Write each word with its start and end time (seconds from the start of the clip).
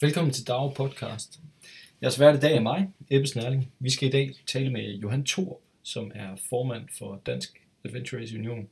Velkommen 0.00 0.32
til 0.32 0.46
Dag 0.46 0.74
Podcast. 0.74 1.40
Jeg 2.00 2.12
svært 2.12 2.36
i 2.36 2.40
dag 2.40 2.56
er 2.56 2.60
mig, 2.60 2.88
Ebbe 3.10 3.28
Snærling. 3.28 3.72
Vi 3.78 3.90
skal 3.90 4.08
i 4.08 4.10
dag 4.10 4.34
tale 4.46 4.70
med 4.70 4.94
Johan 4.94 5.24
Thor, 5.24 5.60
som 5.82 6.12
er 6.14 6.36
formand 6.48 6.88
for 6.98 7.22
Dansk 7.26 7.62
Adventure 7.84 8.20
Race 8.20 8.38
Union. 8.38 8.68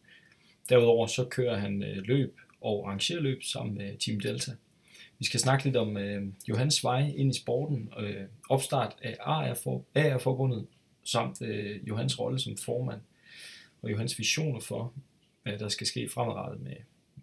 Derudover 0.69 1.07
så 1.07 1.25
kører 1.25 1.59
han 1.59 1.83
øh, 1.83 1.97
løb 1.97 2.39
og 2.61 2.87
arrangerer 2.87 3.21
løb 3.21 3.43
sammen 3.43 3.75
med 3.75 3.99
Team 3.99 4.21
Delta. 4.21 4.53
Vi 5.19 5.25
skal 5.25 5.41
snakke 5.41 5.65
lidt 5.65 5.77
om 5.77 5.97
øh, 5.97 6.23
Johans 6.49 6.85
vej 6.85 7.13
ind 7.17 7.35
i 7.35 7.39
sporten, 7.39 7.93
øh, 7.99 8.25
opstart 8.49 8.97
af 9.03 9.17
AR-forbundet, 9.21 10.67
samt 11.05 11.43
øh, 11.43 11.89
Johans 11.89 12.19
rolle 12.19 12.39
som 12.39 12.57
formand, 12.57 13.01
og 13.83 13.91
Johans 13.91 14.19
visioner 14.19 14.61
for, 14.61 14.93
hvad 15.43 15.59
der 15.59 15.69
skal 15.69 15.87
ske 15.87 16.09
fremadrettet 16.09 16.63
med 16.63 16.77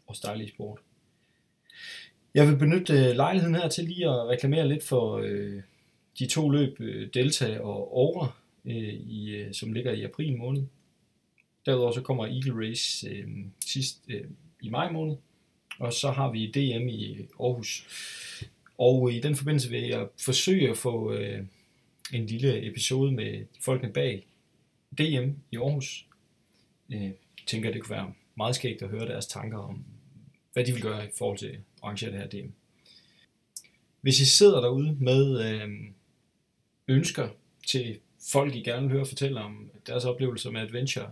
vores 0.08 0.20
dejlige 0.20 0.50
sport. 0.50 0.80
Jeg 2.34 2.48
vil 2.48 2.58
benytte 2.58 2.94
øh, 2.94 3.16
lejligheden 3.16 3.56
her 3.56 3.70
til 3.70 3.84
lige 3.84 4.10
at 4.10 4.28
reklamere 4.28 4.68
lidt 4.68 4.84
for 4.84 5.18
øh, 5.18 5.62
de 6.20 6.28
to 6.28 6.50
løb, 6.50 6.80
øh, 6.80 7.10
Delta 7.14 7.60
og 7.60 7.78
Aura, 7.98 8.32
øh, 8.66 8.94
i, 8.94 9.30
øh, 9.30 9.54
som 9.54 9.74
ligger 9.74 9.92
i 9.92 10.04
april 10.04 10.38
måned. 10.38 10.64
Derudover 11.66 11.92
så 11.92 12.02
kommer 12.02 12.26
Eagle 12.26 12.68
Race 12.68 13.10
øh, 13.10 13.28
sidst 13.66 14.00
øh, 14.08 14.24
i 14.62 14.70
maj 14.70 14.92
måned, 14.92 15.16
og 15.80 15.94
så 15.94 16.12
har 16.12 16.32
vi 16.32 16.52
DM 16.52 16.88
i 16.88 17.28
Aarhus. 17.40 17.88
Og 18.78 19.14
i 19.14 19.20
den 19.20 19.36
forbindelse 19.36 19.70
vil 19.70 19.82
jeg 19.82 20.08
forsøge 20.20 20.70
at 20.70 20.78
få 20.78 21.14
øh, 21.14 21.46
en 22.14 22.26
lille 22.26 22.68
episode 22.68 23.12
med 23.12 23.46
folkene 23.60 23.94
bag 23.94 24.26
DM 24.98 25.30
i 25.52 25.58
Aarhus. 25.58 26.06
Jeg 26.90 27.14
tænker, 27.48 27.72
det 27.72 27.82
kunne 27.82 27.96
være 27.96 28.14
meget 28.36 28.56
skægt 28.56 28.82
at 28.82 28.90
høre 28.90 29.08
deres 29.08 29.28
tanker 29.28 29.58
om, 29.58 29.84
hvad 30.54 30.66
de 30.66 30.72
vil 30.74 30.82
gøre 30.82 31.06
i 31.06 31.10
forhold 31.18 31.38
til 31.38 31.58
at 31.84 31.88
arrangere 31.88 32.12
det 32.12 32.20
her 32.20 32.28
DM. 32.28 32.50
Hvis 34.02 34.20
I 34.20 34.26
sidder 34.26 34.62
derude 34.62 34.98
med 35.00 35.46
øh, 35.46 35.70
ønsker 36.88 37.30
til 37.68 38.00
folk, 38.32 38.56
I 38.56 38.64
gerne 38.64 38.88
vil 38.88 38.96
høre 38.96 39.06
fortælle 39.06 39.42
om 39.42 39.70
deres 39.88 40.06
oplevelser 40.06 40.52
med 40.52 40.62
adventure, 40.62 41.12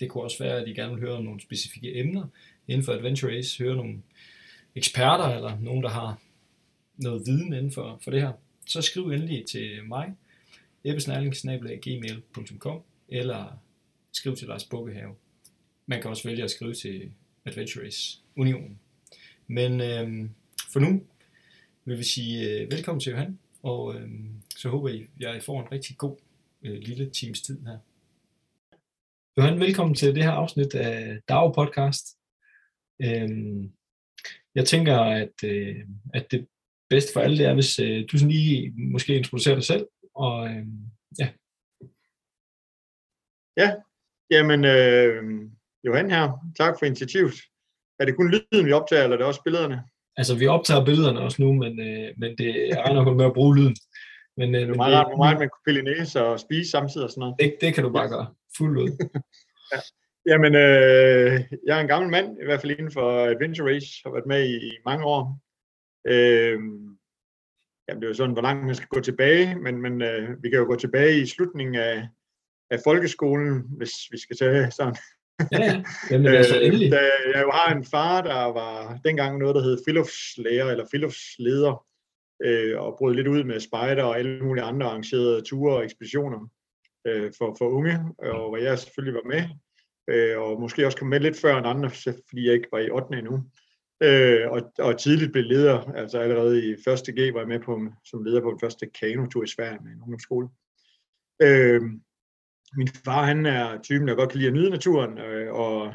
det 0.00 0.10
kunne 0.10 0.24
også 0.24 0.44
være, 0.44 0.60
at 0.60 0.68
I 0.68 0.74
gerne 0.74 0.94
vil 0.94 1.00
høre 1.00 1.16
om 1.16 1.24
nogle 1.24 1.40
specifikke 1.40 1.98
emner 1.98 2.26
inden 2.68 2.84
for 2.84 2.92
Adventure 2.92 3.36
Race, 3.36 3.64
høre 3.64 3.76
nogle 3.76 4.02
eksperter 4.74 5.24
eller 5.24 5.60
nogen, 5.60 5.82
der 5.82 5.88
har 5.88 6.20
noget 6.96 7.26
viden 7.26 7.52
inden 7.52 7.72
for, 7.72 7.98
for 8.02 8.10
det 8.10 8.20
her, 8.20 8.32
så 8.66 8.82
skriv 8.82 9.10
endelig 9.10 9.46
til 9.46 9.84
mig, 9.84 10.14
ebbesnærling.gmail.com 10.84 12.82
eller 13.08 13.58
skriv 14.12 14.36
til 14.36 14.48
Lars 14.48 14.64
Bukkehave. 14.64 15.14
Man 15.86 16.00
kan 16.00 16.10
også 16.10 16.28
vælge 16.28 16.44
at 16.44 16.50
skrive 16.50 16.74
til 16.74 17.12
Adventure 17.44 17.84
Race 17.84 18.18
Unionen. 18.36 18.78
Men 19.52 19.80
øh, 19.80 20.30
for 20.72 20.80
nu 20.80 21.06
vil 21.84 21.98
vi 21.98 22.04
sige 22.04 22.50
øh, 22.50 22.70
velkommen 22.70 23.00
til 23.00 23.10
Johan, 23.10 23.38
og 23.62 23.94
øh, 23.94 24.10
så 24.56 24.68
håber 24.68 24.88
jeg, 24.88 25.00
at 25.00 25.34
jeg 25.34 25.42
får 25.42 25.60
en 25.60 25.72
rigtig 25.72 25.98
god 25.98 26.16
øh, 26.62 26.78
lille 26.78 27.10
times 27.10 27.42
tid 27.42 27.66
her. 27.66 27.78
Johan, 29.38 29.60
velkommen 29.60 29.94
til 29.94 30.14
det 30.14 30.22
her 30.22 30.30
afsnit 30.30 30.74
af 30.74 31.20
DAO 31.28 31.52
Podcast. 31.52 32.18
Øh, 33.02 33.30
jeg 34.54 34.66
tænker, 34.66 34.98
at, 34.98 35.44
øh, 35.44 35.76
at 36.14 36.30
det 36.30 36.48
bedste 36.88 37.12
for 37.12 37.20
alle 37.20 37.38
det 37.38 37.46
er, 37.46 37.54
hvis 37.54 37.78
øh, 37.78 38.04
du 38.12 38.18
sådan 38.18 38.32
lige 38.32 38.74
måske 38.76 39.16
introducerer 39.16 39.54
dig 39.54 39.64
selv. 39.64 39.86
Og, 40.14 40.48
øh, 40.48 40.66
ja. 41.18 41.32
Ja, 43.56 43.74
jamen 44.30 44.64
øh, 44.64 45.50
Johan 45.84 46.10
her. 46.10 46.52
Tak 46.56 46.78
for 46.78 46.86
initiativet. 46.86 47.51
Er 48.00 48.04
det 48.04 48.16
kun 48.16 48.30
lyden, 48.30 48.66
vi 48.66 48.72
optager, 48.72 49.02
eller 49.02 49.16
er 49.16 49.18
det 49.18 49.26
også 49.26 49.42
billederne? 49.42 49.82
Altså, 50.16 50.38
vi 50.38 50.46
optager 50.46 50.84
billederne 50.84 51.20
også 51.20 51.42
nu, 51.42 51.52
men, 51.52 51.80
øh, 51.80 52.08
men 52.18 52.30
det, 52.38 52.78
regner 52.78 53.04
kun 53.04 53.16
med 53.16 53.24
at 53.24 53.32
bruge 53.32 53.56
lyden. 53.56 53.76
Men, 54.36 54.54
øh, 54.54 54.60
det 54.60 54.70
er 54.70 54.74
meget 54.74 54.96
rart, 54.96 55.10
hvor 55.10 55.24
meget 55.24 55.38
man 55.38 55.48
kunne 55.48 55.66
pille 55.66 55.82
næse 55.82 56.24
og 56.24 56.40
spise 56.40 56.70
samtidig 56.70 57.04
og 57.04 57.10
sådan 57.10 57.20
noget. 57.20 57.34
Det, 57.38 57.56
det 57.60 57.74
kan 57.74 57.84
du 57.84 57.92
bare 57.92 58.08
gøre. 58.08 58.26
Fuld 58.56 58.78
ud. 58.82 58.90
ja. 59.72 59.78
Jamen, 60.26 60.54
øh, 60.54 61.40
jeg 61.66 61.76
er 61.76 61.80
en 61.80 61.92
gammel 61.94 62.10
mand, 62.10 62.28
i 62.42 62.44
hvert 62.44 62.60
fald 62.60 62.72
inden 62.72 62.92
for 62.92 63.26
Adventure 63.26 63.74
Race, 63.74 63.88
har 64.04 64.12
været 64.12 64.26
med 64.26 64.42
i, 64.48 64.56
i 64.66 64.70
mange 64.84 65.04
år. 65.04 65.40
Øh, 66.06 66.58
jamen, 67.86 68.00
det 68.00 68.04
er 68.04 68.08
jo 68.08 68.14
sådan, 68.14 68.32
hvor 68.32 68.42
langt 68.42 68.66
man 68.66 68.74
skal 68.74 68.88
gå 68.88 69.00
tilbage, 69.00 69.54
men, 69.54 69.82
men 69.82 70.02
øh, 70.02 70.42
vi 70.42 70.50
kan 70.50 70.58
jo 70.58 70.64
gå 70.64 70.76
tilbage 70.76 71.20
i 71.20 71.26
slutningen 71.26 71.74
af, 71.74 72.08
af 72.70 72.78
folkeskolen, 72.84 73.64
hvis 73.78 73.92
vi 74.10 74.18
skal 74.18 74.36
tage 74.36 74.70
sådan 74.70 74.96
Ja, 75.52 75.64
ja. 75.64 75.82
Jamen, 76.10 76.26
altså, 76.26 76.60
endelig. 76.60 76.92
Da 76.92 77.00
jeg 77.34 77.42
jo 77.42 77.50
har 77.50 77.74
en 77.74 77.84
far, 77.84 78.22
der 78.22 78.44
var 78.44 78.98
dengang 79.04 79.38
noget, 79.38 79.54
der 79.54 79.62
hed 79.62 79.78
friluftslærer 79.86 80.70
eller 80.70 80.86
friluftsleder, 80.90 81.86
øh, 82.44 82.80
og 82.80 82.96
brød 82.98 83.14
lidt 83.14 83.28
ud 83.28 83.44
med 83.44 83.60
spejder 83.60 84.04
og 84.04 84.18
alle 84.18 84.44
mulige 84.44 84.64
andre 84.64 84.86
arrangerede 84.86 85.42
ture 85.42 85.76
og 85.76 85.84
ekspeditioner 85.84 86.48
øh, 87.06 87.32
for, 87.38 87.56
for 87.58 87.68
unge, 87.68 87.98
og 88.18 88.48
hvor 88.48 88.56
jeg 88.56 88.78
selvfølgelig 88.78 89.14
var 89.14 89.28
med, 89.34 89.44
øh, 90.10 90.38
og 90.38 90.60
måske 90.60 90.86
også 90.86 90.98
kom 90.98 91.08
med 91.08 91.20
lidt 91.20 91.40
før 91.40 91.58
end 91.58 91.66
andre, 91.66 91.90
fordi 92.28 92.46
jeg 92.46 92.54
ikke 92.54 92.68
var 92.72 92.78
i 92.78 92.90
8. 92.90 93.18
endnu. 93.18 93.44
Øh, 94.02 94.50
og, 94.50 94.72
og 94.78 94.98
tidligt 94.98 95.32
blev 95.32 95.44
leder, 95.44 95.80
altså 95.80 96.18
allerede 96.18 96.70
i 96.70 96.76
første 96.84 97.12
G 97.12 97.34
var 97.34 97.40
jeg 97.40 97.48
med 97.48 97.60
på, 97.60 97.80
som 98.04 98.24
leder 98.24 98.40
på 98.40 98.50
den 98.50 98.60
første 98.60 98.86
kanotur 98.86 99.44
i 99.44 99.46
Sverige 99.46 99.78
med 99.84 99.92
en 99.92 100.02
ungdomsskole. 100.02 100.48
Øh, 101.42 101.82
min 102.76 102.88
far, 102.88 103.24
han 103.24 103.46
er 103.46 103.82
typen, 103.82 104.08
der 104.08 104.14
godt 104.14 104.30
kan 104.30 104.38
lide 104.38 104.48
at 104.48 104.54
nyde 104.54 104.70
naturen, 104.70 105.18
øh, 105.18 105.52
og, 105.54 105.94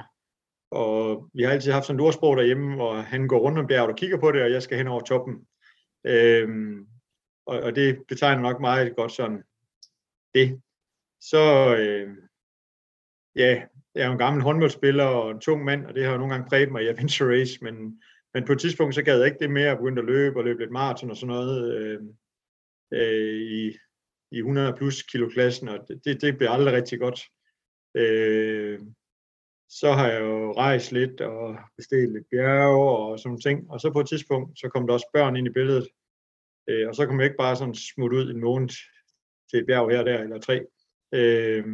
og 0.72 1.30
vi 1.34 1.44
har 1.44 1.52
altid 1.52 1.72
haft 1.72 1.86
sådan 1.86 2.00
et 2.00 2.06
ordsprog 2.06 2.38
derhjemme, 2.38 2.76
hvor 2.76 2.94
han 2.94 3.28
går 3.28 3.40
rundt 3.40 3.60
om 3.60 3.68
bjerget 3.68 3.90
og 3.90 3.98
kigger 3.98 4.20
på 4.20 4.32
det, 4.32 4.42
og 4.42 4.52
jeg 4.52 4.64
skal 4.64 4.78
hen 4.78 4.88
over 4.88 5.02
toppen. 5.02 5.48
Øhm, 6.06 6.88
og, 7.46 7.60
og 7.60 7.76
det 7.76 8.04
betegner 8.08 8.42
nok 8.42 8.62
meget 8.62 8.96
godt 8.96 9.12
sådan 9.12 9.44
det. 10.34 10.62
Så 11.22 11.76
øh, 11.80 12.16
ja, 13.36 13.64
jeg 13.96 14.04
er 14.04 14.06
jo 14.06 14.12
en 14.12 14.18
gammel 14.18 14.44
håndboldspiller 14.44 15.04
og 15.04 15.32
en 15.32 15.40
tung 15.40 15.64
mand, 15.64 15.86
og 15.86 15.96
det 15.96 16.06
har 16.06 16.12
jo 16.12 16.18
nogle 16.18 16.34
gange 16.34 16.50
præget 16.50 16.72
mig 16.72 16.84
i 16.84 16.88
Adventure 16.88 17.40
Race, 17.40 17.64
men, 17.64 18.02
men 18.34 18.46
på 18.46 18.52
et 18.52 18.60
tidspunkt 18.60 18.96
så 18.96 19.04
gad 19.04 19.18
jeg 19.18 19.26
ikke 19.26 19.40
det 19.40 19.50
mere, 19.50 19.72
at 19.72 19.78
begynde 19.78 20.02
at 20.02 20.08
løbe 20.08 20.40
og 20.40 20.44
løbe 20.44 20.60
lidt 20.60 20.72
maraton 20.72 21.10
og 21.10 21.18
sådan 21.18 21.36
noget 21.36 21.76
øh, 21.76 22.02
øh, 22.94 23.42
i 23.42 23.78
i 24.32 24.38
100 24.38 24.74
plus 24.78 25.04
kilo 25.04 25.30
klassen, 25.30 25.68
og 25.68 25.88
det, 26.06 26.22
det 26.22 26.38
bliver 26.38 26.52
aldrig 26.52 26.74
rigtig 26.74 27.00
godt. 27.00 27.20
Øh, 27.96 28.80
så 29.70 29.92
har 29.92 30.08
jeg 30.08 30.22
jo 30.22 30.52
rejst 30.52 30.92
lidt 30.92 31.22
og 31.22 31.58
bestilt 31.78 32.14
lidt 32.14 32.30
bjerge 32.32 32.98
og 32.98 33.20
sådan 33.20 33.42
ting, 33.42 33.72
og 33.72 33.80
så 33.82 33.92
på 33.92 34.00
et 34.00 34.08
tidspunkt, 34.08 34.60
så 34.60 34.70
kom 34.70 34.88
der 34.88 34.94
også 34.94 35.10
børn 35.14 35.36
ind 35.36 35.48
i 35.48 35.52
billedet, 35.52 35.88
øh, 36.68 36.88
og 36.88 36.96
så 36.96 37.06
kom 37.06 37.20
jeg 37.20 37.26
ikke 37.26 37.38
bare 37.38 37.56
sådan 37.56 37.76
smut 37.76 38.14
ud 38.14 38.32
en 38.32 38.42
måned 38.42 38.70
til 39.50 39.60
et 39.60 39.66
bjerg 39.66 39.90
her 39.90 40.00
og 40.00 40.06
der, 40.06 40.20
eller 40.20 40.40
tre. 40.40 40.66
Øh, 41.14 41.66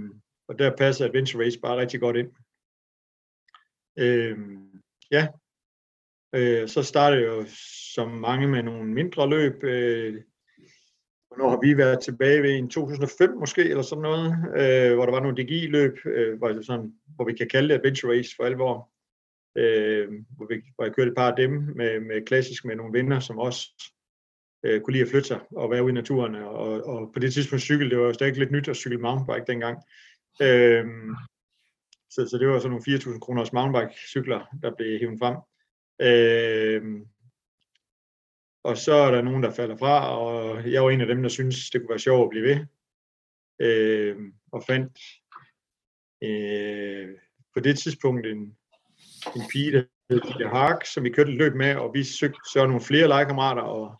og 0.47 0.59
der 0.59 0.75
passer 0.77 1.05
Adventure 1.05 1.45
Race 1.45 1.59
bare 1.59 1.77
rigtig 1.77 1.99
godt 1.99 2.17
ind. 2.17 2.31
Øh, 3.99 4.37
ja, 5.11 5.27
øh, 6.35 6.67
så 6.67 6.83
startede 6.83 7.21
jeg 7.21 7.27
jo 7.27 7.45
som 7.95 8.11
mange 8.11 8.47
med 8.47 8.63
nogle 8.63 8.93
mindre 8.93 9.29
løb, 9.29 9.63
øh, 9.63 10.23
Hvornår 11.35 11.49
har 11.49 11.59
vi 11.61 11.77
været 11.77 11.99
tilbage 12.03 12.43
ved 12.43 12.55
en 12.55 12.69
2005 12.69 13.37
måske, 13.39 13.63
eller 13.69 13.81
sådan 13.81 14.01
noget, 14.01 14.27
øh, 14.31 14.95
hvor 14.95 15.05
der 15.05 15.11
var 15.11 15.19
nogle 15.19 15.43
DGI-løb, 15.43 15.97
øh, 16.05 16.37
hvor, 16.37 16.47
det 16.47 16.65
sådan, 16.65 16.93
hvor 17.15 17.25
vi 17.25 17.33
kan 17.33 17.47
kalde 17.49 17.69
det 17.69 17.79
Adventure 17.79 18.17
Race 18.17 18.35
for 18.35 18.43
alvor. 18.43 18.89
Øh, 19.57 20.07
hvor, 20.37 20.45
vi, 20.45 20.61
hvor 20.75 20.85
jeg 20.85 20.93
kørte 20.93 21.09
et 21.09 21.17
par 21.17 21.31
af 21.31 21.35
dem 21.37 21.51
med, 21.51 21.99
med 21.99 22.25
klassisk 22.25 22.65
med 22.65 22.75
nogle 22.75 22.93
venner, 22.93 23.19
som 23.19 23.37
også 23.37 23.91
øh, 24.63 24.81
kunne 24.81 24.91
lide 24.91 25.03
at 25.03 25.09
flytte 25.09 25.27
sig 25.27 25.39
og 25.51 25.71
være 25.71 25.83
ude 25.83 25.91
i 25.91 25.93
naturen. 25.93 26.35
Og, 26.35 26.83
og 26.87 27.11
på 27.13 27.19
det 27.19 27.33
tidspunkt 27.33 27.63
cykel, 27.63 27.89
det 27.89 27.97
var 27.97 28.05
jo 28.05 28.13
stadig 28.13 28.37
lidt 28.37 28.51
nyt 28.51 28.67
at 28.67 28.75
cykle 28.75 28.97
mountainbike 28.97 29.51
dengang. 29.51 29.77
Øh, 30.41 30.85
så, 32.09 32.27
så 32.29 32.37
det 32.39 32.47
var 32.47 32.59
sådan 32.59 32.69
nogle 32.69 33.15
4.000 33.15 33.19
kroners 33.19 33.53
mountainbike-cykler, 33.53 34.57
der 34.61 34.75
blev 34.75 34.99
hævet 34.99 35.19
frem. 35.19 35.37
Øh, 36.01 37.05
og 38.63 38.77
så 38.77 38.93
er 38.93 39.11
der 39.11 39.21
nogen, 39.21 39.43
der 39.43 39.51
falder 39.51 39.77
fra, 39.77 40.17
og 40.17 40.71
jeg 40.71 40.83
var 40.83 40.89
en 40.89 41.01
af 41.01 41.07
dem, 41.07 41.21
der 41.21 41.29
synes 41.29 41.69
det 41.69 41.81
kunne 41.81 41.89
være 41.89 41.99
sjovt 41.99 42.23
at 42.23 42.29
blive 42.29 42.43
ved. 42.43 42.65
Øh, 43.59 44.15
og 44.51 44.63
fandt 44.67 44.97
øh, 46.23 47.09
på 47.53 47.59
det 47.59 47.79
tidspunkt 47.79 48.25
en, 48.25 48.37
en 49.35 49.41
pige, 49.51 49.71
der 49.71 49.83
hed 50.09 50.21
Pia 50.21 50.47
Hark, 50.47 50.85
som 50.85 51.03
vi 51.03 51.09
kørte 51.09 51.31
et 51.31 51.37
løb 51.37 51.53
med, 51.55 51.75
og 51.75 51.93
vi 51.93 52.03
søgte 52.03 52.39
så 52.53 52.65
nogle 52.65 52.81
flere 52.81 53.07
legekammerater, 53.07 53.61
og, 53.61 53.95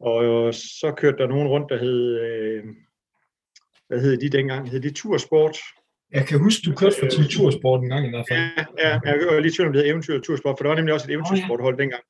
og 0.00 0.54
så 0.54 0.94
kørte 0.96 1.18
der 1.18 1.26
nogen 1.26 1.48
rundt, 1.48 1.70
der 1.70 1.78
hed, 1.78 2.20
øh, 2.20 2.64
hvad 3.88 4.00
hed 4.00 4.16
de 4.16 4.28
dengang? 4.28 4.70
Hed 4.70 4.80
de 4.80 4.90
Tursport? 4.90 5.56
Jeg 6.12 6.26
kan 6.26 6.38
huske, 6.40 6.62
du 6.70 6.74
kørte 6.74 6.96
for 7.00 7.06
Team 7.06 7.28
Tursport 7.28 7.80
en 7.82 7.88
gang 7.88 8.06
i 8.06 8.10
hvert 8.10 8.26
fald. 8.30 8.40
Ja, 8.78 9.00
ja 9.04 9.12
jeg 9.12 9.26
var 9.30 9.40
lige 9.40 9.52
tvivl 9.52 9.68
om 9.68 9.72
det 9.72 9.82
hed 9.82 9.90
Eventyr 9.90 10.20
Tursport, 10.20 10.54
for 10.58 10.62
der 10.62 10.68
var 10.68 10.76
nemlig 10.76 10.94
også 10.94 11.06
et 11.06 11.14
eventyrsporthold 11.14 11.78
dengang. 11.78 12.04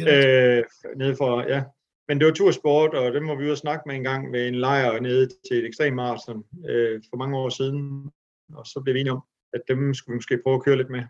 Øh, 0.00 0.64
nede 0.96 1.16
for, 1.16 1.40
ja. 1.48 1.62
Men 2.08 2.18
det 2.18 2.26
var 2.26 2.32
tursport, 2.32 2.94
og 2.94 3.14
dem 3.14 3.28
var 3.28 3.34
vi 3.34 3.44
ude 3.44 3.56
snakke 3.56 3.82
med 3.86 3.94
en 3.94 4.02
gang 4.02 4.32
ved 4.32 4.48
en 4.48 4.54
lejr 4.54 5.00
nede 5.00 5.28
til 5.28 5.56
et 5.58 5.66
ekstrem 5.66 5.92
maraton 5.92 6.44
øh, 6.68 7.02
for 7.10 7.16
mange 7.16 7.38
år 7.38 7.48
siden. 7.48 8.10
Og 8.54 8.66
så 8.66 8.80
blev 8.84 8.94
vi 8.94 9.00
enige 9.00 9.12
om, 9.12 9.22
at 9.52 9.62
dem 9.68 9.94
skulle 9.94 10.14
vi 10.14 10.16
måske 10.16 10.42
prøve 10.42 10.54
at 10.54 10.64
køre 10.64 10.76
lidt 10.76 10.90
med. 10.90 11.04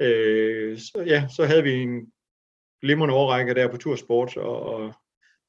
Øh, 0.00 0.78
så, 0.78 1.04
ja, 1.06 1.28
så 1.28 1.44
havde 1.44 1.62
vi 1.62 1.72
en 1.72 2.12
glimrende 2.82 3.14
overrække 3.14 3.54
der 3.54 3.70
på 3.70 3.76
tursport, 3.76 4.36
og, 4.36 4.60
og 4.62 4.94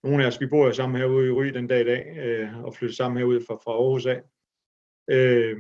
nogle 0.04 0.24
af 0.24 0.28
os, 0.28 0.42
vi 0.42 0.48
bor 0.48 0.66
jo 0.66 0.74
sammen 0.74 1.00
herude 1.00 1.28
i 1.28 1.32
Ry 1.32 1.46
den 1.46 1.68
dag 1.68 1.82
i 1.82 1.86
dag, 1.86 2.18
øh, 2.18 2.64
og 2.64 2.76
flyttede 2.76 2.98
sammen 2.98 3.18
herude 3.18 3.42
fra, 3.48 3.56
fra 3.56 3.72
Aarhus 3.72 4.06
af. 4.06 4.22
Øh, 5.10 5.58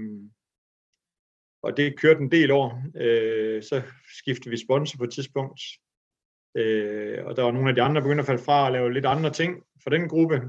og 1.63 1.77
det 1.77 1.99
kørte 1.99 2.19
en 2.19 2.31
del 2.31 2.51
år. 2.51 2.83
Øh, 2.95 3.63
så 3.63 3.81
skiftede 4.17 4.49
vi 4.49 4.57
sponsor 4.57 4.97
på 4.97 5.03
et 5.03 5.13
tidspunkt. 5.13 5.61
Øh, 6.55 7.25
og 7.25 7.35
der 7.35 7.43
var 7.43 7.51
nogle 7.51 7.69
af 7.69 7.75
de 7.75 7.81
andre, 7.81 7.95
der 7.95 8.05
begyndte 8.05 8.21
at 8.21 8.27
falde 8.27 8.43
fra 8.43 8.65
og 8.65 8.71
lave 8.71 8.93
lidt 8.93 9.05
andre 9.05 9.29
ting 9.29 9.63
for 9.83 9.89
den 9.89 10.09
gruppe. 10.09 10.41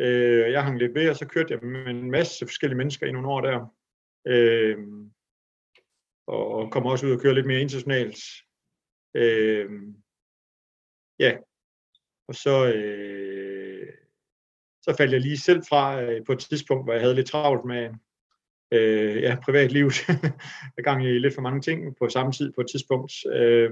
Øh, 0.00 0.52
jeg 0.52 0.64
hang 0.64 0.78
lidt 0.78 0.94
ved, 0.94 1.10
og 1.10 1.16
så 1.16 1.26
kørte 1.26 1.54
jeg 1.54 1.62
med 1.62 1.86
en 1.86 2.10
masse 2.10 2.46
forskellige 2.46 2.78
mennesker 2.78 3.06
i 3.06 3.12
nogle 3.12 3.28
år 3.28 3.40
der. 3.40 3.74
Øh, 4.26 4.78
og 6.26 6.72
kom 6.72 6.86
også 6.86 7.06
ud 7.06 7.12
og 7.12 7.20
køre 7.20 7.34
lidt 7.34 7.46
mere 7.46 7.60
internationalt. 7.60 8.18
Øh, 9.14 9.70
ja, 11.18 11.36
og 12.28 12.34
så, 12.34 12.72
øh, 12.74 13.88
så 14.82 14.94
faldt 14.96 15.12
jeg 15.12 15.20
lige 15.20 15.38
selv 15.38 15.62
fra 15.68 16.02
øh, 16.02 16.24
på 16.26 16.32
et 16.32 16.38
tidspunkt, 16.38 16.86
hvor 16.86 16.92
jeg 16.92 17.02
havde 17.02 17.14
lidt 17.14 17.26
travlt 17.26 17.64
med 17.64 17.90
øh, 18.72 19.22
ja, 19.22 19.36
privatlivet. 19.44 19.94
jeg 20.76 20.84
gang 20.84 21.04
i 21.04 21.18
lidt 21.18 21.34
for 21.34 21.42
mange 21.42 21.60
ting 21.60 21.96
på 21.96 22.08
samme 22.08 22.32
tid 22.32 22.52
på 22.52 22.60
et 22.60 22.66
tidspunkt. 22.70 23.12
Øh, 23.32 23.70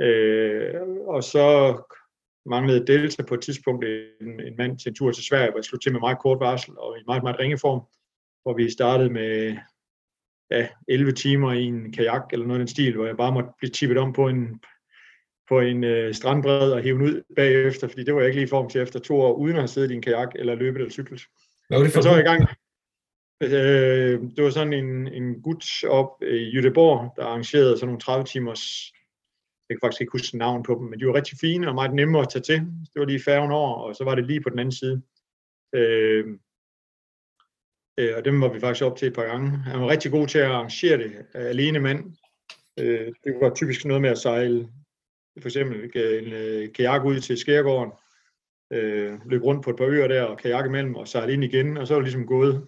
øh, 0.00 0.74
og 1.06 1.24
så 1.24 1.76
manglede 2.46 2.86
Delta 2.86 3.22
på 3.22 3.34
et 3.34 3.40
tidspunkt 3.40 3.84
en, 3.84 4.40
en 4.40 4.56
mand 4.58 4.78
til 4.78 4.88
en 4.88 4.94
tur 4.94 5.12
til 5.12 5.24
Sverige, 5.24 5.50
hvor 5.50 5.58
jeg 5.58 5.64
slog 5.64 5.80
til 5.82 5.92
med 5.92 6.00
meget 6.00 6.18
kort 6.18 6.40
varsel 6.40 6.78
og 6.78 6.98
i 6.98 7.02
meget, 7.06 7.22
meget 7.22 7.38
ringeform, 7.38 7.80
hvor 8.42 8.54
vi 8.54 8.70
startede 8.70 9.10
med 9.10 9.56
ja, 10.50 10.68
11 10.88 11.12
timer 11.12 11.52
i 11.52 11.64
en 11.64 11.92
kajak 11.92 12.32
eller 12.32 12.46
noget 12.46 12.60
af 12.60 12.66
den 12.66 12.74
stil, 12.74 12.94
hvor 12.94 13.06
jeg 13.06 13.16
bare 13.16 13.32
måtte 13.32 13.50
blive 13.58 13.70
tippet 13.70 13.98
om 13.98 14.12
på 14.12 14.28
en, 14.28 14.60
på 15.48 15.60
en 15.60 15.84
øh, 15.84 16.14
strandbred 16.14 16.72
og 16.72 16.82
hive 16.82 16.98
den 16.98 17.06
ud 17.06 17.22
bagefter, 17.36 17.88
fordi 17.88 18.04
det 18.04 18.14
var 18.14 18.20
jeg 18.20 18.28
ikke 18.28 18.40
lige 18.40 18.46
i 18.46 18.50
form 18.50 18.68
til 18.68 18.80
efter 18.80 18.98
to 18.98 19.20
år, 19.20 19.34
uden 19.34 19.56
at 19.56 19.60
have 19.60 19.68
siddet 19.68 19.90
i 19.90 19.94
en 19.94 20.02
kajak 20.02 20.28
eller 20.34 20.54
løbet 20.54 20.78
eller 20.78 20.90
cyklet. 20.90 21.22
Hvad 21.68 21.78
var 21.78 21.84
det 21.84 21.92
for? 21.92 22.00
så 22.00 22.08
var 22.08 22.16
jeg 22.16 22.24
i 22.24 22.28
gang. 22.28 22.48
Øh, 23.42 24.20
det 24.36 24.44
var 24.44 24.50
sådan 24.50 24.72
en, 24.72 25.08
en 25.08 25.42
gut 25.42 25.84
op 25.88 26.22
i 26.22 26.50
Jødeborg, 26.54 27.12
der 27.16 27.24
arrangerede 27.24 27.76
sådan 27.76 27.86
nogle 27.86 28.00
30 28.00 28.24
timers, 28.24 28.92
jeg 29.70 29.76
kan 29.76 29.86
faktisk 29.86 30.00
ikke 30.00 30.12
huske 30.12 30.38
navn 30.38 30.62
på 30.62 30.74
dem, 30.74 30.86
men 30.86 31.00
de 31.00 31.06
var 31.06 31.14
rigtig 31.14 31.38
fine 31.38 31.68
og 31.68 31.74
meget 31.74 31.94
nemme 31.94 32.20
at 32.20 32.28
tage 32.28 32.42
til. 32.42 32.56
Det 32.56 32.96
var 33.00 33.04
lige 33.04 33.22
færgen 33.24 33.50
over, 33.50 33.74
og 33.74 33.96
så 33.96 34.04
var 34.04 34.14
det 34.14 34.26
lige 34.26 34.40
på 34.40 34.50
den 34.50 34.58
anden 34.58 34.72
side. 34.72 35.02
Øh, 35.74 36.24
øh, 37.98 38.16
og 38.16 38.24
dem 38.24 38.40
var 38.40 38.52
vi 38.52 38.60
faktisk 38.60 38.84
op 38.84 38.96
til 38.96 39.08
et 39.08 39.14
par 39.14 39.24
gange. 39.24 39.50
Han 39.50 39.80
var 39.80 39.88
rigtig 39.88 40.10
god 40.10 40.26
til 40.26 40.38
at 40.38 40.46
arrangere 40.46 40.98
det, 40.98 41.12
øh, 41.34 41.46
alene 41.46 41.80
mand. 41.80 42.16
Øh, 42.80 43.12
det 43.24 43.34
var 43.40 43.54
typisk 43.54 43.84
noget 43.84 44.02
med 44.02 44.10
at 44.10 44.18
sejle 44.18 44.68
for 45.40 45.48
eksempel 45.48 45.90
øh, 45.94 46.26
en 46.26 46.32
øh, 46.32 46.72
kajak 46.72 47.04
ud 47.04 47.20
til 47.20 47.38
Skærgården, 47.38 47.92
øh, 48.72 49.18
løb 49.26 49.42
rundt 49.42 49.64
på 49.64 49.70
et 49.70 49.76
par 49.76 49.86
øer 49.86 50.08
der 50.08 50.22
og 50.22 50.38
kajak 50.38 50.66
imellem 50.66 50.94
og 50.94 51.08
sejle 51.08 51.32
ind 51.32 51.44
igen, 51.44 51.76
og 51.76 51.86
så 51.86 51.94
var 51.94 52.00
det 52.00 52.06
ligesom 52.06 52.26
gået 52.26 52.66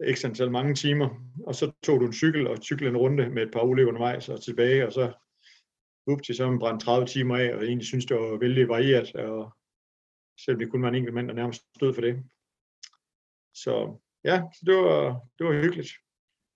ekstra 0.00 0.28
antal 0.28 0.50
mange 0.50 0.74
timer, 0.74 1.08
og 1.46 1.54
så 1.54 1.72
tog 1.82 2.00
du 2.00 2.06
en 2.06 2.12
cykel 2.12 2.46
og 2.46 2.56
cyklede 2.56 2.90
en 2.90 2.96
runde 2.96 3.28
med 3.28 3.42
et 3.42 3.52
par 3.52 3.62
ulykker 3.62 3.92
undervejs 3.92 4.28
og 4.28 4.42
tilbage, 4.42 4.86
og 4.86 4.92
så 4.92 5.12
up 6.06 6.22
til 6.22 6.34
så 6.34 6.50
man 6.50 6.58
brændte 6.58 6.86
30 6.86 7.06
timer 7.06 7.36
af, 7.36 7.54
og 7.54 7.64
egentlig 7.64 7.86
synes 7.86 8.06
det 8.06 8.16
var 8.16 8.36
vældig 8.36 8.68
varieret, 8.68 9.14
og 9.14 9.56
selvom 10.40 10.58
det 10.58 10.70
kun 10.70 10.82
var 10.82 10.88
en 10.88 10.94
enkelt 10.94 11.14
mand, 11.14 11.28
der 11.28 11.34
nærmest 11.34 11.62
stod 11.76 11.94
for 11.94 12.00
det. 12.00 12.24
Så 13.54 13.96
ja, 14.24 14.42
så 14.54 14.60
det 14.66 14.76
var, 14.76 15.20
det 15.38 15.46
var 15.46 15.52
hyggeligt. 15.52 15.90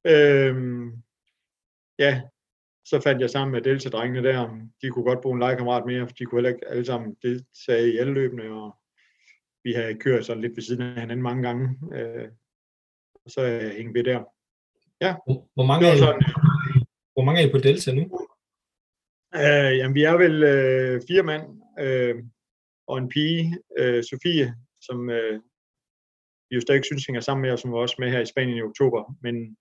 Øhm, 0.06 1.02
ja, 1.98 2.22
så 2.84 3.00
fandt 3.00 3.20
jeg 3.20 3.30
sammen 3.30 3.52
med 3.52 3.62
Delta-drengene 3.62 4.22
der, 4.28 4.60
de 4.82 4.90
kunne 4.90 5.04
godt 5.04 5.20
bruge 5.20 5.34
en 5.34 5.40
legekammerat 5.40 5.86
mere, 5.86 6.06
for 6.08 6.14
de 6.14 6.24
kunne 6.24 6.38
heller 6.38 6.54
ikke 6.54 6.68
alle 6.68 6.84
sammen 6.84 7.16
deltage 7.22 7.92
i 7.92 7.96
alle 7.98 8.12
løbene, 8.12 8.52
og 8.52 8.76
vi 9.64 9.72
havde 9.72 9.94
kørt 9.94 10.26
sådan 10.26 10.40
lidt 10.40 10.56
ved 10.56 10.62
siden 10.62 10.82
af 10.82 11.00
hinanden 11.00 11.22
mange 11.22 11.42
gange, 11.42 11.78
øh, 11.92 12.28
og 13.24 13.30
så 13.30 13.40
er 13.40 13.46
jeg 13.46 13.74
hængt 13.76 13.94
ved 13.94 14.04
der. 14.04 14.24
Ja. 15.00 15.14
Hvor 15.54 15.66
mange, 15.66 15.86
er, 15.86 15.96
sådan, 15.96 16.22
hvor 17.12 17.24
mange 17.24 17.42
er 17.42 17.46
I 17.48 17.50
på 17.50 17.58
Delta 17.58 17.92
nu? 17.92 18.25
Øh, 19.44 19.78
jamen, 19.78 19.94
vi 19.94 20.02
er 20.02 20.16
vel 20.16 20.42
øh, 20.42 21.00
fire 21.08 21.22
mand, 21.22 21.62
øh, 21.80 22.24
og 22.86 22.98
en 22.98 23.08
pige, 23.08 23.58
øh, 23.78 24.04
Sofie, 24.04 24.54
som 24.80 25.10
øh, 25.10 25.40
vi 26.50 26.54
jo 26.54 26.60
stadig 26.60 26.84
synes 26.84 27.06
hænger 27.06 27.20
sammen 27.20 27.42
med, 27.42 27.50
og 27.50 27.58
som 27.58 27.72
var 27.72 27.78
også 27.78 27.96
med 27.98 28.10
her 28.10 28.20
i 28.20 28.26
Spanien 28.26 28.56
i 28.56 28.62
oktober, 28.62 29.16
men, 29.22 29.56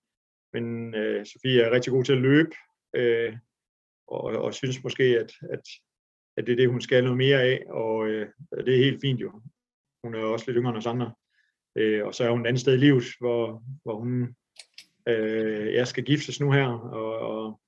men 0.53 0.95
øh, 0.95 1.25
Sofie 1.25 1.61
er 1.61 1.71
rigtig 1.71 1.91
god 1.93 2.03
til 2.03 2.13
at 2.13 2.21
løbe, 2.21 2.55
øh, 2.95 3.37
og, 4.07 4.23
og 4.23 4.53
synes 4.53 4.83
måske, 4.83 5.03
at, 5.03 5.31
at, 5.51 5.61
at 6.37 6.47
det 6.47 6.51
er 6.51 6.55
det, 6.55 6.69
hun 6.69 6.81
skal 6.81 7.03
noget 7.03 7.17
mere 7.17 7.41
af, 7.41 7.63
og 7.69 8.07
øh, 8.07 8.27
det 8.65 8.73
er 8.73 8.83
helt 8.83 9.01
fint 9.01 9.21
jo. 9.21 9.41
Hun 10.03 10.15
er 10.15 10.19
også 10.19 10.45
lidt 10.47 10.57
yngre 10.57 10.69
end 10.69 10.77
os 10.77 10.85
andre. 10.85 11.13
Øh, 11.75 12.05
og 12.05 12.15
så 12.15 12.23
er 12.23 12.31
hun 12.31 12.41
et 12.41 12.47
andet 12.47 12.61
sted 12.61 12.73
i 12.73 12.77
livet, 12.77 13.03
hvor, 13.19 13.63
hvor 13.83 13.95
hun 13.99 14.35
øh, 15.07 15.73
jeg 15.73 15.87
skal 15.87 16.03
giftes 16.03 16.39
nu 16.39 16.51
her, 16.51 16.67
og, 16.67 17.19
og, 17.19 17.59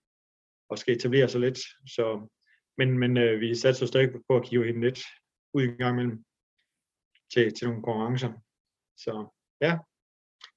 og 0.70 0.78
skal 0.78 0.96
etablere 0.96 1.30
sig 1.30 1.42
lidt. 1.42 1.60
Så, 1.96 2.28
men 2.78 3.00
men 3.00 3.18
øh, 3.18 3.40
vi 3.40 3.56
satser 3.56 3.86
stadig 3.86 4.10
på 4.30 4.36
at 4.36 4.46
give 4.50 4.66
hende 4.66 4.82
lidt 4.82 5.00
ud 5.54 5.64
i 5.64 5.68
gang 5.68 5.94
imellem 5.94 6.24
til, 7.34 7.54
til 7.54 7.68
nogle 7.68 7.84
konkurrencer. 7.84 8.32
Så 8.98 9.28
ja, 9.62 9.78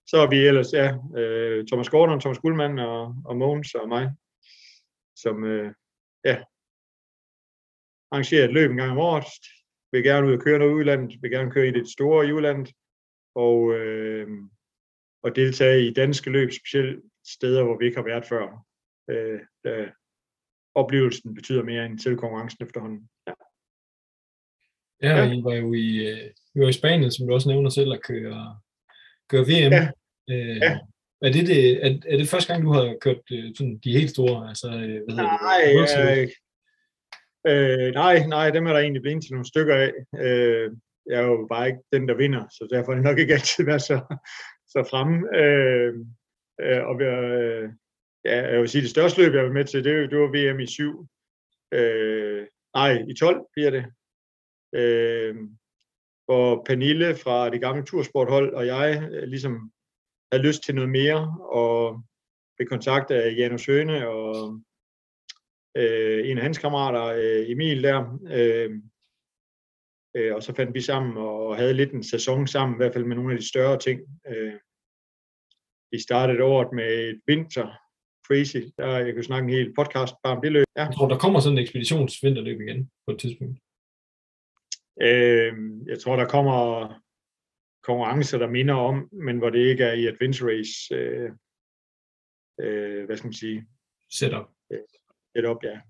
så 0.06 0.16
er 0.16 0.28
vi 0.30 0.36
ellers, 0.36 0.72
ja, 0.72 0.88
øh, 1.20 1.66
Thomas 1.66 1.88
Gordon, 1.88 2.20
Thomas 2.20 2.38
Guldmann 2.38 2.78
og, 2.78 3.14
og 3.24 3.36
Mogens 3.36 3.74
og 3.74 3.88
mig, 3.88 4.10
som 5.16 5.44
øh, 5.44 5.74
ja, 6.24 6.36
arrangerer 8.10 8.44
et 8.44 8.52
løb 8.52 8.70
en 8.70 8.76
gang 8.76 8.90
om 8.90 8.98
året, 8.98 9.24
vil 9.92 10.02
gerne 10.02 10.26
ud 10.26 10.32
og 10.32 10.40
køre 10.40 10.58
noget 10.58 10.72
udlandet, 10.72 11.22
vil 11.22 11.30
gerne 11.30 11.50
køre 11.50 11.68
i 11.68 11.70
det 11.70 11.88
store 11.88 12.26
i 12.26 12.32
udlandet, 12.32 12.72
og, 13.34 13.74
øh, 13.74 14.28
og 15.22 15.36
deltage 15.36 15.86
i 15.86 15.92
danske 15.92 16.30
løb, 16.30 16.50
specielt 16.52 17.04
steder, 17.26 17.64
hvor 17.64 17.78
vi 17.78 17.84
ikke 17.84 17.96
har 17.96 18.04
været 18.04 18.26
før. 18.26 18.66
Øh, 19.10 19.40
der, 19.64 19.90
oplevelsen 20.74 21.34
betyder 21.34 21.62
mere 21.62 21.86
end 21.86 21.98
til 21.98 22.16
konkurrencen 22.16 22.66
efterhånden. 22.66 23.08
Ja. 23.26 23.32
Ja, 25.02 25.16
ja. 25.16 25.32
I 25.32 25.44
var 25.44 25.54
jo 25.54 25.72
i, 25.74 26.08
øh, 26.10 26.30
I 26.54 26.60
var 26.60 26.68
i 26.68 26.72
Spanien, 26.72 27.10
som 27.10 27.26
du 27.26 27.34
også 27.34 27.48
nævner 27.48 27.70
selv, 27.70 27.92
at 27.92 28.02
køre, 28.02 28.60
køre 29.30 29.42
VM. 29.42 29.72
Ja. 29.72 29.88
Øh, 30.30 30.56
ja. 30.56 30.78
Er 31.22 31.32
det, 31.32 31.46
det, 31.46 31.86
er, 31.86 31.98
er 32.06 32.16
det 32.16 32.28
første 32.28 32.52
gang, 32.52 32.64
du 32.64 32.72
har 32.72 32.96
kørt 33.00 33.20
øh, 33.32 33.54
sådan 33.56 33.80
de 33.84 33.92
helt 33.92 34.10
store? 34.10 34.48
Altså, 34.48 34.68
øh, 34.68 35.00
hvad 35.04 35.14
nej, 35.14 35.60
det? 36.14 36.30
Øh, 37.46 37.86
øh, 37.86 37.94
nej, 37.94 38.26
nej, 38.26 38.50
dem 38.50 38.66
er 38.66 38.72
der 38.72 38.80
egentlig 38.80 39.02
blevet 39.02 39.22
til 39.22 39.32
nogle 39.32 39.48
stykker 39.48 39.74
af. 39.74 39.92
Øh, 40.24 40.70
jeg 41.06 41.20
er 41.20 41.26
jo 41.26 41.46
bare 41.50 41.66
ikke 41.66 41.80
den, 41.92 42.08
der 42.08 42.14
vinder, 42.14 42.44
så 42.50 42.68
derfor 42.70 42.92
er 42.92 42.96
det 42.96 43.04
nok 43.04 43.18
ikke 43.18 43.34
altid 43.34 43.64
været 43.64 43.82
så, 43.82 43.96
så 44.66 44.88
fremme. 44.90 45.36
Øh, 45.36 45.94
øh, 46.60 46.82
og 46.86 47.02
øh, 47.02 47.68
ja, 48.24 48.50
jeg 48.52 48.60
vil 48.60 48.68
sige, 48.68 48.82
det 48.82 48.90
største 48.90 49.22
løb, 49.22 49.34
jeg 49.34 49.44
var 49.44 49.52
med 49.52 49.64
til, 49.64 49.84
det, 49.84 50.10
det 50.10 50.18
var 50.18 50.28
VM 50.28 50.60
i 50.60 50.66
7. 50.66 51.06
Øh, 51.72 52.46
nej, 52.74 53.04
i 53.08 53.14
12 53.14 53.46
bliver 53.52 53.70
det. 53.70 53.84
Øh, 54.74 55.36
hvor 56.24 56.62
Pernille 56.66 57.16
fra 57.16 57.50
det 57.50 57.60
gamle 57.60 57.84
tursporthold 57.84 58.54
og 58.54 58.66
jeg 58.66 59.08
øh, 59.12 59.22
ligesom 59.22 59.72
havde 60.32 60.46
lyst 60.46 60.62
til 60.62 60.74
noget 60.74 60.90
mere, 60.90 61.36
og 61.40 62.02
blev 62.56 62.68
kontaktet 62.68 63.14
af 63.14 63.36
Janus 63.36 63.66
Høne 63.66 64.08
og 64.08 64.60
øh, 65.76 66.30
en 66.30 66.36
af 66.38 66.42
hans 66.42 66.58
kammerater, 66.58 67.04
øh, 67.04 67.50
Emil 67.50 67.82
der, 67.82 68.18
øh, 68.30 68.70
øh, 70.16 70.34
og 70.34 70.42
så 70.42 70.54
fandt 70.54 70.74
vi 70.74 70.80
sammen 70.80 71.16
og 71.16 71.56
havde 71.56 71.74
lidt 71.74 71.92
en 71.92 72.04
sæson 72.04 72.46
sammen, 72.46 72.76
i 72.76 72.80
hvert 72.80 72.92
fald 72.92 73.04
med 73.04 73.16
nogle 73.16 73.32
af 73.32 73.38
de 73.38 73.48
større 73.48 73.78
ting. 73.78 74.00
Øh, 74.28 74.54
vi 75.92 75.98
startede 75.98 76.44
året 76.44 76.72
med 76.72 77.08
et 77.08 77.20
vinter 77.26 77.79
crazy, 78.30 78.62
der 78.78 78.98
jeg 79.06 79.14
kan 79.14 79.24
snakke 79.24 79.44
en 79.44 79.54
hel 79.58 79.74
podcast 79.74 80.14
bare 80.22 80.36
om 80.36 80.42
det 80.42 80.52
løb. 80.52 80.64
Ja. 80.76 80.84
Jeg 80.84 80.94
tror, 80.94 81.08
der 81.08 81.18
kommer 81.18 81.40
sådan 81.40 81.58
en 81.58 81.62
ekspeditionsvinterløb 81.62 82.60
igen 82.60 82.90
på 83.06 83.12
et 83.12 83.18
tidspunkt. 83.20 83.58
Øh, 85.08 85.52
jeg 85.86 85.98
tror, 86.00 86.16
der 86.16 86.26
kommer 86.36 86.54
konkurrencer, 87.82 88.38
der 88.38 88.56
minder 88.58 88.74
om, 88.74 89.08
men 89.12 89.38
hvor 89.38 89.50
det 89.50 89.58
ikke 89.58 89.84
er 89.84 89.92
i 89.92 90.06
Adventure 90.06 90.50
Race, 90.50 90.94
øh, 90.94 91.30
øh, 92.60 93.04
hvad 93.06 93.16
skal 93.16 93.28
man 93.28 93.42
sige? 93.42 93.66
Setup. 94.10 94.46
Øh, 94.72 94.78
setup, 95.36 95.60
ja. 95.62 95.80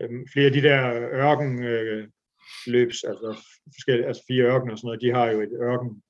Øh, 0.00 0.10
flere 0.32 0.46
af 0.46 0.52
de 0.52 0.62
der 0.62 0.80
ørken 1.26 1.64
øh, 1.64 2.08
løbs, 2.66 3.04
altså, 3.04 3.30
forskellige, 3.76 4.06
altså 4.06 4.22
fire 4.28 4.44
ørkener 4.44 4.72
og 4.72 4.78
sådan 4.78 4.88
noget, 4.88 5.02
de 5.02 5.14
har 5.18 5.26
jo 5.30 5.40
et 5.40 5.54
ørken, 5.68 6.02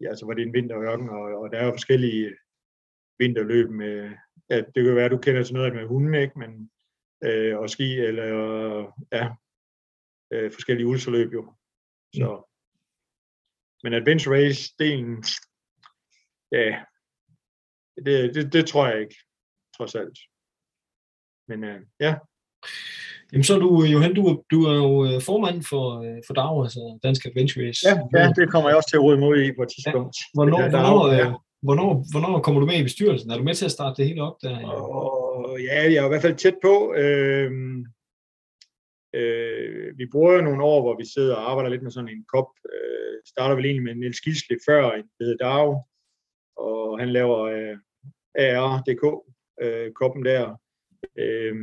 ja, 0.00 0.08
altså 0.08 0.24
hvor 0.24 0.34
det 0.34 0.42
er 0.42 0.46
en 0.46 0.58
vinterørken, 0.58 1.08
og, 1.08 1.22
og 1.40 1.50
der 1.52 1.58
er 1.58 1.66
jo 1.66 1.78
forskellige 1.78 2.36
vinterløb 3.18 3.70
med, 3.70 4.10
ja, 4.50 4.56
det 4.56 4.84
kan 4.84 4.96
være, 4.96 5.04
at 5.04 5.10
du 5.10 5.18
kender 5.18 5.42
til 5.42 5.54
noget 5.54 5.74
med 5.74 5.86
hunden, 5.86 6.14
ikke, 6.14 6.38
men 6.38 6.70
øh, 7.24 7.58
og 7.58 7.70
ski, 7.70 7.98
eller 7.98 8.26
ja, 9.12 9.28
øh, 10.32 10.52
forskellige 10.52 10.86
ultraløb 10.86 11.32
jo. 11.32 11.54
Så, 12.14 12.36
mm. 12.36 12.50
Men 13.82 13.94
Adventure 13.94 14.36
Race-delen, 14.36 15.14
ja, 16.52 16.84
det, 18.04 18.34
det, 18.34 18.52
det 18.52 18.66
tror 18.66 18.86
jeg 18.86 19.00
ikke, 19.00 19.16
trods 19.76 19.94
alt. 19.94 20.18
Men 21.48 21.64
øh, 21.64 21.80
ja. 22.00 22.14
Jamen 23.32 23.44
så 23.44 23.54
er 23.54 23.58
du, 23.58 23.84
Johan, 23.84 24.14
du, 24.14 24.44
du 24.50 24.58
er 24.64 24.74
jo 24.74 24.90
øh, 25.08 25.22
formand 25.22 25.62
for, 25.62 25.86
øh, 26.04 26.20
for 26.26 26.34
DAO, 26.34 26.62
altså 26.62 26.98
Dansk 27.02 27.26
Adventure 27.26 27.66
Race. 27.66 27.88
Ja, 27.88 27.94
ja, 28.18 28.32
det 28.36 28.50
kommer 28.52 28.68
jeg 28.68 28.76
også 28.76 28.90
til 28.90 28.96
at 28.96 29.02
råde 29.02 29.18
mod 29.18 29.36
i 29.42 29.52
på 29.56 29.62
et 29.62 29.70
tidspunkt. 29.74 30.16
Ja. 30.16 30.24
Hvornår, 30.34 30.60
hvornår, 30.68 31.12
ja 31.20 31.26
hvornår, 31.62 32.04
hvornår 32.12 32.42
kommer 32.42 32.60
du 32.60 32.66
med 32.66 32.78
i 32.80 32.82
bestyrelsen? 32.82 33.30
Er 33.30 33.36
du 33.36 33.44
med 33.44 33.54
til 33.54 33.64
at 33.64 33.70
starte 33.70 33.96
det 33.96 34.08
hele 34.08 34.22
op 34.22 34.36
der? 34.42 34.66
Og, 34.66 35.60
ja, 35.60 35.82
jeg 35.82 35.96
er 36.02 36.04
i 36.04 36.08
hvert 36.08 36.22
fald 36.22 36.36
tæt 36.36 36.58
på. 36.62 36.94
Øh, 36.94 37.52
øh, 39.14 39.98
vi 39.98 40.06
bruger 40.12 40.32
jo 40.32 40.42
nogle 40.42 40.64
år, 40.64 40.80
hvor 40.82 40.96
vi 40.96 41.04
sidder 41.14 41.36
og 41.36 41.50
arbejder 41.50 41.70
lidt 41.70 41.82
med 41.82 41.90
sådan 41.90 42.08
en 42.08 42.24
kop. 42.24 42.50
Øh, 42.72 43.16
starter 43.26 43.54
vel 43.54 43.64
egentlig 43.64 43.84
med 43.84 43.94
Niels 43.94 44.20
Gisle 44.20 44.58
før, 44.68 44.90
en 44.90 45.10
hedder 45.20 45.36
Dag, 45.36 45.82
og 46.56 46.98
han 46.98 47.10
laver 47.10 47.38
øh, 47.38 47.76
AR.dk, 48.34 49.04
øh, 49.62 49.92
koppen 49.92 50.24
der. 50.24 50.56
Øh, 51.18 51.54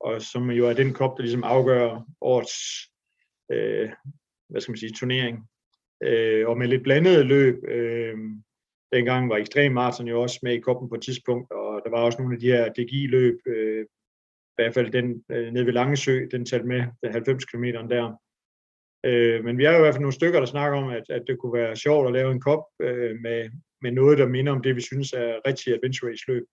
og 0.00 0.22
som 0.22 0.50
jo 0.50 0.66
er 0.66 0.72
den 0.72 0.92
kop, 0.92 1.16
der 1.16 1.22
ligesom 1.22 1.44
afgør 1.44 2.06
årets, 2.20 2.56
øh, 3.52 3.90
hvad 4.48 4.60
skal 4.60 4.72
man 4.72 4.78
sige, 4.78 4.92
turnering. 4.92 5.48
Øh, 6.02 6.48
og 6.48 6.58
med 6.58 6.68
lidt 6.68 6.82
blandet 6.82 7.26
løb, 7.26 7.64
øh, 7.64 8.18
dengang 8.92 9.28
var 9.28 9.36
Ekstrem 9.36 9.72
Marathon 9.72 10.08
jo 10.08 10.22
også 10.22 10.38
med 10.42 10.52
i 10.52 10.60
koppen 10.60 10.88
på 10.88 10.94
et 10.94 11.02
tidspunkt, 11.02 11.52
og 11.52 11.82
der 11.84 11.90
var 11.90 12.02
også 12.02 12.18
nogle 12.18 12.34
af 12.34 12.40
de 12.40 12.46
her 12.46 12.68
DGI-løb, 12.68 13.38
øh, 13.46 13.84
i 13.84 14.54
hvert 14.56 14.74
fald 14.74 14.92
den 14.92 15.24
øh, 15.30 15.52
nede 15.52 15.66
ved 15.66 15.72
Langesø, 15.72 16.26
den 16.30 16.44
talte 16.44 16.66
med, 16.66 16.84
den 17.02 17.12
90 17.12 17.44
km 17.44 17.64
der. 17.64 18.16
Øh, 19.04 19.44
men 19.44 19.58
vi 19.58 19.64
er 19.64 19.72
jo 19.72 19.78
i 19.78 19.80
hvert 19.80 19.94
fald 19.94 20.02
nogle 20.02 20.20
stykker, 20.20 20.38
der 20.40 20.46
snakker 20.46 20.78
om, 20.78 20.88
at, 20.88 21.04
at 21.10 21.24
det 21.26 21.38
kunne 21.38 21.52
være 21.52 21.76
sjovt 21.76 22.06
at 22.06 22.12
lave 22.12 22.32
en 22.32 22.40
kop 22.40 22.64
øh, 22.80 23.16
med, 23.20 23.50
med 23.82 23.92
noget, 23.92 24.18
der 24.18 24.28
minder 24.28 24.52
om 24.52 24.62
det, 24.62 24.76
vi 24.76 24.80
synes 24.80 25.12
er 25.12 25.40
rigtig 25.46 25.74
adventure 25.74 26.10
race 26.10 26.24
løb. 26.28 26.46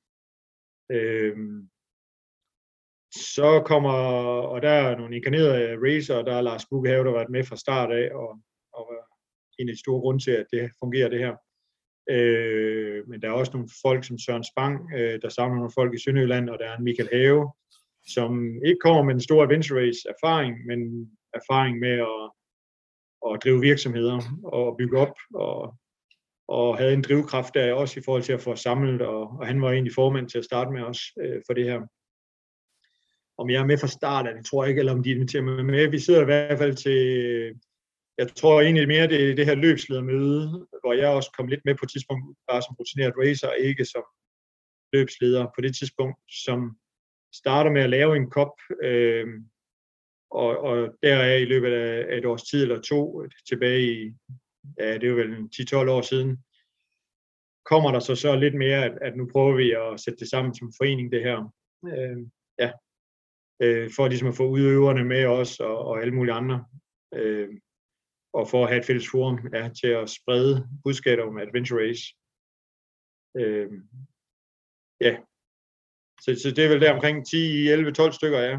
Øh, 0.91 1.37
så 3.11 3.63
kommer, 3.65 3.93
og 4.53 4.61
der 4.61 4.69
er 4.69 4.97
nogle 4.97 5.15
inkarnerede 5.15 5.77
racer, 5.85 6.21
der 6.21 6.35
er 6.35 6.41
Lars 6.41 6.65
Bukkehave, 6.69 7.03
der 7.03 7.09
har 7.09 7.17
været 7.17 7.29
med 7.29 7.43
fra 7.43 7.55
start 7.55 7.91
af, 7.91 8.15
og, 8.15 8.39
og 8.73 8.91
en 9.59 9.69
af 9.69 9.73
de 9.75 9.79
store 9.79 10.01
grunde 10.01 10.23
til, 10.23 10.31
at 10.31 10.47
det 10.51 10.71
fungerer 10.79 11.09
det 11.09 11.19
her. 11.19 11.35
Øh, 12.09 13.07
men 13.09 13.21
der 13.21 13.27
er 13.27 13.31
også 13.31 13.51
nogle 13.53 13.69
folk 13.81 14.05
som 14.05 14.17
Søren 14.17 14.43
Spang, 14.43 14.93
øh, 14.95 15.21
der 15.21 15.29
samler 15.29 15.55
nogle 15.55 15.71
folk 15.75 15.93
i 15.93 16.03
Sønderjylland, 16.03 16.49
og 16.49 16.59
der 16.59 16.65
er 16.69 16.77
en 16.77 16.83
Michael 16.83 17.09
Have, 17.13 17.51
som 18.07 18.63
ikke 18.65 18.79
kommer 18.79 19.03
med 19.03 19.13
en 19.13 19.21
stor 19.21 19.43
adventure 19.43 19.79
race 19.79 19.99
erfaring, 20.09 20.65
men 20.65 21.09
erfaring 21.33 21.79
med 21.79 21.95
at, 22.13 22.31
at 23.27 23.43
drive 23.43 23.61
virksomheder 23.61 24.21
og 24.43 24.75
bygge 24.77 24.97
op, 24.97 25.15
og, 25.33 25.75
og 26.47 26.77
havde 26.77 26.93
en 26.93 27.01
drivkraft 27.01 27.53
der 27.53 27.73
også 27.73 27.99
i 27.99 28.03
forhold 28.05 28.23
til 28.23 28.33
at 28.33 28.41
få 28.41 28.55
samlet, 28.55 29.01
og, 29.01 29.21
og 29.21 29.47
han 29.47 29.61
var 29.61 29.71
egentlig 29.71 29.93
formand 29.93 30.29
til 30.29 30.37
at 30.37 30.45
starte 30.45 30.71
med 30.71 30.81
os 30.81 30.99
øh, 31.21 31.41
for 31.47 31.53
det 31.53 31.63
her 31.63 31.81
om 33.37 33.49
jeg 33.49 33.61
er 33.61 33.65
med 33.65 33.77
fra 33.77 33.87
start 33.87 34.25
det, 34.25 34.45
tror 34.45 34.63
jeg 34.63 34.69
ikke, 34.69 34.79
eller 34.79 34.93
om 34.93 35.03
de 35.03 35.11
inviterer 35.11 35.43
mig 35.43 35.65
med. 35.65 35.87
Vi 35.87 35.99
sidder 35.99 36.21
i 36.21 36.25
hvert 36.25 36.57
fald 36.57 36.75
til, 36.75 36.99
jeg 38.17 38.27
tror 38.35 38.61
egentlig 38.61 38.87
mere, 38.87 39.07
det 39.07 39.29
er 39.29 39.35
det 39.35 39.45
her 39.45 39.55
løbsledermøde, 39.55 40.67
hvor 40.81 40.93
jeg 40.93 41.09
også 41.09 41.31
kom 41.37 41.47
lidt 41.47 41.65
med 41.65 41.75
på 41.75 41.85
et 41.85 41.91
tidspunkt, 41.91 42.37
bare 42.49 42.61
som 42.61 42.75
rutineret 42.79 43.13
racer, 43.17 43.47
og 43.47 43.57
ikke 43.57 43.85
som 43.85 44.03
løbsleder 44.93 45.45
på 45.55 45.61
det 45.61 45.75
tidspunkt, 45.75 46.17
som 46.45 46.77
starter 47.33 47.71
med 47.71 47.81
at 47.81 47.89
lave 47.89 48.15
en 48.15 48.29
kop, 48.29 48.53
øh, 48.83 49.27
og, 50.31 50.57
og 50.57 50.95
der 51.03 51.15
er 51.15 51.35
i 51.35 51.45
løbet 51.45 51.73
af 51.73 52.17
et 52.17 52.25
års 52.25 52.43
tid 52.43 52.61
eller 52.61 52.81
to, 52.81 53.23
tilbage 53.49 53.81
i, 53.81 54.13
ja, 54.79 54.93
det 54.93 55.03
er 55.03 55.07
jo 55.07 55.15
vel 55.15 55.49
10-12 55.55 55.75
år 55.75 56.01
siden, 56.01 56.43
kommer 57.65 57.91
der 57.91 57.99
så 57.99 58.15
så 58.15 58.35
lidt 58.35 58.55
mere, 58.55 58.85
at, 58.85 58.97
at 59.01 59.17
nu 59.17 59.29
prøver 59.31 59.55
vi 59.55 59.71
at 59.71 59.99
sætte 59.99 60.19
det 60.19 60.29
sammen 60.29 60.55
som 60.55 60.73
forening, 60.77 61.11
det 61.11 61.21
her. 61.23 61.53
Øh, 61.87 62.17
ja, 62.59 62.71
øh, 63.61 63.89
for 63.95 64.07
ligesom 64.07 64.27
at 64.27 64.35
få 64.35 64.47
udøverne 64.47 65.03
med 65.03 65.25
os 65.25 65.59
og, 65.59 65.77
og 65.77 66.01
alle 66.01 66.13
mulige 66.13 66.33
andre. 66.33 66.65
Øh, 67.13 67.49
og 68.37 68.47
for 68.51 68.63
at 68.63 68.69
have 68.69 68.79
et 68.79 68.85
fælles 68.85 69.07
forum 69.11 69.39
ja, 69.53 69.69
til 69.79 69.87
at 69.87 70.09
sprede 70.09 70.67
budskaber 70.83 71.23
om 71.23 71.37
Adventure 71.37 71.79
Race. 71.81 72.03
Øh, 73.39 73.69
ja. 75.01 75.13
Så, 76.23 76.29
så 76.43 76.51
det 76.55 76.65
er 76.65 76.69
vel 76.69 76.81
der 76.81 76.93
omkring 76.93 77.27
10, 77.27 77.69
11, 77.69 77.91
12 77.91 78.13
stykker, 78.13 78.39
ja. 78.39 78.57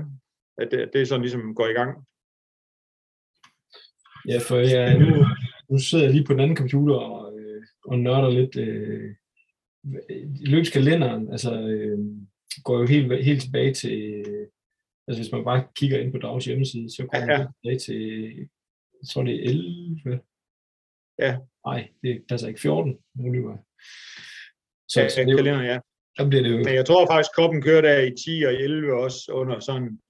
At 0.58 0.68
det, 0.70 0.90
det 0.92 1.00
er 1.00 1.06
sådan 1.06 1.22
ligesom 1.22 1.54
går 1.54 1.66
i 1.66 1.78
gang. 1.80 1.92
Ja, 4.28 4.38
for 4.48 4.56
ja, 4.56 4.98
nu, 4.98 5.26
nu 5.70 5.78
sidder 5.78 6.04
jeg 6.04 6.14
lige 6.14 6.26
på 6.26 6.32
den 6.32 6.40
anden 6.40 6.56
computer 6.56 6.94
og, 6.94 7.38
øh, 7.38 7.62
og 7.84 7.98
nørder 7.98 8.30
lidt 8.30 8.56
øh, 8.56 9.14
løbskalenderen. 10.52 11.32
Altså, 11.32 11.52
øh, 11.60 11.98
går 12.64 12.78
jo 12.78 12.86
helt, 12.86 13.24
helt 13.24 13.42
tilbage 13.42 13.74
til 13.74 14.24
Altså 15.08 15.22
hvis 15.22 15.32
man 15.32 15.44
bare 15.44 15.66
kigger 15.74 15.98
ind 15.98 16.12
på 16.12 16.18
Dags 16.18 16.44
hjemmeside, 16.44 16.90
så 16.90 17.06
kommer 17.06 17.32
ja, 17.32 17.32
ja. 17.32 17.38
man 17.38 17.52
tilbage 17.52 17.78
til, 17.78 18.48
jeg 19.00 19.08
tror 19.10 19.22
det 19.22 19.34
er 19.34 19.50
11. 19.50 20.20
Ja. 21.18 21.38
Nej, 21.66 21.88
det 22.02 22.24
passer 22.28 22.48
ikke 22.48 22.60
14, 22.60 22.98
nu 23.14 23.32
lyver 23.32 23.56
Så, 24.88 25.00
ja, 25.00 25.08
så 25.08 25.20
det, 25.20 25.36
kalender, 25.36 25.62
ja. 25.62 25.78
Der 26.16 26.28
bliver 26.28 26.42
det 26.42 26.50
jo... 26.50 26.56
Men 26.56 26.74
jeg 26.74 26.86
tror 26.86 27.06
faktisk, 27.06 27.30
koppen 27.34 27.62
kører 27.62 27.80
der 27.80 27.98
i 28.00 28.12
10 28.40 28.44
og 28.46 28.54
11 28.54 28.94
også 28.94 29.32
under 29.32 29.60
sådan, 29.60 30.00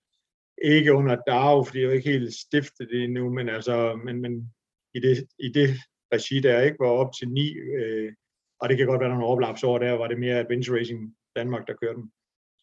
ikke 0.64 0.92
under 0.92 1.16
DAO, 1.26 1.64
fordi 1.64 1.80
det 1.80 1.88
er 1.88 1.92
ikke 1.92 2.10
helt 2.10 2.34
stiftet 2.34 2.88
det 2.90 3.04
endnu, 3.04 3.30
men 3.30 3.48
altså, 3.48 4.00
men, 4.04 4.20
men 4.20 4.54
i 4.94 5.00
det, 5.00 5.28
i 5.38 5.48
det 5.48 5.68
regi 6.14 6.40
der 6.40 6.60
ikke 6.60 6.76
var 6.80 6.88
op 6.88 7.12
til 7.18 7.28
9, 7.28 7.56
øh, 7.56 8.12
og 8.60 8.68
det 8.68 8.76
kan 8.76 8.86
godt 8.86 9.00
være 9.00 9.08
nogle 9.08 9.26
overlapsår 9.26 9.78
der, 9.78 9.92
var 9.92 10.08
det 10.08 10.18
mere 10.18 10.38
Adventure 10.38 10.78
Racing 10.78 11.16
Danmark, 11.36 11.66
der 11.66 11.74
kørte 11.74 11.98
den 12.00 12.12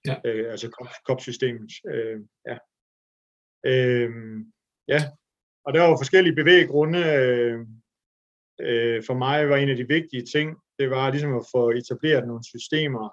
ja. 0.05 0.15
øh, 0.25 0.51
altså 0.51 0.67
COP-systemet. 1.07 1.71
Øh, 1.93 2.19
ja. 2.47 2.57
Øh, 3.65 4.11
ja, 4.87 4.99
og 5.65 5.73
der 5.73 5.81
var 5.81 5.97
forskellige 5.97 6.35
bevæggrunde. 6.35 6.99
Øh, 6.99 7.59
øh, 8.61 9.03
for 9.07 9.13
mig 9.13 9.49
var 9.49 9.57
en 9.57 9.69
af 9.69 9.75
de 9.75 9.87
vigtige 9.87 10.25
ting, 10.25 10.57
det 10.79 10.89
var 10.89 11.11
ligesom 11.11 11.33
at 11.35 11.45
få 11.55 11.69
etableret 11.69 12.27
nogle 12.27 12.43
systemer, 12.43 13.09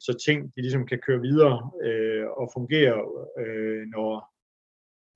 så 0.00 0.12
ting 0.26 0.56
de 0.56 0.60
ligesom 0.62 0.86
kan 0.86 0.98
køre 0.98 1.20
videre 1.20 1.70
øh, 1.82 2.26
og 2.26 2.50
fungere, 2.52 2.96
øh, 3.38 3.82
når, 3.94 4.10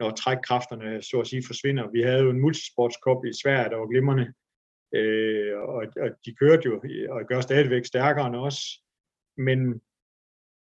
når 0.01 0.11
trækkræfterne 0.11 1.03
så 1.03 1.21
at 1.21 1.27
sige 1.27 1.43
forsvinder. 1.47 1.91
Vi 1.91 2.03
havde 2.03 2.23
jo 2.23 2.31
en 2.31 2.41
multisportskop 2.41 3.25
i 3.25 3.33
Sverige, 3.43 3.71
der 3.71 3.77
var 3.77 3.87
glimrende, 3.87 4.33
øh, 4.95 5.59
og, 5.59 5.83
og 6.03 6.11
de 6.25 6.35
kørte 6.35 6.65
jo 6.69 6.83
og 7.11 7.21
gør 7.29 7.41
stadigvæk 7.41 7.85
stærkere 7.85 8.27
end 8.27 8.37
os. 8.37 8.59
Men 9.37 9.81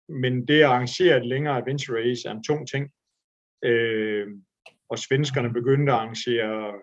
men 0.10 0.48
det 0.48 0.60
at 0.60 0.66
arrangere 0.66 1.18
et 1.18 1.26
længere 1.26 1.58
adventure 1.58 2.00
race 2.00 2.28
er 2.28 2.32
en 2.32 2.44
tung 2.44 2.68
ting. 2.68 2.92
Øh, 3.64 4.28
og 4.96 5.00
svenskerne 5.00 5.54
begyndte 5.54 5.92
at 5.92 5.98
arrangere 5.98 6.74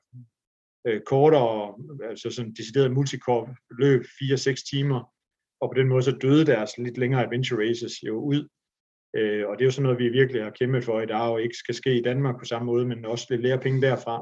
øh, 0.87 1.01
kortere, 1.13 1.75
altså 2.11 2.31
sådan 2.31 2.55
decideret 2.59 2.93
multikorp 2.93 3.49
løb 3.79 4.03
4-6 4.03 4.71
timer, 4.71 5.01
og 5.61 5.67
på 5.71 5.75
den 5.81 5.89
måde 5.89 6.03
så 6.03 6.19
døde 6.23 6.47
deres 6.47 6.71
lidt 6.79 6.99
længere 6.99 7.25
adventure 7.25 7.69
races 7.69 7.93
jo 8.07 8.15
ud. 8.33 8.49
Øh, 9.17 9.49
og 9.49 9.53
det 9.55 9.63
er 9.63 9.69
jo 9.71 9.71
sådan 9.71 9.83
noget, 9.83 9.99
vi 9.99 10.09
virkelig 10.09 10.43
har 10.43 10.51
kæmpet 10.51 10.85
for 10.85 11.01
i 11.01 11.07
dag, 11.07 11.31
og 11.33 11.43
ikke 11.43 11.57
skal 11.57 11.75
ske 11.75 11.99
i 11.99 12.03
Danmark 12.03 12.39
på 12.39 12.45
samme 12.45 12.67
måde, 12.67 12.85
men 12.87 13.05
også 13.05 13.27
lidt 13.31 13.43
lære 13.43 13.59
penge 13.59 13.83
derfra. 13.83 14.17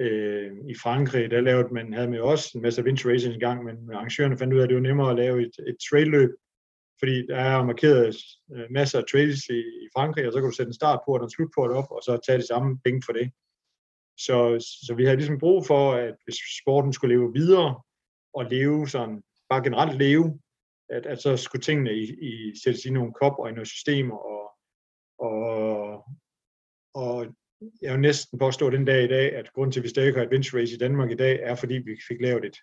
Øh, 0.00 0.50
I 0.68 0.74
Frankrig, 0.82 1.30
der 1.30 1.40
lavede 1.40 1.74
man, 1.74 1.92
havde 1.92 2.08
man 2.08 2.18
jo 2.18 2.26
også 2.28 2.50
en 2.54 2.62
masse 2.62 2.80
adventure 2.80 3.12
races 3.12 3.34
engang, 3.34 3.64
men 3.64 3.76
arrangørerne 3.92 4.38
fandt 4.38 4.54
ud 4.54 4.58
af, 4.58 4.62
at 4.62 4.68
det 4.68 4.76
var 4.76 4.88
nemmere 4.88 5.10
at 5.10 5.16
lave 5.16 5.42
et, 5.42 5.56
et 5.66 5.76
trail-løb, 5.90 6.30
fordi 7.02 7.26
der 7.26 7.36
er 7.36 7.64
markeret 7.64 8.16
øh, 8.54 8.66
masser 8.70 8.98
af 8.98 9.04
trails 9.10 9.48
i, 9.48 9.60
i 9.84 9.88
Frankrig, 9.96 10.26
og 10.26 10.32
så 10.32 10.38
kan 10.38 10.50
du 10.50 10.56
sætte 10.56 10.70
en 10.70 10.80
startport 10.80 11.20
og 11.20 11.24
en 11.24 11.30
slutport 11.30 11.70
op, 11.70 11.90
og 11.90 12.02
så 12.02 12.18
tage 12.26 12.38
de 12.38 12.46
samme 12.46 12.78
penge 12.84 13.02
for 13.06 13.12
det. 13.12 13.32
Så, 14.18 14.36
så 14.86 14.94
vi 14.94 15.04
havde 15.04 15.16
ligesom 15.16 15.38
brug 15.38 15.66
for, 15.66 15.92
at 15.92 16.14
hvis 16.24 16.38
sporten 16.60 16.92
skulle 16.92 17.14
leve 17.14 17.32
videre, 17.32 17.82
og 18.34 18.44
leve 18.44 18.88
sådan, 18.88 19.22
bare 19.48 19.62
generelt 19.62 19.98
leve, 19.98 20.40
at, 20.88 21.06
at 21.06 21.22
så 21.22 21.36
skulle 21.36 21.62
tingene 21.62 21.92
i, 21.94 22.02
i, 22.30 22.52
sættes 22.64 22.84
i 22.84 22.90
nogle 22.90 23.12
kop 23.12 23.38
og 23.38 23.48
i 23.48 23.52
nogle 23.52 23.66
systemer, 23.66 24.16
og, 24.16 24.44
og, 25.18 26.04
og 26.94 27.26
jeg 27.82 27.92
vil 27.92 28.00
næsten 28.00 28.38
påstå 28.38 28.70
den 28.70 28.84
dag 28.84 29.04
i 29.04 29.08
dag, 29.08 29.34
at 29.34 29.52
grund 29.52 29.72
til, 29.72 29.80
at 29.80 29.84
vi 29.84 29.88
stadig 29.88 30.14
har 30.14 30.22
Adventure 30.22 30.60
Race 30.60 30.74
i 30.74 30.78
Danmark 30.78 31.10
i 31.10 31.14
dag, 31.24 31.40
er 31.42 31.54
fordi 31.54 31.74
vi 31.74 31.96
fik 32.08 32.20
lavet 32.20 32.44
et, 32.44 32.56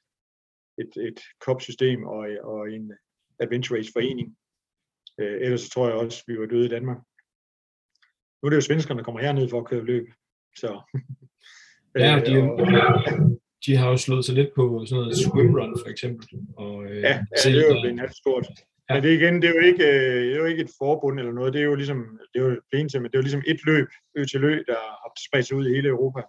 et, 0.77 1.08
et 1.08 1.19
kopsystem 1.39 2.03
og, 2.03 2.27
og 2.43 2.72
en, 2.72 2.93
Adventure 3.39 3.77
Race 3.77 3.91
forening. 3.93 4.38
Øh, 5.19 5.41
ellers 5.41 5.62
så 5.62 5.69
tror 5.69 5.88
jeg 5.88 5.98
også, 5.98 6.24
vi 6.27 6.39
var 6.39 6.46
døde 6.46 6.65
i 6.65 6.69
Danmark. 6.69 6.98
Nu 8.39 8.46
er 8.46 8.50
det 8.50 8.55
jo 8.55 8.62
svenskerne, 8.62 8.98
der 8.98 9.03
kommer 9.03 9.22
herned 9.22 9.50
for 9.50 9.60
at 9.60 9.67
køre 9.67 9.84
løb. 9.84 10.08
Så, 10.55 10.81
ja, 11.96 12.22
de, 12.25 12.34
øh, 12.34 12.50
og, 12.50 12.67
de 13.65 13.75
har 13.75 13.89
jo 13.89 13.98
slået 13.98 14.25
sig 14.25 14.36
lidt 14.36 14.50
på 14.55 14.86
sådan 14.86 15.01
noget 15.01 15.17
swimrun 15.17 15.79
for 15.84 15.89
eksempel. 15.89 16.27
Og, 16.58 16.86
øh, 16.86 17.01
ja, 17.01 17.10
ja, 17.10 17.50
det 17.50 17.58
er 17.58 17.67
jo 17.67 17.81
blevet 17.81 18.15
stort. 18.15 18.48
Ja. 18.89 18.96
Men 18.96 19.03
det, 19.03 19.12
igen, 19.19 19.41
det 19.41 19.50
er, 19.50 19.53
jo 19.53 19.60
ikke, 19.60 19.84
øh, 19.84 20.25
det 20.25 20.34
er 20.34 20.38
jo 20.38 20.46
ikke 20.46 20.63
et 20.63 20.72
forbund 20.77 21.19
eller 21.19 21.31
noget, 21.31 21.53
det 21.53 21.62
er 21.62 21.65
jo 21.65 21.75
ligesom, 21.75 22.19
det 22.34 22.41
er 22.41 22.46
jo 22.46 22.88
til, 22.89 23.01
men 23.01 23.12
det 23.12 23.15
er 23.15 23.19
jo 23.19 23.27
ligesom 23.29 23.43
et 23.48 23.65
løb, 23.65 23.88
ø 24.15 24.25
til 24.25 24.41
løb, 24.41 24.67
der 24.67 24.74
har 24.74 25.12
spredt 25.27 25.48
sig 25.48 25.58
ud 25.58 25.67
i 25.67 25.75
hele 25.75 25.89
Europa. 25.89 26.22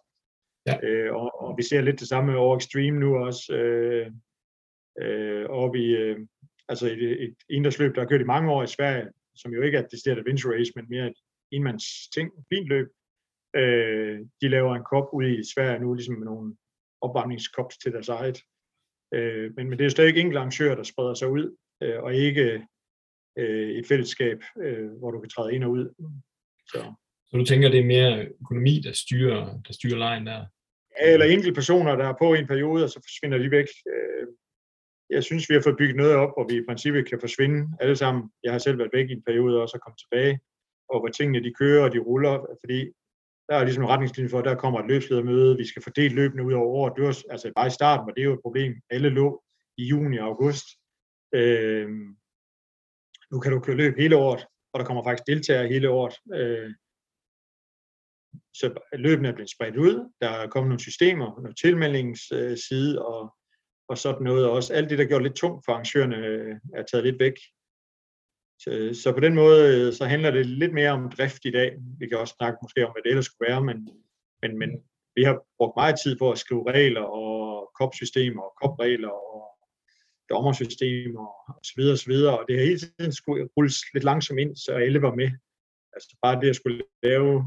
Ja. 0.67 0.77
Øh, 0.83 1.15
og, 1.15 1.43
og, 1.43 1.55
vi 1.59 1.63
ser 1.63 1.81
lidt 1.81 2.01
det 2.01 2.09
samme 2.09 2.37
over 2.37 2.57
Extreme 2.57 3.01
nu 3.01 3.17
også, 3.17 3.55
øh, 3.55 4.07
øh, 5.03 5.47
oppe 5.49 5.79
i, 5.79 5.87
øh, 5.97 6.19
altså 6.71 6.87
et, 6.87 7.03
et 7.27 7.37
indendørsløb, 7.51 7.95
der 7.95 8.01
har 8.01 8.09
kørt 8.09 8.21
i 8.21 8.33
mange 8.35 8.51
år 8.51 8.63
i 8.63 8.75
Sverige, 8.77 9.07
som 9.35 9.53
jo 9.53 9.63
ikke 9.63 9.79
er 9.79 9.83
et 9.83 9.93
decideret 9.93 10.19
adventure 10.19 10.55
race, 10.57 10.73
men 10.77 10.87
mere 10.89 11.07
et, 11.07 11.19
enmands 11.53 12.09
ting, 12.15 12.31
fint 12.53 12.69
løb. 12.69 12.89
Øh, 13.57 14.21
de 14.41 14.49
laver 14.49 14.75
en 14.75 14.85
kop 14.93 15.09
ude 15.13 15.39
i 15.39 15.43
Sverige 15.55 15.79
nu, 15.81 15.95
ligesom 15.95 16.15
med 16.15 16.27
nogle 16.27 16.57
opvarmningskops 17.01 17.77
til 17.79 17.93
deres 17.93 18.09
eget. 18.09 18.39
Øh, 19.15 19.53
men, 19.57 19.69
men 19.69 19.73
det 19.73 19.81
er 19.81 19.91
jo 19.91 19.91
stadig 19.91 20.17
enkelte 20.17 20.39
arrangører, 20.39 20.75
der 20.75 20.83
spreder 20.83 21.15
sig 21.15 21.29
ud, 21.29 21.57
øh, 21.83 22.03
og 22.03 22.15
ikke 22.15 22.67
øh, 23.39 23.71
et 23.71 23.87
fællesskab, 23.87 24.39
øh, 24.63 24.91
hvor 24.99 25.11
du 25.11 25.21
kan 25.21 25.31
træde 25.31 25.55
ind 25.55 25.65
og 25.65 25.71
ud. 25.71 25.85
Så. 26.67 26.95
Så 27.31 27.37
du 27.37 27.45
tænker, 27.45 27.69
det 27.69 27.81
er 27.81 27.85
mere 27.85 28.27
økonomi, 28.41 28.81
der 28.85 28.93
styrer, 28.93 29.61
der 29.67 29.73
styrer 29.73 29.99
lejen 29.99 30.27
der? 30.27 30.47
Ja, 31.01 31.13
eller 31.13 31.27
enkelte 31.27 31.55
personer, 31.55 31.97
der 31.97 32.09
er 32.09 32.15
på 32.19 32.35
i 32.35 32.39
en 32.39 32.47
periode, 32.47 32.85
og 32.85 32.91
så 32.91 33.01
forsvinder 33.05 33.39
de 33.39 33.51
væk. 33.51 33.67
Øh, 33.93 34.27
jeg 35.11 35.25
synes, 35.25 35.49
vi 35.49 35.55
har 35.55 35.63
fået 35.63 35.77
bygget 35.77 35.97
noget 35.97 36.15
op, 36.15 36.33
hvor 36.37 36.47
vi 36.49 36.57
i 36.57 36.67
princippet 36.69 37.09
kan 37.09 37.21
forsvinde 37.21 37.77
alle 37.81 37.97
sammen. 37.97 38.31
Jeg 38.45 38.53
har 38.53 38.59
selv 38.59 38.79
været 38.79 38.91
væk 38.93 39.11
i 39.11 39.13
en 39.13 39.23
periode 39.23 39.63
også 39.63 39.77
og 39.77 39.81
kommet 39.81 40.01
tilbage, 40.01 40.41
og 40.89 41.01
hvor 41.01 41.09
tingene 41.09 41.45
de 41.45 41.55
kører 41.55 41.85
og 41.85 41.93
de 41.93 41.99
ruller, 41.99 42.57
fordi 42.63 42.81
der 43.49 43.57
er 43.57 43.65
ligesom 43.65 43.83
en 43.83 43.89
retningslinje 43.89 44.31
for, 44.31 44.39
at 44.39 44.45
der 44.45 44.55
kommer 44.55 44.81
et 44.81 44.87
løbsledermøde, 44.87 45.57
vi 45.57 45.67
skal 45.67 45.83
fordele 45.83 46.15
løbende 46.15 46.45
ud 46.45 46.53
over 46.53 46.67
året. 46.67 46.93
Det 46.97 47.05
var, 47.05 47.23
altså 47.31 47.53
bare 47.57 47.67
i 47.67 47.71
starten 47.71 48.07
var 48.07 48.13
det 48.13 48.25
jo 48.25 48.33
et 48.33 48.43
problem. 48.43 48.75
Alle 48.91 49.09
lå 49.09 49.43
i 49.79 49.85
juni 49.85 50.19
og 50.19 50.27
august. 50.27 50.67
Øh, 51.35 51.89
nu 53.31 53.41
kan 53.41 53.53
du 53.53 53.61
køre 53.61 53.77
løb 53.77 53.97
hele 53.97 54.17
året, 54.17 54.47
og 54.73 54.81
der 54.81 54.87
kommer 54.87 55.05
faktisk 55.05 55.27
deltagere 55.27 55.69
hele 55.69 55.91
året. 55.91 56.15
Øh, 56.35 56.71
så 58.55 58.75
løbene 58.93 59.29
er 59.29 59.33
blevet 59.33 59.51
spredt 59.51 59.77
ud. 59.77 60.13
Der 60.21 60.29
er 60.29 60.49
kommet 60.49 60.69
nogle 60.69 60.81
systemer, 60.81 61.27
nogle 61.27 61.55
tilmeldingsside 61.55 63.07
og, 63.07 63.35
og 63.91 63.99
sådan 63.99 64.23
noget 64.23 64.47
også. 64.49 64.75
Alt 64.75 64.91
det, 64.91 64.99
der 64.99 65.05
gjorde 65.05 65.25
lidt 65.25 65.37
tungt 65.37 65.65
for 65.65 65.73
arrangørerne, 65.73 66.17
øh, 66.17 66.57
er 66.75 66.83
taget 66.83 67.05
lidt 67.05 67.19
væk. 67.19 67.37
Så, 68.63 69.01
så 69.03 69.13
på 69.13 69.21
den 69.21 69.35
måde, 69.35 69.87
øh, 69.87 69.93
så 69.93 70.05
handler 70.05 70.31
det 70.31 70.47
lidt 70.47 70.73
mere 70.73 70.91
om 70.91 71.11
drift 71.11 71.45
i 71.45 71.51
dag. 71.51 71.77
Vi 71.99 72.09
kan 72.09 72.19
også 72.19 72.35
snakke 72.39 72.59
måske 72.63 72.87
om, 72.87 72.93
hvad 72.93 73.03
det 73.03 73.11
ellers 73.11 73.25
skulle 73.27 73.49
være, 73.49 73.65
men, 73.65 73.79
men, 74.43 74.59
men 74.59 74.71
vi 75.17 75.23
har 75.23 75.37
brugt 75.59 75.77
meget 75.77 75.97
tid 76.03 76.19
på 76.19 76.31
at 76.33 76.39
skrive 76.39 76.73
regler 76.73 77.03
og 77.03 77.71
kopsystemer 77.81 78.43
og 78.43 78.53
kopregler 78.63 79.15
og 79.35 79.43
dommersystemer 80.31 81.27
og 81.49 81.61
så 81.65 81.73
videre 81.77 81.95
og 81.95 81.99
så 81.99 82.09
videre, 82.11 82.39
og 82.39 82.45
det 82.49 82.57
har 82.57 82.65
hele 82.65 82.79
tiden 82.79 83.13
skulle 83.13 83.49
rulles 83.57 83.77
lidt 83.95 84.05
langsomt 84.05 84.41
ind, 84.41 84.57
så 84.57 84.73
alle 84.73 85.03
var 85.03 85.15
med. 85.15 85.31
Altså 85.95 86.17
bare 86.23 86.41
det 86.41 86.49
at 86.49 86.57
skulle 86.57 86.83
lave 87.03 87.45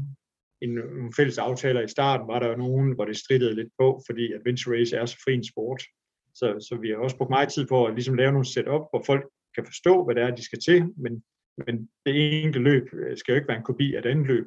en, 0.62 0.70
en 0.78 1.12
fælles 1.16 1.38
aftaler 1.38 1.82
i 1.82 1.88
starten, 1.88 2.28
var 2.28 2.38
der 2.38 2.48
jo 2.48 2.56
nogen, 2.56 2.94
hvor 2.94 3.04
det 3.04 3.16
strittede 3.16 3.54
lidt 3.54 3.72
på, 3.78 4.02
fordi 4.06 4.32
Adventure 4.32 4.76
Race 4.76 4.96
er 4.96 5.06
så 5.06 5.16
fri 5.24 5.34
en 5.34 5.44
sport. 5.52 5.82
Så, 6.34 6.66
så 6.68 6.76
vi 6.82 6.88
har 6.90 6.96
også 6.96 7.16
brugt 7.16 7.30
meget 7.30 7.52
tid 7.52 7.66
på 7.66 7.86
at 7.86 7.94
ligesom 7.94 8.14
lave 8.14 8.32
nogle 8.32 8.52
setup, 8.52 8.84
hvor 8.90 9.02
folk 9.06 9.24
kan 9.54 9.64
forstå, 9.66 10.04
hvad 10.04 10.14
det 10.14 10.22
er, 10.22 10.36
de 10.36 10.44
skal 10.44 10.60
til, 10.60 10.78
men, 10.96 11.24
men 11.66 11.74
det 12.06 12.12
enkelte 12.44 12.58
løb 12.70 12.86
øh, 12.92 13.16
skal 13.16 13.32
jo 13.32 13.36
ikke 13.36 13.48
være 13.48 13.56
en 13.56 13.70
kopi 13.70 13.94
af 13.94 13.98
et 13.98 14.06
andet 14.06 14.26
løb. 14.26 14.46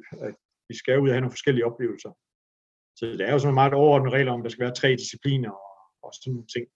Vi 0.68 0.76
skal 0.76 1.00
ud 1.00 1.08
og 1.08 1.14
have 1.14 1.20
nogle 1.20 1.36
forskellige 1.36 1.66
oplevelser. 1.66 2.12
Så 2.98 3.06
det 3.06 3.20
er 3.20 3.32
jo 3.32 3.38
sådan 3.38 3.54
meget 3.54 3.72
overordnet 3.72 4.12
regler 4.12 4.32
om, 4.32 4.40
at 4.40 4.44
der 4.44 4.50
skal 4.50 4.64
være 4.64 4.74
tre 4.74 4.90
discipliner 4.96 5.50
og, 5.50 5.74
og 6.02 6.10
sådan 6.14 6.32
nogle 6.32 6.46
ting, 6.54 6.66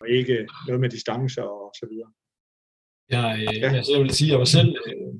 og 0.00 0.08
ikke 0.08 0.48
noget 0.66 0.80
med 0.80 0.90
distancer 0.90 1.42
og 1.42 1.72
så 1.80 1.86
videre. 1.90 2.10
Ja, 3.14 3.24
øh, 3.36 3.58
ja. 3.60 3.76
Altså, 3.76 3.92
jeg 3.92 4.02
vil 4.02 4.10
sige, 4.10 4.28
at 4.28 4.32
jeg 4.32 4.38
var 4.38 4.44
selv 4.44 4.76
øh, 4.86 5.14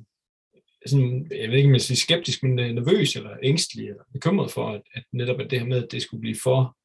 sådan, 0.86 1.28
jeg 1.30 1.48
ved 1.48 1.56
ikke, 1.56 1.68
om 1.68 1.78
jeg 1.78 1.80
siger 1.80 1.96
skeptisk, 2.06 2.42
men 2.42 2.58
øh, 2.58 2.70
nervøs 2.78 3.16
eller 3.16 3.36
ængstelig 3.42 3.88
eller 3.88 4.04
bekymret 4.12 4.50
for, 4.50 4.68
at, 4.68 4.82
at 4.94 5.04
netop 5.12 5.40
at 5.40 5.50
det 5.50 5.60
her 5.60 5.66
med, 5.66 5.82
at 5.84 5.92
det 5.92 6.02
skulle 6.02 6.20
blive 6.20 6.36
for 6.42 6.76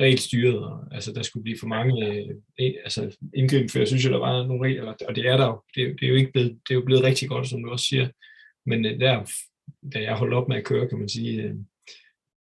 regelstyret, 0.00 0.58
og, 0.58 0.88
altså 0.92 1.12
der 1.12 1.22
skulle 1.22 1.44
blive 1.44 1.58
for 1.60 1.66
mange 1.66 2.06
øh, 2.06 2.74
altså, 2.84 3.16
indgreb, 3.34 3.70
for 3.70 3.78
jeg 3.78 3.88
synes 3.88 4.04
jo, 4.04 4.10
der 4.10 4.18
var 4.18 4.46
nogle 4.46 4.68
regler, 4.68 4.94
og 5.08 5.16
det 5.16 5.26
er 5.26 5.36
der 5.36 5.46
jo, 5.46 5.62
det, 5.74 6.00
det 6.00 6.06
er 6.06 6.10
jo 6.10 6.16
ikke 6.16 6.32
blevet, 6.32 6.50
det 6.50 6.70
er 6.70 6.74
jo 6.74 6.84
blevet 6.84 7.04
rigtig 7.04 7.28
godt, 7.28 7.48
som 7.48 7.62
du 7.62 7.70
også 7.70 7.86
siger, 7.86 8.08
men 8.66 8.84
øh, 8.84 9.00
der, 9.00 9.30
da 9.94 10.02
jeg 10.02 10.14
holdt 10.14 10.34
op 10.34 10.48
med 10.48 10.56
at 10.56 10.64
køre, 10.64 10.88
kan 10.88 10.98
man 10.98 11.08
sige, 11.08 11.42
øh, 11.42 11.54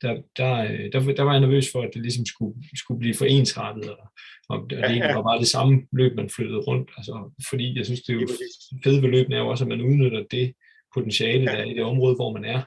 der, 0.02 0.22
der, 0.38 0.54
der, 0.92 1.14
der 1.14 1.24
var 1.24 1.32
jeg 1.32 1.42
nervøs 1.42 1.72
for, 1.72 1.82
at 1.82 1.90
det 1.94 2.02
ligesom 2.02 2.26
skulle, 2.26 2.56
skulle 2.76 3.00
blive 3.00 3.16
for 3.16 3.26
ensrettet, 3.26 3.90
og, 3.90 4.08
og 4.50 4.70
det 4.70 4.80
egentlig 4.80 5.16
var 5.16 5.24
bare 5.24 5.39
det 5.39 5.48
samme 5.48 5.82
løb, 5.91 6.15
man 6.15 6.30
flyttede 6.30 6.60
rundt, 6.60 6.91
altså, 6.98 7.32
fordi 7.50 7.78
jeg 7.78 7.86
synes, 7.86 8.02
det 8.02 8.15
er 8.15 8.20
jo 8.22 8.28
fede 8.84 9.02
ved 9.02 9.10
løbene 9.10 9.36
er 9.36 9.39
jo 9.39 9.48
også, 9.48 9.63
at 9.63 9.67
man 9.67 9.82
udnytter 9.82 10.24
det 10.32 10.54
potentiale, 10.94 11.46
der 11.46 11.52
er 11.52 11.63
i 11.63 11.74
det 11.74 11.84
område, 11.84 12.15
hvor 12.15 12.34
man 12.34 12.46
er, 12.46 12.62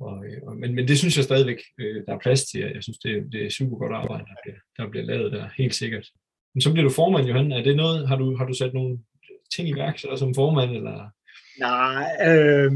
og, 0.00 0.26
øh, 0.26 0.38
og, 0.42 0.56
men, 0.56 0.74
men 0.74 0.88
det 0.88 0.98
synes 0.98 1.16
jeg 1.16 1.24
stadigvæk, 1.24 1.60
øh, 1.80 2.06
der 2.06 2.14
er 2.14 2.18
plads 2.18 2.44
til. 2.44 2.60
Jeg 2.60 2.82
synes, 2.82 2.98
det, 2.98 3.32
det 3.32 3.46
er 3.46 3.50
super 3.50 3.76
godt 3.76 3.92
arbejde, 3.92 4.24
der 4.24 4.36
bliver, 4.44 4.58
der 4.76 4.90
bliver 4.90 5.06
lavet 5.06 5.32
der, 5.32 5.48
helt 5.58 5.74
sikkert. 5.74 6.06
Men 6.54 6.60
så 6.60 6.72
bliver 6.72 6.88
du 6.88 6.94
formand, 6.94 7.26
Johan. 7.26 7.52
Er 7.52 7.62
det 7.62 7.76
noget, 7.76 8.08
har 8.08 8.16
du, 8.16 8.36
har 8.36 8.44
du 8.44 8.54
sat 8.54 8.74
nogle 8.74 8.98
ting 9.54 9.68
i 9.68 9.74
værk 9.74 9.98
så, 9.98 10.16
som 10.16 10.34
formand? 10.34 10.70
Eller? 10.70 11.10
Nej, 11.58 12.06
øh, 12.30 12.72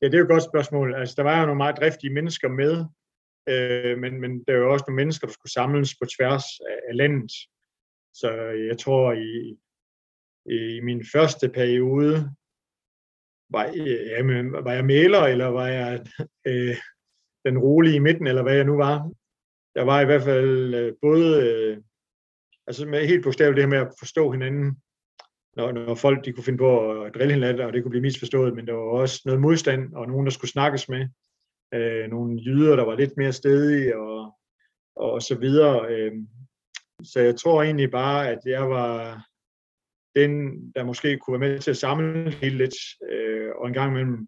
ja, 0.00 0.06
det 0.06 0.14
er 0.14 0.18
jo 0.18 0.24
et 0.24 0.34
godt 0.34 0.50
spørgsmål. 0.50 0.94
Altså, 0.94 1.14
der 1.16 1.22
var 1.22 1.40
jo 1.40 1.46
nogle 1.46 1.62
meget 1.64 1.76
driftige 1.80 2.12
mennesker 2.12 2.48
med, 2.48 2.74
øh, 3.48 3.98
men, 3.98 4.20
men 4.20 4.44
der 4.44 4.52
er 4.52 4.58
jo 4.58 4.72
også 4.72 4.84
nogle 4.88 5.00
mennesker, 5.02 5.26
der 5.26 5.32
skulle 5.32 5.52
samles 5.52 5.94
på 6.00 6.06
tværs 6.16 6.44
af, 6.70 6.78
af 6.88 6.96
landet. 6.96 7.32
Så 8.14 8.30
jeg 8.70 8.78
tror, 8.78 9.12
i, 9.12 9.56
i 10.58 10.80
min 10.80 11.04
første 11.12 11.48
periode, 11.48 12.30
var, 13.52 13.66
øh, 13.66 14.06
jamen, 14.10 14.52
var 14.52 14.72
jeg 14.72 14.84
maler, 14.84 15.20
eller 15.20 15.46
var 15.46 15.66
jeg 15.66 16.06
øh, 16.46 16.76
den 17.44 17.58
rolige 17.58 17.96
i 17.96 17.98
midten, 17.98 18.26
eller 18.26 18.42
hvad 18.42 18.54
jeg 18.54 18.64
nu 18.64 18.76
var. 18.76 19.10
Jeg 19.74 19.86
var 19.86 20.00
i 20.00 20.04
hvert 20.04 20.22
fald 20.22 20.74
øh, 20.74 20.94
både, 21.00 21.50
øh, 21.50 21.78
altså 22.66 22.86
med 22.86 23.06
helt 23.06 23.24
bogstaveligt 23.24 23.56
det 23.56 23.64
her 23.64 23.70
med 23.70 23.78
at 23.78 23.94
forstå 23.98 24.30
hinanden, 24.30 24.76
når, 25.56 25.72
når 25.72 25.94
folk 25.94 26.24
de 26.24 26.32
kunne 26.32 26.44
finde 26.44 26.58
på 26.58 27.02
at 27.02 27.14
drille 27.14 27.34
hinanden, 27.34 27.66
og 27.66 27.72
det 27.72 27.82
kunne 27.82 27.90
blive 27.90 28.02
misforstået, 28.02 28.54
men 28.54 28.66
der 28.66 28.72
var 28.72 28.82
også 28.82 29.22
noget 29.24 29.40
modstand, 29.40 29.94
og 29.94 30.08
nogen, 30.08 30.26
der 30.26 30.32
skulle 30.32 30.50
snakkes 30.50 30.88
med. 30.88 31.08
Øh, 31.74 32.10
nogle 32.10 32.42
jyder, 32.42 32.76
der 32.76 32.84
var 32.84 32.96
lidt 32.96 33.16
mere 33.16 33.32
stedige, 33.32 33.98
og, 33.98 34.38
og 34.96 35.22
så 35.22 35.34
videre. 35.34 35.94
Øh, 35.94 36.12
så 37.04 37.20
jeg 37.20 37.36
tror 37.36 37.62
egentlig 37.62 37.90
bare, 37.90 38.28
at 38.28 38.38
jeg 38.46 38.70
var 38.70 39.26
den, 40.16 40.32
der 40.74 40.84
måske 40.84 41.18
kunne 41.18 41.40
være 41.40 41.50
med 41.50 41.58
til 41.58 41.70
at 41.70 41.76
samle 41.76 42.30
hele 42.30 42.56
lidt, 42.56 42.74
øh, 43.10 43.50
og 43.56 43.68
en 43.68 43.74
gang 43.74 43.90
imellem 43.90 44.26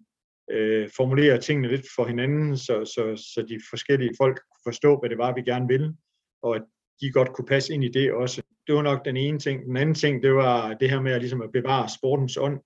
øh, 0.50 0.90
formulere 0.96 1.40
tingene 1.40 1.68
lidt 1.68 1.86
for 1.96 2.06
hinanden, 2.06 2.58
så, 2.58 2.84
så, 2.84 3.32
så 3.34 3.46
de 3.48 3.60
forskellige 3.70 4.14
folk 4.20 4.36
kunne 4.36 4.72
forstå, 4.72 5.00
hvad 5.00 5.10
det 5.10 5.18
var, 5.18 5.34
vi 5.34 5.42
gerne 5.42 5.68
ville, 5.68 5.96
og 6.42 6.56
at 6.56 6.62
de 7.00 7.12
godt 7.12 7.32
kunne 7.32 7.46
passe 7.46 7.74
ind 7.74 7.84
i 7.84 7.88
det 7.88 8.12
også. 8.12 8.42
Det 8.66 8.74
var 8.74 8.82
nok 8.82 9.04
den 9.04 9.16
ene 9.16 9.38
ting. 9.38 9.64
Den 9.64 9.76
anden 9.76 9.94
ting, 9.94 10.22
det 10.22 10.34
var 10.34 10.74
det 10.74 10.90
her 10.90 11.00
med 11.00 11.12
at, 11.12 11.20
ligesom 11.20 11.42
at 11.42 11.52
bevare 11.52 11.88
sportens 11.88 12.36
ånd. 12.36 12.60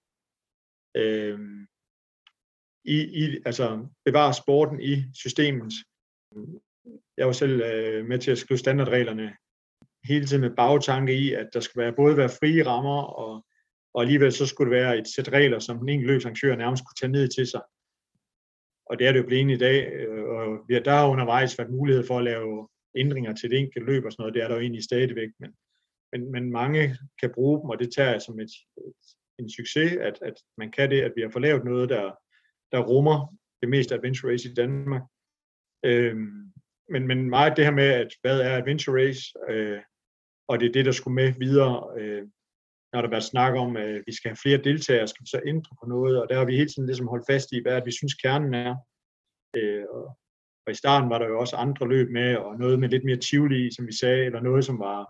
Øh, 0.96 1.38
i, 2.84 3.24
i, 3.24 3.36
altså 3.46 3.86
bevare 4.04 4.34
sporten 4.34 4.80
i 4.80 5.04
systemet. 5.14 5.72
Jeg 7.16 7.26
var 7.26 7.32
selv 7.32 7.60
øh, 7.60 8.06
med 8.06 8.18
til 8.18 8.30
at 8.30 8.38
skrive 8.38 8.58
standardreglerne 8.58 9.36
hele 10.08 10.26
tiden 10.26 10.40
med 10.40 10.56
bagtanke 10.56 11.14
i, 11.14 11.32
at 11.32 11.48
der 11.52 11.60
skal 11.60 11.82
være, 11.82 11.92
både 11.92 12.16
være 12.16 12.28
frie 12.28 12.66
rammer, 12.66 13.02
og, 13.02 13.44
og 13.94 14.02
alligevel 14.02 14.32
så 14.32 14.46
skulle 14.46 14.70
det 14.70 14.80
være 14.80 14.98
et 14.98 15.08
sæt 15.14 15.32
regler, 15.32 15.58
som 15.58 15.78
den 15.78 15.88
enkelte 15.88 16.12
løbsarrangør 16.12 16.56
nærmest 16.56 16.84
kunne 16.84 17.00
tage 17.00 17.12
ned 17.12 17.28
til 17.28 17.46
sig. 17.46 17.60
Og 18.86 18.98
det 18.98 19.06
er 19.06 19.12
det 19.12 19.18
jo 19.18 19.26
blevet 19.26 19.50
i 19.50 19.58
dag, 19.58 19.92
øh, 19.92 20.24
og 20.24 20.64
vi 20.68 20.74
har 20.74 20.80
der 20.80 21.08
undervejs 21.08 21.58
været 21.58 21.70
mulighed 21.70 22.06
for 22.06 22.18
at 22.18 22.24
lave 22.24 22.68
ændringer 22.96 23.34
til 23.34 23.50
det 23.50 23.58
enkelte 23.58 23.86
løb 23.86 24.04
og 24.04 24.12
sådan 24.12 24.22
noget, 24.22 24.34
det 24.34 24.42
er 24.42 24.48
der 24.48 24.54
jo 24.54 24.60
egentlig 24.60 24.84
stadigvæk, 24.84 25.28
men, 25.40 25.50
men, 26.12 26.32
men 26.32 26.52
mange 26.52 26.96
kan 27.20 27.30
bruge 27.34 27.60
dem, 27.60 27.70
og 27.70 27.78
det 27.78 27.92
tager 27.92 28.10
jeg 28.10 28.22
som 28.22 28.40
et, 28.40 28.52
et, 28.76 28.92
en 29.38 29.50
succes, 29.50 29.92
at, 29.92 30.18
at 30.22 30.34
man 30.58 30.70
kan 30.70 30.90
det, 30.90 31.00
at 31.00 31.12
vi 31.16 31.22
har 31.22 31.30
fået 31.30 31.42
lavet 31.42 31.64
noget, 31.64 31.88
der, 31.88 32.12
der 32.72 32.80
rummer 32.80 33.36
det 33.60 33.68
meste 33.68 33.94
adventure 33.94 34.32
race 34.32 34.50
i 34.50 34.54
Danmark. 34.54 35.02
Øhm, 35.84 36.52
men, 36.88 37.06
men 37.06 37.30
meget 37.30 37.56
det 37.56 37.64
her 37.64 37.72
med, 37.72 37.84
at 37.84 38.08
hvad 38.20 38.40
er 38.40 38.56
adventure 38.56 38.96
race, 39.00 39.22
øh, 39.50 39.80
og 40.48 40.60
det 40.60 40.68
er 40.68 40.72
det, 40.72 40.84
der 40.84 40.92
skulle 40.92 41.14
med 41.14 41.32
videre. 41.38 42.00
Øh, 42.00 42.22
når 42.92 43.00
der 43.02 43.10
været 43.10 43.30
snak 43.32 43.54
om, 43.54 43.76
at 43.76 44.02
vi 44.06 44.12
skal 44.14 44.28
have 44.30 44.42
flere 44.44 44.64
deltagere, 44.68 45.08
skal 45.08 45.24
vi 45.24 45.30
så 45.30 45.40
ændre 45.46 45.76
på 45.80 45.86
noget, 45.88 46.22
og 46.22 46.28
der 46.28 46.38
har 46.38 46.44
vi 46.44 46.56
hele 46.56 46.68
tiden 46.68 46.86
ligesom 46.86 47.08
holdt 47.08 47.28
fast 47.30 47.52
i, 47.52 47.62
hvad 47.62 47.82
vi 47.84 47.92
synes 47.92 48.14
kernen 48.14 48.54
er. 48.54 48.76
Øh, 49.56 49.84
og, 49.90 50.04
og 50.66 50.70
i 50.72 50.80
starten 50.82 51.10
var 51.10 51.18
der 51.18 51.28
jo 51.28 51.40
også 51.40 51.56
andre 51.56 51.88
løb 51.88 52.08
med, 52.10 52.36
og 52.36 52.58
noget 52.58 52.80
med 52.80 52.88
lidt 52.88 53.04
mere 53.04 53.16
tivoli, 53.16 53.74
som 53.76 53.86
vi 53.86 53.92
sagde, 54.00 54.24
eller 54.24 54.40
noget, 54.40 54.64
som 54.64 54.78
var 54.78 55.00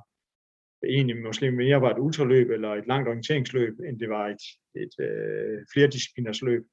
egentlig 0.87 1.17
måske 1.23 1.51
mere 1.51 1.81
var 1.81 1.91
et 1.91 1.99
ultraløb 1.99 2.51
eller 2.51 2.71
et 2.75 2.87
langt 2.87 3.09
orienteringsløb, 3.09 3.75
end 3.81 4.01
det 4.01 4.09
var 4.09 4.25
et, 4.35 4.45
et 4.83 4.95
øh, 5.07 5.59
flerdiscipliners 5.73 6.43
løb. 6.43 6.65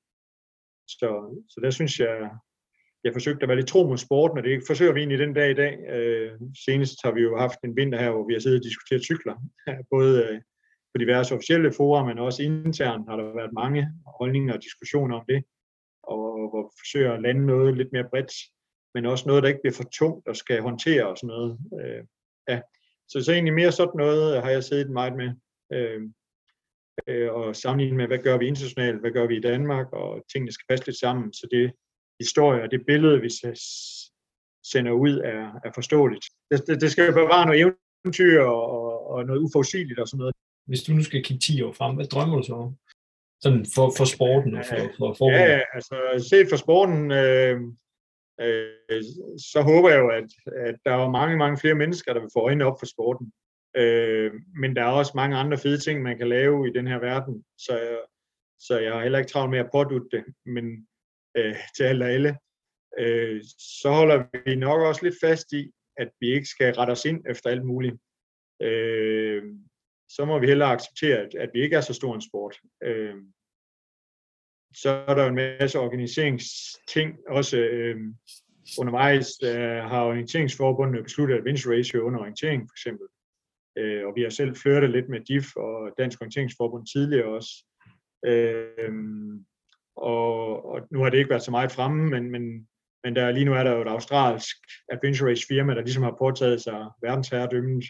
Så, 0.88 1.10
så 1.50 1.60
der 1.64 1.70
synes 1.70 2.00
jeg, 2.00 2.32
jeg 3.06 3.14
forsøgte 3.14 3.44
at 3.44 3.50
være 3.50 3.58
lidt 3.58 3.68
tro 3.68 3.88
mod 3.88 3.98
sporten, 3.98 4.38
og 4.38 4.44
det 4.44 4.64
forsøger 4.68 4.94
vi 4.94 5.00
egentlig 5.00 5.20
den 5.20 5.34
dag 5.34 5.52
i 5.52 5.54
dag. 5.54 5.74
Øh, 5.96 6.32
senest 6.66 6.96
har 7.04 7.12
vi 7.12 7.22
jo 7.22 7.38
haft 7.38 7.60
en 7.64 7.76
vinter 7.76 8.00
her, 8.00 8.12
hvor 8.12 8.28
vi 8.28 8.34
har 8.34 8.40
siddet 8.40 8.60
og 8.60 8.64
diskuteret 8.64 9.04
cykler, 9.04 9.36
både 9.94 10.12
øh, 10.24 10.42
på 10.92 10.98
diverse 11.00 11.36
officielle 11.36 11.74
fora, 11.74 12.06
men 12.06 12.20
også 12.20 12.44
internt 12.44 13.10
har 13.10 13.16
der 13.18 13.36
været 13.40 13.54
mange 13.54 13.82
holdninger 14.20 14.54
og 14.54 14.64
diskussioner 14.64 15.16
om 15.20 15.26
det, 15.30 15.44
og 16.04 16.50
hvor 16.50 16.62
vi 16.68 16.72
forsøger 16.82 17.14
at 17.14 17.22
lande 17.22 17.46
noget 17.46 17.78
lidt 17.78 17.92
mere 17.92 18.10
bredt, 18.10 18.34
men 18.94 19.06
også 19.06 19.24
noget, 19.28 19.44
der 19.44 19.50
ikke 19.50 19.62
bliver 19.64 19.80
for 19.80 19.90
tungt 20.00 20.28
og 20.28 20.36
skal 20.36 20.62
håndtere 20.62 21.08
og 21.08 21.18
sådan 21.18 21.34
noget. 21.36 21.52
Øh, 21.82 22.04
ja. 22.50 22.62
Så, 23.08 23.24
så 23.24 23.32
egentlig 23.32 23.54
mere 23.54 23.72
sådan 23.72 23.98
noget 23.98 24.42
har 24.44 24.50
jeg 24.50 24.64
siddet 24.64 24.90
meget 24.90 25.16
med. 25.22 25.30
Øh, 25.74 26.02
øh, 27.08 27.34
og 27.34 27.56
sammenlignet 27.56 27.98
med, 27.98 28.08
hvad 28.08 28.18
gør 28.18 28.38
vi 28.38 28.48
internationalt, 28.48 29.00
hvad 29.00 29.12
gør 29.12 29.28
vi 29.28 29.36
i 29.38 29.48
Danmark, 29.52 29.88
og 29.94 30.26
tingene 30.32 30.52
skal 30.52 30.66
passe 30.70 30.86
lidt 30.86 31.00
sammen, 31.00 31.34
så 31.34 31.48
det 31.52 31.72
historie 32.20 32.64
og 32.64 32.72
det 32.72 32.86
billede, 32.88 33.22
vi 33.22 33.30
sender 34.72 34.92
ud, 34.92 35.18
er, 35.18 35.60
er 35.66 35.72
forståeligt. 35.76 36.26
Det, 36.52 36.68
det, 36.68 36.82
det 36.82 36.92
skal 36.92 37.14
bevare 37.14 37.46
noget 37.46 37.76
eventyr 38.06 38.42
og, 38.42 39.08
og 39.10 39.26
noget 39.26 39.40
uforudsigeligt 39.40 40.00
og 40.00 40.08
sådan 40.08 40.20
noget. 40.20 40.36
Hvis 40.68 40.84
du 40.84 40.94
nu 40.94 41.04
skal 41.04 41.24
kigge 41.24 41.42
10 41.42 41.62
år 41.62 41.72
frem, 41.72 41.96
hvad 41.96 42.06
drømmer 42.06 42.38
du 42.38 42.44
så 42.44 42.54
om? 42.54 42.78
Sådan 43.42 43.66
for, 43.76 43.94
for 43.98 44.06
sporten 44.06 44.56
og 44.56 44.66
for, 44.66 44.78
for 44.98 45.14
for 45.18 45.32
Ja, 45.32 45.62
altså 45.74 45.96
set 46.30 46.48
for 46.50 46.56
sporten, 46.56 47.12
øh, 47.12 47.62
øh, 48.42 49.04
så 49.52 49.62
håber 49.62 49.90
jeg 49.90 50.00
jo, 50.00 50.10
at, 50.10 50.30
at 50.68 50.76
der 50.86 50.92
er 50.92 51.10
mange, 51.10 51.38
mange 51.38 51.58
flere 51.58 51.76
mennesker, 51.76 52.14
der 52.14 52.22
vil 52.22 52.30
få 52.34 52.40
øjnene 52.40 52.66
op 52.66 52.80
for 52.80 52.86
sporten. 52.86 53.32
Øh, 53.78 54.32
men 54.62 54.76
der 54.76 54.84
er 54.84 54.92
også 55.02 55.12
mange 55.16 55.38
andre 55.38 55.58
fede 55.58 55.78
ting, 55.78 56.02
man 56.02 56.18
kan 56.18 56.30
lave 56.30 56.68
i 56.68 56.72
den 56.74 56.88
her 56.88 57.00
verden, 57.00 57.44
så, 57.58 58.00
så 58.60 58.80
jeg 58.80 58.94
har 58.94 59.02
heller 59.02 59.20
ikke 59.20 59.32
travlt 59.32 59.52
med 59.52 59.60
at 59.60 59.70
pådutte 59.72 60.08
det, 60.12 60.24
men 60.46 60.88
øh, 61.38 61.56
til 61.78 61.84
alle 61.84 62.06
og 62.06 62.12
alle. 62.12 62.38
Øh, 63.00 63.42
så 63.82 63.90
holder 63.92 64.24
vi 64.46 64.56
nok 64.56 64.82
også 64.82 65.04
lidt 65.04 65.16
fast 65.22 65.54
i, 65.54 65.72
at 65.98 66.10
vi 66.20 66.34
ikke 66.34 66.46
skal 66.46 66.74
rette 66.74 66.92
os 66.92 67.06
ind 67.06 67.26
efter 67.30 67.50
alt 67.50 67.66
muligt. 67.66 67.96
Øh, 68.62 69.44
så 70.10 70.26
må 70.26 70.40
vi 70.40 70.48
hellere 70.48 70.70
acceptere, 70.70 71.18
at, 71.18 71.36
at 71.36 71.50
vi 71.54 71.62
ikke 71.62 71.76
er 71.76 71.82
så 71.82 71.94
stor 71.94 72.16
en 72.16 72.22
sport. 72.22 72.60
Øh, 72.84 73.16
så 74.76 74.90
er 74.90 75.16
der 75.16 75.26
en 75.26 75.36
masse 75.36 75.80
organiseringsting. 75.80 77.18
Også 77.28 77.58
øh, 77.58 77.98
undervejs 78.80 79.28
øh, 79.44 79.84
har 79.92 80.04
orienteringsforbundet 80.04 81.04
besluttet 81.04 81.38
at 81.38 81.46
venture 81.46 81.78
ratio 81.78 82.02
under 82.02 82.20
orientering 82.20 82.62
for 82.62 82.74
eksempel. 82.74 83.08
Øh, 83.78 84.08
og 84.08 84.14
vi 84.16 84.22
har 84.22 84.30
selv 84.30 84.56
flørtet 84.56 84.90
lidt 84.90 85.10
med 85.10 85.20
DIF 85.20 85.56
og 85.56 85.92
Dansk 85.98 86.22
Orienteringsforbund 86.22 86.88
tidligere 86.88 87.26
også. 87.26 87.66
Øh, 88.26 88.92
og, 89.96 90.66
og 90.66 90.88
nu 90.92 91.00
har 91.04 91.10
det 91.10 91.18
ikke 91.18 91.30
været 91.30 91.44
så 91.44 91.52
meget 91.52 91.72
fremme, 91.72 92.10
men, 92.10 92.32
men, 92.32 92.68
men 93.04 93.16
der, 93.16 93.32
lige 93.32 93.46
nu 93.46 93.54
er 93.54 93.64
der 93.64 93.76
jo 93.76 93.82
et 93.82 93.88
australsk 93.88 94.56
adventure 94.92 95.30
race 95.30 95.46
firma, 95.48 95.76
der 95.76 95.82
ligesom 95.82 96.04
har 96.04 96.16
påtaget 96.20 96.62
sig 96.62 96.90
verdensherredømmet, 97.02 97.86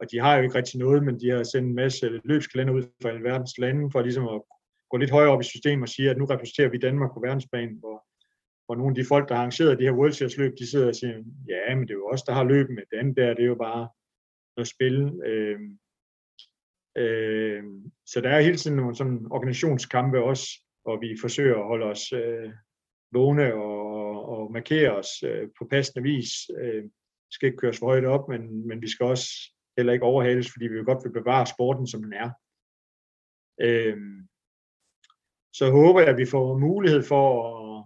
og 0.00 0.10
de 0.10 0.18
har 0.18 0.36
jo 0.36 0.42
ikke 0.42 0.54
rigtig 0.54 0.80
noget, 0.80 1.04
men 1.04 1.20
de 1.20 1.30
har 1.30 1.42
sendt 1.42 1.68
en 1.68 1.74
masse 1.74 2.20
løbskalender 2.24 2.74
ud 2.74 2.82
fra 3.02 3.08
alle 3.08 3.22
verdens 3.22 3.58
lande, 3.58 3.90
for 3.90 4.02
ligesom 4.02 4.28
at 4.28 4.42
gå 4.90 4.96
lidt 4.96 5.10
højere 5.10 5.30
op 5.30 5.40
i 5.40 5.44
systemet 5.44 5.82
og 5.82 5.88
sige, 5.88 6.10
at 6.10 6.18
nu 6.18 6.24
repræsenterer 6.24 6.68
vi 6.68 6.78
Danmark 6.78 7.10
på 7.14 7.20
verdensplan, 7.20 7.76
hvor, 7.80 8.04
hvor 8.66 8.74
nogle 8.74 8.90
af 8.90 8.94
de 8.94 9.08
folk, 9.08 9.28
der 9.28 9.34
har 9.34 9.42
arrangeret 9.42 9.78
de 9.78 9.84
her 9.84 9.98
World 9.98 10.12
Series 10.12 10.36
løb, 10.36 10.52
de 10.58 10.70
sidder 10.70 10.88
og 10.88 10.94
siger, 10.94 11.14
ja, 11.48 11.74
men 11.74 11.88
det 11.88 11.90
er 11.90 12.02
jo 12.02 12.06
også 12.06 12.24
der 12.28 12.34
har 12.34 12.44
løbet 12.44 12.74
med 12.74 12.82
det 12.90 12.96
andet 12.98 13.16
der, 13.16 13.34
det 13.34 13.42
er 13.42 13.52
jo 13.54 13.64
bare 13.68 13.88
noget 14.56 14.68
spil. 14.68 14.96
Øh, 15.30 15.60
øh, 17.02 17.62
så 18.06 18.20
der 18.20 18.30
er 18.30 18.40
hele 18.40 18.56
tiden 18.56 18.76
nogle 18.76 18.96
sådan 18.96 19.26
organisationskampe 19.30 20.22
også, 20.22 20.46
og 20.84 21.00
vi 21.00 21.16
forsøger 21.20 21.56
at 21.56 21.66
holde 21.66 21.86
os 21.86 22.12
øh, 22.12 22.52
vågne 23.12 23.54
og, 23.54 24.28
og 24.28 24.52
markere 24.52 24.96
os 24.96 25.22
øh, 25.22 25.48
på 25.58 25.66
passende 25.70 26.02
vis. 26.02 26.30
Øh, 26.58 26.84
vi 26.84 27.32
skal 27.32 27.46
ikke 27.46 27.58
køres 27.58 27.78
for 27.78 27.86
højt 27.86 28.04
op, 28.04 28.28
men, 28.28 28.68
men 28.68 28.82
vi 28.82 28.88
skal 28.90 29.06
også 29.06 29.28
heller 29.76 29.92
ikke 29.92 30.04
overhales, 30.04 30.52
fordi 30.52 30.66
vi 30.66 30.76
jo 30.76 30.84
godt 30.86 31.04
vil 31.04 31.12
bevare 31.12 31.46
sporten, 31.46 31.86
som 31.86 32.02
den 32.02 32.12
er. 32.12 32.30
Øh, 33.60 33.96
så 35.52 35.70
håber 35.70 36.00
jeg, 36.00 36.08
at 36.08 36.16
vi 36.16 36.26
får 36.26 36.58
mulighed 36.58 37.02
for 37.02 37.24
at, 37.50 37.84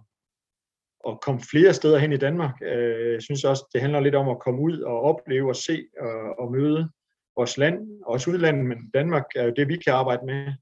at 1.09 1.21
komme 1.21 1.41
flere 1.51 1.73
steder 1.73 1.97
hen 1.97 2.13
i 2.13 2.17
Danmark. 2.17 2.55
Øh, 2.61 3.13
jeg 3.13 3.21
synes 3.21 3.43
også, 3.43 3.69
det 3.73 3.81
handler 3.81 3.99
lidt 3.99 4.15
om 4.15 4.29
at 4.29 4.39
komme 4.39 4.61
ud 4.61 4.79
og 4.79 5.01
opleve 5.01 5.49
og 5.49 5.55
se 5.55 5.87
og, 5.99 6.39
og 6.39 6.51
møde 6.51 6.89
vores 7.37 7.57
land, 7.57 8.03
også 8.05 8.31
udlandet, 8.31 8.65
men 8.65 8.91
Danmark 8.93 9.25
er 9.35 9.43
jo 9.43 9.53
det, 9.55 9.67
vi 9.67 9.77
kan 9.77 9.93
arbejde 9.93 10.25
med. 10.25 10.53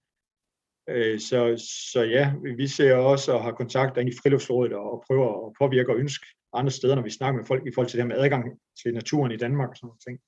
Øh, 0.89 1.19
så, 1.19 1.65
så 1.91 2.01
ja, 2.01 2.33
vi 2.57 2.67
ser 2.67 2.95
også 2.95 3.31
og 3.31 3.43
har 3.43 3.51
kontakt 3.51 3.97
ind 3.97 4.09
i 4.09 4.17
friluftsrådet 4.23 4.73
og 4.73 5.03
prøver 5.07 5.47
at 5.47 5.53
påvirke 5.61 5.91
og 5.91 5.97
ønske 5.97 6.25
andre 6.53 6.71
steder, 6.71 6.95
når 6.95 7.01
vi 7.01 7.09
snakker 7.09 7.37
med 7.39 7.45
folk 7.45 7.67
i 7.67 7.71
forhold 7.73 7.89
til 7.89 7.97
det 7.97 8.05
her 8.05 8.15
med 8.15 8.23
adgang 8.23 8.59
til 8.83 8.93
naturen 8.93 9.31
i 9.31 9.37
Danmark 9.37 9.69
og 9.69 9.75
sådan 9.75 9.87
noget 9.87 10.01
ting. 10.07 10.19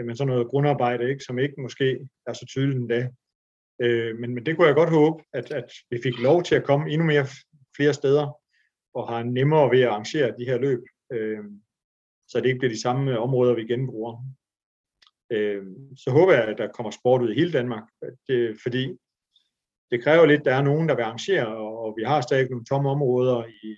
Øh, 0.00 0.06
men 0.06 0.16
sådan 0.16 0.32
noget 0.32 0.48
grundarbejde, 0.48 1.10
ikke, 1.10 1.24
som 1.24 1.38
ikke 1.38 1.54
måske 1.62 2.08
er 2.26 2.32
så 2.32 2.46
tydeligt 2.46 2.78
endda. 2.78 3.08
Øh, 3.82 4.18
men, 4.18 4.34
men 4.34 4.46
det 4.46 4.56
kunne 4.56 4.66
jeg 4.66 4.74
godt 4.74 4.90
håbe, 4.90 5.22
at, 5.32 5.50
at 5.50 5.72
vi 5.90 5.98
fik 6.02 6.18
lov 6.18 6.42
til 6.42 6.54
at 6.54 6.64
komme 6.64 6.90
endnu 6.90 7.06
mere 7.06 7.26
flere 7.76 7.94
steder 7.94 8.40
og 8.94 9.08
har 9.08 9.22
nemmere 9.22 9.70
ved 9.70 9.80
at 9.80 9.88
arrangere 9.88 10.34
de 10.38 10.44
her 10.44 10.58
løb, 10.58 10.82
så 12.28 12.40
det 12.40 12.46
ikke 12.46 12.58
bliver 12.58 12.72
de 12.72 12.80
samme 12.80 13.18
områder, 13.18 13.54
vi 13.54 13.66
genbruger. 13.66 14.24
Så 15.96 16.10
håber 16.10 16.32
jeg, 16.32 16.44
at 16.44 16.58
der 16.58 16.72
kommer 16.72 16.90
sport 16.90 17.22
ud 17.22 17.30
i 17.30 17.34
hele 17.34 17.52
Danmark, 17.52 17.82
det, 18.28 18.56
fordi 18.62 18.98
det 19.90 20.04
kræver 20.04 20.26
lidt, 20.26 20.40
at 20.40 20.44
der 20.44 20.54
er 20.54 20.62
nogen, 20.62 20.88
der 20.88 20.94
vil 20.94 21.02
arrangere, 21.02 21.56
og 21.56 21.94
vi 21.96 22.02
har 22.04 22.20
stadig 22.20 22.50
nogle 22.50 22.64
tomme 22.64 22.90
områder 22.90 23.44
i 23.44 23.76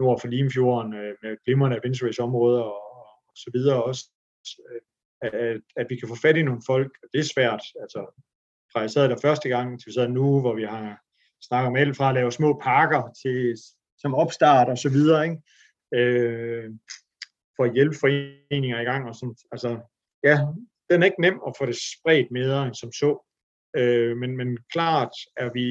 nord 0.00 0.20
for 0.20 0.28
Limfjorden 0.28 0.94
øh, 0.94 1.14
med 1.22 1.36
glimrende 1.44 1.76
adventure 1.76 2.24
områder 2.24 2.62
og, 2.62 2.82
og 3.28 3.36
så 3.36 3.50
videre 3.54 3.84
også, 3.84 4.10
øh, 4.70 4.80
at, 5.22 5.60
at 5.76 5.86
vi 5.88 5.96
kan 5.96 6.08
få 6.08 6.16
fat 6.22 6.36
i 6.36 6.42
nogle 6.42 6.62
folk. 6.66 6.92
Det 7.12 7.20
er 7.20 7.32
svært, 7.34 7.62
altså 7.80 8.22
fra 8.72 8.80
jeg 8.80 8.90
sad 8.90 9.08
der 9.08 9.16
første 9.22 9.48
gang 9.48 9.80
til 9.80 9.86
vi 9.86 9.92
sad 9.92 10.08
nu, 10.08 10.40
hvor 10.40 10.54
vi 10.54 10.64
har 10.64 11.00
snakket 11.42 11.68
om 11.68 11.76
alt 11.76 11.96
fra 11.96 12.08
at 12.08 12.14
lave 12.14 12.32
små 12.32 12.60
parker 12.62 13.02
til 13.22 13.56
som 13.98 14.14
opstart 14.14 14.68
og 14.68 14.78
så 14.78 14.88
videre, 14.88 15.24
ikke? 15.24 15.42
Øh, 15.94 16.70
for 17.56 17.64
at 17.64 17.72
hjælpe 17.72 17.96
foreninger 18.00 18.80
i 18.80 18.84
gang. 18.84 19.08
Og 19.08 19.14
sådan, 19.14 19.36
altså, 19.52 19.80
ja, 20.24 20.36
den 20.90 21.02
er 21.02 21.06
ikke 21.06 21.20
nem 21.20 21.40
at 21.46 21.54
få 21.58 21.66
det 21.66 21.76
spredt 21.76 22.30
mere 22.30 22.66
end 22.66 22.74
som 22.74 22.92
så. 22.92 23.27
Øh, 23.78 24.16
men, 24.16 24.36
men 24.36 24.58
klart 24.72 25.12
er 25.36 25.50
vi 25.52 25.66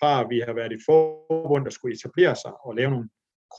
fra, 0.00 0.20
at 0.20 0.30
vi 0.30 0.40
har 0.40 0.52
været 0.52 0.72
i 0.72 0.84
forbund, 0.88 1.64
der 1.64 1.70
skulle 1.70 1.94
etablere 1.94 2.36
sig 2.36 2.52
og 2.66 2.74
lave 2.74 2.90
nogle 2.90 3.08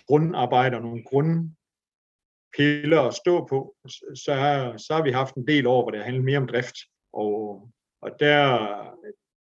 grundarbejder, 0.08 0.80
nogle 0.80 1.04
grundpiller 1.04 3.02
at 3.02 3.13
stå 3.13 3.48
på, 3.48 3.76
så, 4.16 4.74
så 4.88 4.94
har 4.94 5.04
vi 5.04 5.12
haft 5.12 5.36
en 5.36 5.48
del 5.48 5.68
år, 5.68 5.82
hvor 5.82 5.92
det 5.92 6.00
har 6.00 6.06
handlet 6.06 6.26
mere 6.26 6.38
om 6.38 6.48
drift. 6.48 6.78
Og, 7.13 7.70
og 8.02 8.12
der, 8.20 8.44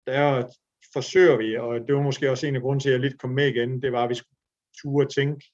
der 0.07 0.47
forsøger 0.93 1.37
vi, 1.37 1.57
og 1.57 1.79
det 1.87 1.95
var 1.95 2.01
måske 2.01 2.31
også 2.31 2.47
en 2.47 2.55
af 2.55 2.61
grunden 2.61 2.79
til, 2.79 2.89
at 2.89 2.93
jeg 2.93 3.01
lidt 3.01 3.19
kom 3.19 3.29
med 3.29 3.47
igen, 3.47 3.81
det 3.81 3.91
var, 3.91 4.03
at 4.03 4.09
vi 4.09 4.15
skulle 4.15 4.37
ture 4.81 5.07
tænke 5.07 5.45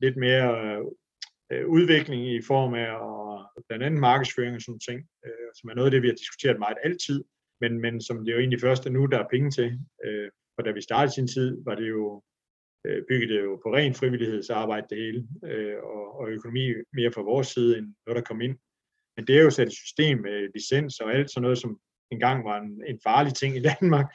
lidt 0.00 0.16
mere 0.16 0.76
øh, 1.52 1.66
udvikling 1.66 2.26
i 2.26 2.42
form 2.42 2.74
af 2.74 2.90
og 2.92 3.64
blandt 3.68 3.84
andet 3.84 4.00
markedsføring 4.00 4.54
og 4.54 4.62
sådan 4.62 4.80
ting, 4.80 5.08
øh, 5.26 5.48
som 5.54 5.70
er 5.70 5.74
noget 5.74 5.86
af 5.86 5.90
det, 5.90 6.02
vi 6.02 6.08
har 6.08 6.14
diskuteret 6.14 6.58
meget 6.58 6.78
altid, 6.84 7.24
men, 7.60 7.80
men 7.80 8.00
som 8.00 8.18
det 8.18 8.28
er 8.28 8.36
jo 8.36 8.40
egentlig 8.40 8.60
først 8.60 8.90
nu, 8.90 9.06
der 9.06 9.18
er 9.18 9.28
penge 9.30 9.50
til. 9.50 9.78
Øh, 10.04 10.30
for 10.54 10.62
da 10.62 10.70
vi 10.70 10.80
startede 10.80 11.14
sin 11.14 11.28
tid, 11.28 11.58
var 11.64 11.74
det 11.74 11.88
jo 11.88 12.22
øh, 12.86 13.02
bygget 13.08 13.28
det 13.28 13.40
jo 13.40 13.60
på 13.64 13.74
ren 13.74 13.94
frivillighedsarbejde 13.94 14.86
det 14.90 14.98
hele, 14.98 15.28
øh, 15.44 15.76
og, 15.82 16.20
og 16.20 16.28
økonomi 16.28 16.74
mere 16.92 17.12
fra 17.12 17.22
vores 17.22 17.46
side, 17.46 17.78
end 17.78 17.86
noget, 18.06 18.16
der 18.16 18.28
kom 18.28 18.40
ind. 18.40 18.56
Men 19.16 19.26
det 19.26 19.38
er 19.38 19.42
jo 19.42 19.50
sat 19.50 19.66
et 19.66 19.72
system 19.72 20.18
med 20.18 20.48
licens 20.54 21.00
og 21.00 21.14
alt 21.14 21.30
sådan 21.30 21.42
noget, 21.42 21.58
som 21.58 21.80
engang 22.10 22.44
var 22.44 22.60
en, 22.60 22.82
en 22.86 23.00
farlig 23.04 23.34
ting 23.34 23.56
i 23.56 23.62
Danmark. 23.70 24.06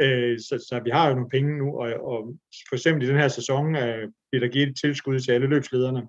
Øh, 0.00 0.38
så, 0.38 0.66
så 0.68 0.80
vi 0.84 0.90
har 0.90 1.08
jo 1.08 1.14
nogle 1.14 1.30
penge 1.30 1.58
nu, 1.58 1.66
og, 1.80 1.88
og 2.12 2.36
for 2.68 2.76
eksempel 2.76 3.02
i 3.04 3.10
den 3.10 3.18
her 3.18 3.28
sæson 3.28 3.76
øh, 3.76 4.08
bliver 4.30 4.44
der 4.44 4.52
givet 4.52 4.68
et 4.68 4.76
tilskud 4.76 5.18
til 5.18 5.32
alle 5.32 5.46
løbslederne, 5.46 6.08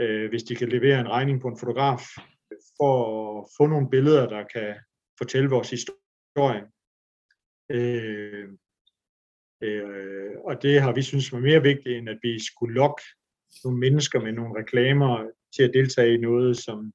øh, 0.00 0.28
hvis 0.28 0.42
de 0.42 0.54
kan 0.56 0.68
levere 0.68 1.00
en 1.00 1.08
regning 1.08 1.40
på 1.40 1.48
en 1.48 1.58
fotograf, 1.58 2.02
for 2.76 2.94
at 3.40 3.48
få 3.56 3.66
nogle 3.66 3.90
billeder, 3.90 4.28
der 4.28 4.44
kan 4.54 4.74
fortælle 5.18 5.50
vores 5.50 5.70
historie. 5.70 6.62
Øh, 7.70 8.48
øh, 9.62 10.32
og 10.44 10.62
det 10.62 10.82
har 10.82 10.92
vi 10.92 11.02
synes 11.02 11.32
var 11.32 11.40
mere 11.40 11.62
vigtigt, 11.62 11.96
end 11.98 12.08
at 12.08 12.18
vi 12.22 12.44
skulle 12.44 12.74
lokke 12.74 13.02
nogle 13.64 13.78
mennesker 13.78 14.20
med 14.20 14.32
nogle 14.32 14.60
reklamer 14.60 15.30
til 15.56 15.62
at 15.62 15.74
deltage 15.74 16.14
i 16.14 16.16
noget, 16.28 16.56
som 16.56 16.92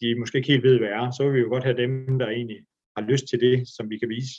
de 0.00 0.18
måske 0.18 0.38
ikke 0.38 0.52
helt 0.52 0.62
ved, 0.62 0.78
hvad 0.78 0.88
er. 0.88 1.10
Så 1.10 1.24
vil 1.24 1.34
vi 1.34 1.40
jo 1.40 1.48
godt 1.48 1.64
have 1.64 1.76
dem, 1.76 2.18
der 2.18 2.28
egentlig 2.28 2.60
har 2.96 3.04
lyst 3.04 3.28
til 3.28 3.40
det, 3.40 3.68
som 3.76 3.90
vi 3.90 3.98
kan 3.98 4.08
vise. 4.08 4.34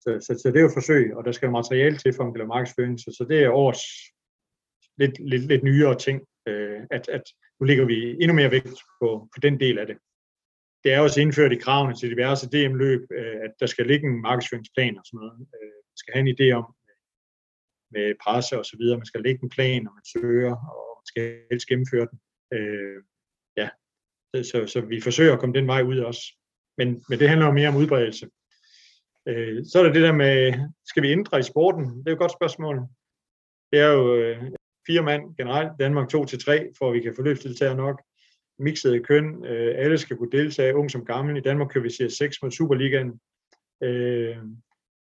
Så, 0.00 0.10
så, 0.20 0.40
så 0.42 0.48
det 0.48 0.56
er 0.56 0.60
jo 0.60 0.66
et 0.66 0.78
forsøg, 0.80 1.16
og 1.16 1.24
der 1.24 1.32
skal 1.32 1.46
jo 1.46 1.52
materiale 1.52 1.96
til 1.98 2.12
for 2.16 2.24
en 2.24 2.36
lave 2.36 2.48
markedsføring, 2.48 3.00
så, 3.00 3.14
så 3.18 3.24
det 3.30 3.38
er 3.44 3.50
årets 3.50 3.84
lidt, 4.96 5.28
lidt, 5.30 5.44
lidt 5.46 5.62
nyere 5.62 5.98
ting, 5.98 6.18
øh, 6.48 6.80
at, 6.90 7.08
at 7.08 7.22
nu 7.60 7.66
ligger 7.66 7.84
vi 7.84 8.16
endnu 8.22 8.34
mere 8.34 8.50
vægt 8.50 8.80
på, 9.00 9.28
på 9.34 9.38
den 9.42 9.60
del 9.60 9.78
af 9.78 9.86
det 9.86 9.96
det 10.84 10.92
er 10.92 11.00
også 11.00 11.20
indført 11.20 11.52
i 11.52 11.62
kravene 11.64 11.94
til 11.94 12.10
diverse 12.10 12.48
DM-løb, 12.48 13.02
øh, 13.18 13.36
at 13.44 13.52
der 13.60 13.66
skal 13.66 13.86
ligge 13.86 14.06
en 14.06 14.22
markedsføringsplan 14.22 14.98
og 14.98 15.04
sådan 15.04 15.18
noget. 15.18 15.40
Øh, 15.56 15.78
man 15.90 15.96
skal 16.00 16.12
have 16.14 16.24
en 16.26 16.34
idé 16.36 16.48
om 16.60 16.66
øh, 16.90 16.96
med 17.94 18.14
presse 18.24 18.58
og 18.58 18.64
så 18.64 18.76
videre. 18.80 18.98
Man 18.98 19.06
skal 19.06 19.22
lægge 19.22 19.42
en 19.42 19.54
plan, 19.56 19.82
når 19.82 19.92
man 19.98 20.06
søger, 20.14 20.54
og 20.76 20.88
man 21.00 21.06
skal 21.12 21.26
helst 21.50 21.66
gennemføre 21.66 22.08
den. 22.10 22.18
Øh, 22.56 22.98
ja, 23.60 23.68
så, 24.50 24.58
så 24.72 24.80
vi 24.80 25.00
forsøger 25.00 25.32
at 25.32 25.40
komme 25.40 25.54
den 25.54 25.66
vej 25.66 25.82
ud 25.82 25.98
også. 25.98 26.22
Men, 26.78 26.88
men 27.08 27.18
det 27.18 27.28
handler 27.28 27.46
jo 27.46 27.52
mere 27.52 27.68
om 27.68 27.76
udbredelse. 27.76 28.26
så 29.70 29.74
er 29.78 29.82
der 29.82 29.92
det 29.92 30.02
der 30.02 30.12
med, 30.12 30.34
skal 30.86 31.02
vi 31.02 31.12
ændre 31.12 31.38
i 31.38 31.42
sporten? 31.42 31.84
Det 31.84 32.06
er 32.06 32.10
jo 32.10 32.18
et 32.18 32.24
godt 32.24 32.38
spørgsmål. 32.38 32.76
Det 33.72 33.78
er 33.80 33.90
jo 33.98 34.04
fire 34.86 35.02
mand 35.02 35.36
generelt, 35.36 35.72
Danmark 35.80 36.08
2 36.08 36.24
til 36.24 36.44
3, 36.44 36.68
for 36.78 36.88
at 36.88 36.94
vi 36.94 37.00
kan 37.00 37.14
få 37.16 37.22
løbsdeltager 37.22 37.74
nok 37.74 38.02
mixede 38.60 39.00
køn. 39.00 39.44
Øh, 39.44 39.74
alle 39.76 39.98
skal 39.98 40.16
kunne 40.16 40.30
deltage, 40.32 40.74
ung 40.74 40.90
som 40.90 41.04
gammel. 41.04 41.36
I 41.36 41.40
Danmark 41.40 41.68
kører 41.68 41.82
vi 41.82 41.90
se 41.90 42.10
6 42.10 42.42
mod 42.42 42.50
Superligaen. 42.50 43.20
øh, 43.82 44.36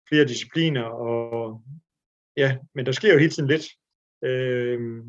flere 0.09 0.25
discipliner, 0.25 0.83
og 0.83 1.63
ja, 2.37 2.57
men 2.75 2.85
der 2.85 2.91
sker 2.91 3.13
jo 3.13 3.19
hele 3.19 3.31
tiden 3.31 3.49
lidt. 3.49 3.65
Øh, 4.23 5.03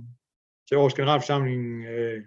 til 0.69 0.77
årets 0.77 0.95
generalforsamling 0.95 1.85
øh, 1.85 2.23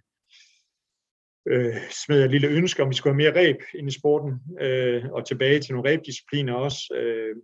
øh, 1.47 1.75
smed 1.91 2.17
jeg 2.17 2.25
et 2.25 2.31
lille 2.31 2.47
ønske 2.47 2.83
om, 2.83 2.89
vi 2.89 2.95
skulle 2.95 3.13
have 3.13 3.23
mere 3.23 3.41
ræb 3.41 3.57
ind 3.73 3.87
i 3.87 3.99
sporten, 3.99 4.31
øh, 4.61 5.05
og 5.11 5.27
tilbage 5.27 5.59
til 5.59 5.73
nogle 5.73 5.89
ræbdiscipliner 5.89 6.53
også. 6.53 6.93
Øh, 6.95 7.35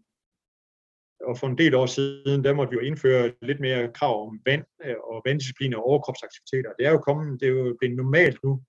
og 1.28 1.38
for 1.38 1.48
en 1.48 1.58
del 1.58 1.74
år 1.76 1.86
siden, 1.86 2.44
der 2.44 2.54
måtte 2.54 2.72
vi 2.72 2.76
jo 2.76 2.88
indføre 2.90 3.34
lidt 3.42 3.60
mere 3.60 3.92
krav 3.94 4.28
om 4.28 4.42
vand 4.46 4.64
øh, 4.86 4.96
og 5.04 5.22
vanddiscipliner 5.26 5.78
og 5.78 5.86
overkropsaktiviteter. 5.86 6.72
Det 6.80 6.86
er 6.86 6.92
jo 6.92 6.98
kommet, 6.98 7.40
det 7.40 7.48
er 7.48 7.52
jo 7.52 7.76
blevet 7.80 7.96
normalt 7.96 8.40
nu. 8.44 8.62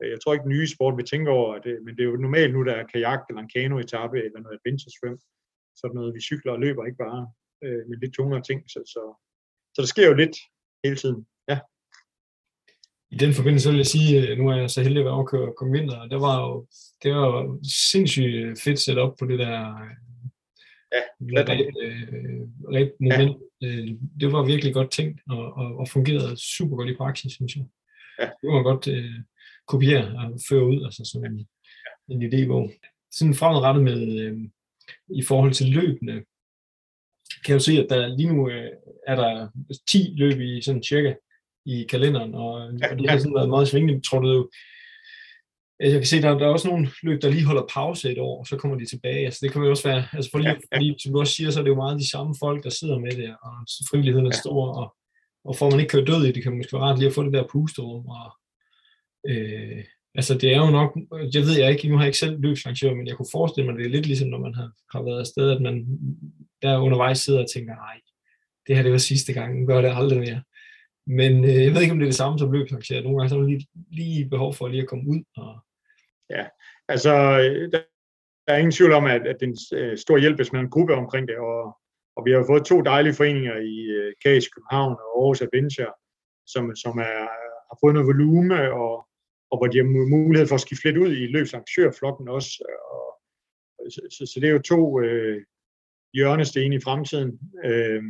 Jeg 0.00 0.18
tror 0.20 0.32
ikke, 0.32 0.42
den 0.48 0.56
nye 0.56 0.72
sport 0.74 0.96
vil 0.96 1.10
tænke 1.12 1.30
over 1.30 1.58
det, 1.58 1.74
øh, 1.76 1.84
men 1.84 1.96
det 1.96 2.02
er 2.02 2.10
jo 2.10 2.16
normalt 2.16 2.52
nu, 2.54 2.64
der 2.64 2.74
er 2.74 2.86
kajak 2.92 3.20
eller 3.28 3.42
en 3.42 3.54
kanoetappe 3.54 4.18
eller 4.24 4.40
noget 4.40 4.58
adventure 4.58 4.92
swim. 4.96 5.18
Sådan 5.80 5.94
noget, 5.94 6.14
vi 6.14 6.20
cykler 6.20 6.52
og 6.52 6.60
løber, 6.60 6.84
ikke 6.84 7.04
bare 7.06 7.22
øh, 7.64 7.82
med 7.88 7.96
lidt 7.98 8.14
tungere 8.14 8.42
ting. 8.42 8.60
Så, 8.72 8.80
så, 8.94 9.02
så 9.74 9.78
der 9.82 9.86
sker 9.94 10.06
jo 10.08 10.14
lidt 10.14 10.36
hele 10.84 10.96
tiden. 10.96 11.26
Ja. 11.50 11.58
I 13.10 13.16
den 13.16 13.32
forbindelse 13.34 13.68
vil 13.68 13.82
jeg 13.84 13.92
sige, 13.96 14.10
øh, 14.20 14.38
nu 14.38 14.48
er 14.48 14.56
jeg 14.56 14.70
så 14.70 14.82
heldig 14.82 15.00
at 15.00 15.04
være 15.04 15.14
overkørt 15.14 15.56
Kong 15.56 15.72
Vinter, 15.72 15.98
og 16.00 16.10
det 16.10 16.20
var 16.20 16.36
jo 16.46 16.66
det 17.02 17.10
var 17.14 17.26
jo 17.26 17.60
sindssygt 17.90 18.60
fedt 18.64 18.78
setup 18.80 19.12
på 19.18 19.24
det 19.26 19.38
der 19.38 19.56
ja, 20.92 21.02
ret 22.74 22.92
moment. 23.00 23.36
Ja. 23.60 23.66
Øh, 23.66 23.88
det 24.20 24.32
var 24.32 24.42
virkelig 24.46 24.74
godt 24.74 24.90
tænkt 24.90 25.20
og, 25.28 25.52
og, 25.52 25.76
og 25.78 25.88
fungerede 25.88 26.36
super 26.36 26.76
godt 26.76 26.90
i 26.90 26.96
praksis, 26.96 27.32
synes 27.32 27.56
jeg. 27.56 27.64
Ja. 28.18 28.24
Det 28.24 28.48
var 28.54 28.62
godt 28.62 28.86
uh, 28.86 29.22
kopiere 29.66 30.06
og 30.18 30.38
føre 30.48 30.66
ud, 30.66 30.84
altså 30.84 31.10
sådan 31.12 31.32
en, 31.32 31.48
ja. 32.08 32.14
en 32.14 32.22
idébog. 32.22 32.78
Sådan 33.12 33.34
fremadrettet 33.34 33.84
med, 33.84 34.30
uh, 34.32 34.38
i 35.18 35.22
forhold 35.22 35.52
til 35.52 35.66
løbende, 35.66 36.12
kan 37.44 37.48
jeg 37.48 37.54
jo 37.54 37.58
se, 37.58 37.72
at 37.72 37.86
der 37.90 38.16
lige 38.16 38.32
nu 38.32 38.46
uh, 38.46 38.52
er 39.06 39.16
der 39.16 39.48
10 39.90 40.14
løb 40.16 40.40
i 40.40 40.62
sådan 40.62 40.82
cirka 40.82 41.14
i 41.66 41.86
kalenderen, 41.88 42.34
og, 42.34 42.72
ja, 42.80 42.90
og 42.90 42.98
det 42.98 43.10
har 43.10 43.18
sådan 43.18 43.34
været 43.34 43.48
meget 43.48 43.68
svingende. 43.68 44.08
Tror 44.08 44.20
du, 44.20 44.50
jeg 45.80 45.92
kan 45.92 46.04
se, 46.04 46.22
der, 46.22 46.38
der 46.38 46.46
er 46.46 46.52
også 46.52 46.68
nogle 46.68 46.88
løb, 47.02 47.22
der 47.22 47.30
lige 47.30 47.44
holder 47.44 47.62
pause 47.74 48.12
et 48.12 48.18
år, 48.18 48.38
og 48.38 48.46
så 48.46 48.56
kommer 48.56 48.78
de 48.78 48.86
tilbage. 48.86 49.24
Altså, 49.24 49.38
det 49.42 49.52
kan 49.52 49.62
jo 49.62 49.70
også 49.70 49.88
være, 49.88 50.04
altså 50.12 50.30
for 50.30 50.38
lige, 50.38 50.56
ja, 50.72 50.80
ja. 50.80 50.92
som 50.98 51.12
du 51.12 51.20
også 51.20 51.34
siger, 51.34 51.50
så 51.50 51.58
er 51.58 51.64
det 51.64 51.70
jo 51.70 51.82
meget 51.82 52.00
de 52.00 52.10
samme 52.10 52.34
folk, 52.40 52.64
der 52.64 52.70
sidder 52.70 52.98
med 52.98 53.10
det, 53.10 53.30
og 53.42 53.52
frivilligheden 53.90 54.26
er 54.26 54.36
ja. 54.36 54.40
stor, 54.40 54.72
og, 54.80 54.94
og 55.44 55.56
får 55.56 55.70
man 55.70 55.80
ikke 55.80 55.90
kørt 55.90 56.06
død 56.06 56.24
i 56.24 56.32
det, 56.32 56.42
kan 56.42 56.52
man 56.52 56.58
måske 56.58 56.76
være 56.76 56.82
ret 56.82 56.98
lige 56.98 57.08
at 57.08 57.14
få 57.14 57.24
det 57.24 57.32
der 57.32 57.50
pusterum. 57.52 58.06
Og, 58.06 58.28
øh, 59.28 59.84
altså 60.14 60.34
det 60.34 60.54
er 60.54 60.58
jo 60.58 60.70
nok, 60.70 60.98
jeg 61.34 61.42
ved 61.42 61.58
jeg 61.58 61.70
ikke, 61.70 61.88
nu 61.88 61.96
har 61.96 62.04
jeg 62.04 62.08
ikke 62.08 62.18
selv 62.18 62.40
løbsarrangør, 62.40 62.94
men 62.94 63.06
jeg 63.06 63.16
kunne 63.16 63.32
forestille 63.32 63.66
mig, 63.66 63.78
det 63.78 63.86
er 63.86 63.90
lidt 63.96 64.06
ligesom, 64.06 64.28
når 64.28 64.38
man 64.38 64.54
har, 64.54 64.70
har 64.92 65.02
været 65.02 65.20
afsted, 65.20 65.50
at 65.50 65.62
man 65.62 65.86
der 66.62 66.78
undervejs 66.78 67.18
sidder 67.18 67.42
og 67.42 67.50
tænker, 67.54 67.74
nej, 67.74 67.96
det 68.66 68.76
her 68.76 68.82
det 68.82 68.92
var 68.92 68.98
sidste 68.98 69.32
gang, 69.32 69.66
gør 69.66 69.80
det 69.80 69.92
aldrig 69.94 70.18
mere. 70.18 70.42
Men 71.06 71.44
øh, 71.44 71.64
jeg 71.64 71.74
ved 71.74 71.82
ikke, 71.82 71.92
om 71.92 71.98
det 71.98 72.06
er 72.06 72.10
det 72.10 72.22
samme 72.22 72.38
som 72.38 72.52
løbsarrangør. 72.52 73.02
Nogle 73.02 73.18
gange 73.18 73.28
så 73.28 73.34
er 73.34 73.40
man 73.40 73.50
lige, 73.50 73.66
lige 73.90 74.28
behov 74.28 74.54
for 74.54 74.68
lige 74.68 74.82
at 74.82 74.88
komme 74.88 75.08
ud 75.08 75.22
og, 75.36 75.58
Ja, 76.30 76.46
altså 76.88 77.12
der, 77.72 77.80
der 78.46 78.52
er 78.54 78.58
ingen 78.58 78.72
tvivl 78.72 78.92
om, 78.92 79.04
at, 79.04 79.26
at 79.26 79.36
det 79.40 79.46
er 79.46 79.52
en 79.52 79.78
øh, 79.78 79.98
stor 79.98 80.18
hjælp, 80.18 80.36
hvis 80.36 80.52
man 80.52 80.60
er 80.60 80.64
en 80.64 80.70
gruppe 80.70 80.94
omkring 80.94 81.28
det, 81.28 81.36
og, 81.36 81.78
og 82.16 82.24
vi 82.24 82.30
har 82.32 82.44
fået 82.46 82.64
to 82.64 82.80
dejlige 82.80 83.14
foreninger 83.14 83.56
i 83.56 83.76
øh, 83.98 84.06
uh, 84.06 84.12
KS 84.22 84.48
København 84.48 84.92
og 84.92 85.08
Aarhus 85.18 85.42
Adventure, 85.42 85.92
som, 86.46 86.76
som 86.76 86.98
er, 86.98 87.20
har 87.68 87.76
fået 87.82 87.94
noget 87.94 88.10
volume, 88.12 88.72
og, 88.72 88.94
og 89.50 89.58
hvor 89.58 89.66
de 89.66 89.78
har 89.78 89.84
mulighed 90.16 90.48
for 90.48 90.54
at 90.54 90.60
skifte 90.60 90.84
lidt 90.84 90.96
ud 90.96 91.12
i 91.12 91.26
løbsarrangørflokken 91.26 92.28
også. 92.28 92.50
Og, 92.92 93.04
så, 93.90 94.00
så, 94.10 94.32
så 94.32 94.40
det 94.40 94.48
er 94.48 94.52
jo 94.52 94.62
to 94.62 95.00
øh, 95.00 95.44
hjørnesten 96.14 96.72
i 96.72 96.80
fremtiden. 96.80 97.40
Øh, 97.64 98.02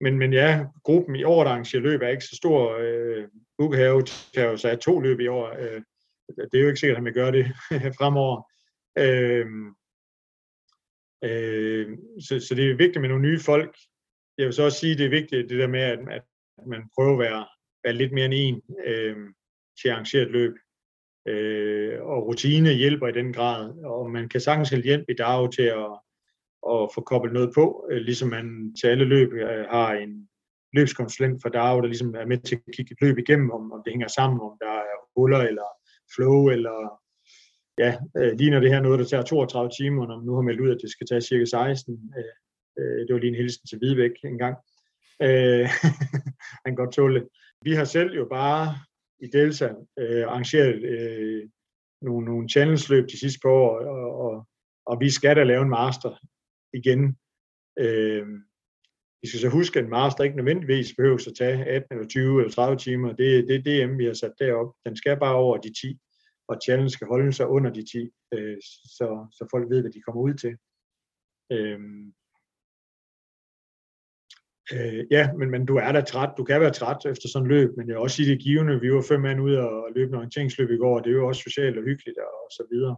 men, 0.00 0.18
men 0.18 0.32
ja, 0.32 0.66
gruppen 0.84 1.16
i 1.16 1.24
år, 1.24 1.44
der 1.44 1.50
arrangerer 1.50 1.82
løb, 1.82 2.02
er 2.02 2.08
ikke 2.08 2.24
så 2.24 2.36
stor. 2.36 2.76
Øh, 2.78 3.28
Bukehave 3.58 4.02
kan 4.34 4.44
jo 4.44 4.56
så 4.56 4.76
to 4.76 5.00
løb 5.00 5.20
i 5.20 5.26
år. 5.26 5.54
Øh, 5.58 5.82
det 6.36 6.58
er 6.58 6.62
jo 6.62 6.68
ikke 6.68 6.80
sikkert, 6.80 6.94
at 6.94 6.98
han 6.98 7.04
vil 7.04 7.14
gøre 7.14 7.32
det 7.32 7.46
fremover. 7.98 8.42
Øh, 8.98 9.46
øh, 11.24 11.98
så, 12.20 12.40
så 12.48 12.54
det 12.54 12.70
er 12.70 12.76
vigtigt 12.76 13.00
med 13.00 13.08
nogle 13.08 13.28
nye 13.28 13.40
folk. 13.40 13.76
Jeg 14.38 14.46
vil 14.46 14.54
så 14.54 14.62
også 14.62 14.78
sige, 14.78 14.92
at 14.92 14.98
det 14.98 15.06
er 15.06 15.10
vigtigt 15.20 15.50
det 15.50 15.58
der 15.58 15.66
med, 15.66 15.80
at, 15.80 15.98
at 16.58 16.66
man 16.66 16.82
prøver 16.94 17.12
at 17.12 17.18
være, 17.18 17.46
være 17.84 17.94
lidt 17.94 18.12
mere 18.12 18.24
end 18.24 18.34
en 18.34 18.62
øh, 18.86 19.16
til 19.80 19.88
at 19.88 19.92
arrangere 19.92 20.22
et 20.22 20.30
løb. 20.30 20.54
Øh, 21.28 22.02
og 22.02 22.26
rutine 22.26 22.72
hjælper 22.72 23.08
i 23.08 23.12
den 23.12 23.32
grad, 23.32 23.84
og 23.84 24.10
man 24.10 24.28
kan 24.28 24.40
sagtens 24.40 24.70
have 24.70 24.82
hjælp 24.82 25.04
i 25.08 25.14
dag 25.14 25.52
til 25.52 25.62
at, 25.62 25.92
at 26.72 26.88
få 26.94 27.00
koblet 27.06 27.32
noget 27.32 27.50
på, 27.54 27.88
øh, 27.90 28.00
ligesom 28.00 28.28
man 28.28 28.74
til 28.80 28.86
alle 28.86 29.04
løb 29.04 29.32
øh, 29.32 29.64
har 29.70 29.92
en 29.92 30.28
løbskonsulent 30.72 31.42
for 31.42 31.48
DAO, 31.48 31.80
der 31.80 31.86
ligesom 31.86 32.14
er 32.14 32.26
med 32.26 32.38
til 32.38 32.56
at 32.56 32.74
kigge 32.76 32.92
et 32.92 33.00
løb 33.00 33.18
igennem, 33.18 33.50
om, 33.50 33.72
om 33.72 33.82
det 33.84 33.92
hænger 33.92 34.08
sammen, 34.08 34.40
om 34.40 34.56
der 34.60 34.72
er 34.72 34.96
huller 35.16 35.38
eller 35.38 35.68
flow, 36.14 36.48
eller 36.48 37.00
ja, 37.78 37.90
øh, 38.16 38.32
ligner 38.38 38.60
det 38.60 38.70
her 38.70 38.80
noget, 38.80 38.98
der 38.98 39.04
tager 39.04 39.22
32 39.22 39.70
timer, 39.78 40.06
når 40.06 40.16
man 40.16 40.26
nu 40.26 40.34
har 40.34 40.42
meldt 40.42 40.60
ud, 40.60 40.70
at 40.70 40.78
det 40.82 40.90
skal 40.90 41.06
tage 41.06 41.20
cirka 41.20 41.44
16. 41.44 42.14
Øh, 42.18 42.24
øh, 42.78 43.06
det 43.06 43.14
var 43.14 43.20
lige 43.20 43.28
en 43.28 43.42
hilsen 43.42 43.66
til 43.66 43.78
Hvidebæk 43.78 44.10
en 44.24 44.38
gang. 44.38 44.56
Øh, 45.22 45.66
han 46.62 46.68
kan 46.70 46.74
godt 46.74 46.94
tåle 46.94 47.20
det. 47.20 47.28
Vi 47.62 47.72
har 47.72 47.84
selv 47.84 48.14
jo 48.14 48.24
bare 48.30 48.74
i 49.20 49.26
Delta 49.26 49.68
øh, 49.98 50.24
arrangeret 50.24 50.82
øh, 50.82 51.48
nogle, 52.02 52.26
nogle 52.26 52.48
challenge-løb 52.48 53.04
de 53.08 53.20
sidste 53.20 53.40
par 53.42 53.50
år, 53.50 53.78
og, 53.78 54.20
og, 54.24 54.46
og 54.86 55.00
vi 55.00 55.10
skal 55.10 55.36
da 55.36 55.42
lave 55.44 55.62
en 55.62 55.70
master 55.70 56.12
igen. 56.72 57.16
Øh, 57.78 58.26
vi 59.22 59.28
skal 59.28 59.40
så 59.40 59.48
huske, 59.48 59.78
at 59.78 59.84
en 59.84 59.90
master 59.90 60.24
ikke 60.24 60.36
nødvendigvis 60.36 60.94
behøver 60.96 61.28
at 61.28 61.34
tage 61.38 61.64
18 61.64 61.96
eller 61.96 62.08
20 62.08 62.40
eller 62.40 62.52
30 62.52 62.76
timer. 62.76 63.08
Det, 63.12 63.48
det 63.48 63.56
er 63.56 63.86
DM, 63.86 63.98
vi 63.98 64.04
har 64.04 64.12
sat 64.12 64.32
derop. 64.38 64.74
Den 64.86 64.96
skal 64.96 65.18
bare 65.18 65.34
over 65.34 65.56
de 65.56 65.72
10, 65.72 65.98
og 66.48 66.56
challenge 66.64 66.90
skal 66.90 67.06
holde 67.06 67.32
sig 67.32 67.46
under 67.48 67.70
de 67.72 67.82
10, 67.82 68.10
øh, 68.34 68.56
så, 68.96 69.06
så 69.32 69.46
folk 69.50 69.70
ved, 69.70 69.80
hvad 69.80 69.90
de 69.90 70.02
kommer 70.02 70.22
ud 70.22 70.34
til. 70.34 70.54
Øhm, 71.52 72.06
øh, 74.74 75.04
ja, 75.10 75.32
men, 75.32 75.50
men 75.50 75.66
du 75.66 75.76
er 75.76 75.92
da 75.92 76.00
træt. 76.00 76.32
Du 76.38 76.44
kan 76.44 76.60
være 76.60 76.72
træt 76.72 77.06
efter 77.06 77.28
sådan 77.28 77.46
et 77.46 77.52
løb, 77.52 77.70
men 77.76 77.88
jeg 77.88 77.94
vil 77.94 78.02
også 78.02 78.16
sige, 78.16 78.30
det 78.30 78.42
givende. 78.42 78.80
Vi 78.80 78.92
var 78.92 79.04
fem 79.08 79.20
mand 79.20 79.40
ude 79.40 79.58
og 79.68 79.92
løbe 79.94 80.08
en 80.08 80.14
orienteringsløb 80.14 80.70
i 80.70 80.76
går, 80.76 80.98
og 80.98 81.04
det 81.04 81.10
er 81.10 81.14
jo 81.14 81.28
også 81.28 81.42
socialt 81.42 81.78
og 81.78 81.84
hyggeligt 81.84 82.18
og 82.18 82.50
så 82.58 82.66
videre. 82.70 82.96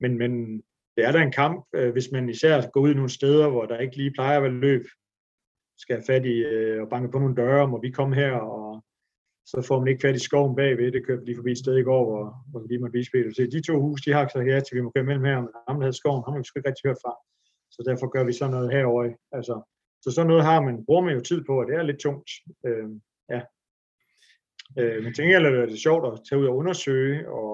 Men, 0.00 0.18
men 0.18 0.62
det 0.96 1.04
er 1.04 1.12
da 1.12 1.22
en 1.22 1.32
kamp, 1.32 1.66
øh, 1.74 1.92
hvis 1.92 2.12
man 2.12 2.28
især 2.28 2.70
går 2.70 2.80
ud 2.80 2.90
i 2.90 2.94
nogle 2.94 3.10
steder, 3.10 3.48
hvor 3.48 3.66
der 3.66 3.78
ikke 3.78 3.96
lige 3.96 4.12
plejer 4.12 4.36
at 4.36 4.42
være 4.42 4.52
løb, 4.52 4.84
skal 5.82 5.96
have 5.96 6.08
fat 6.10 6.24
i 6.34 6.36
øh, 6.52 6.82
og 6.82 6.88
banke 6.88 7.08
på 7.10 7.18
nogle 7.18 7.36
døre, 7.42 7.68
må 7.68 7.80
vi 7.80 7.90
komme 7.90 8.14
her, 8.22 8.32
og 8.32 8.84
så 9.50 9.56
får 9.68 9.78
man 9.78 9.88
ikke 9.88 10.04
fat 10.06 10.16
i 10.16 10.26
skoven 10.28 10.56
bagved. 10.56 10.92
Det 10.92 11.06
kørte 11.06 11.24
lige 11.24 11.36
forbi 11.36 11.52
et 11.52 11.62
sted 11.64 11.76
i 11.78 11.88
går, 11.90 12.02
hvor, 12.08 12.24
hvor 12.50 12.60
vi 12.60 12.66
lige 12.68 12.82
måtte 12.82 12.98
vise 12.98 13.10
Peter. 13.12 13.30
Så 13.30 13.42
de 13.52 13.66
to 13.66 13.74
huse, 13.80 14.04
de 14.04 14.12
har 14.16 14.28
så 14.28 14.40
her 14.40 14.60
til, 14.60 14.76
vi 14.76 14.84
må 14.84 14.90
køre 14.90 15.04
mellem 15.04 15.24
her, 15.24 15.40
men 15.40 15.52
ham, 15.68 15.76
der 15.76 15.84
havde 15.86 16.00
skoven, 16.00 16.24
ham 16.24 16.32
har 16.32 16.40
vi 16.40 16.44
sgu 16.44 16.58
ikke 16.58 16.68
rigtig 16.68 16.88
hørt 16.88 17.02
fra. 17.04 17.12
Så 17.74 17.80
derfor 17.88 18.06
gør 18.14 18.24
vi 18.24 18.32
sådan 18.32 18.54
noget 18.54 18.72
herovre. 18.76 19.14
Altså, 19.36 19.54
så 20.02 20.08
sådan 20.10 20.30
noget 20.30 20.44
har 20.44 20.60
man, 20.66 20.84
bruger 20.86 21.04
man 21.04 21.14
jo 21.14 21.20
tid 21.20 21.40
på, 21.44 21.60
og 21.60 21.66
det 21.66 21.74
er 21.74 21.82
lidt 21.82 22.00
tungt. 22.00 22.30
Øh, 22.66 22.88
ja. 23.34 23.40
Øh, 24.78 24.98
men 25.04 25.14
tænker 25.14 25.32
jeg, 25.34 25.62
at 25.62 25.68
det 25.68 25.86
sjovt 25.86 26.04
at 26.08 26.20
tage 26.28 26.40
ud 26.40 26.46
og 26.46 26.56
undersøge, 26.56 27.30
og, 27.30 27.52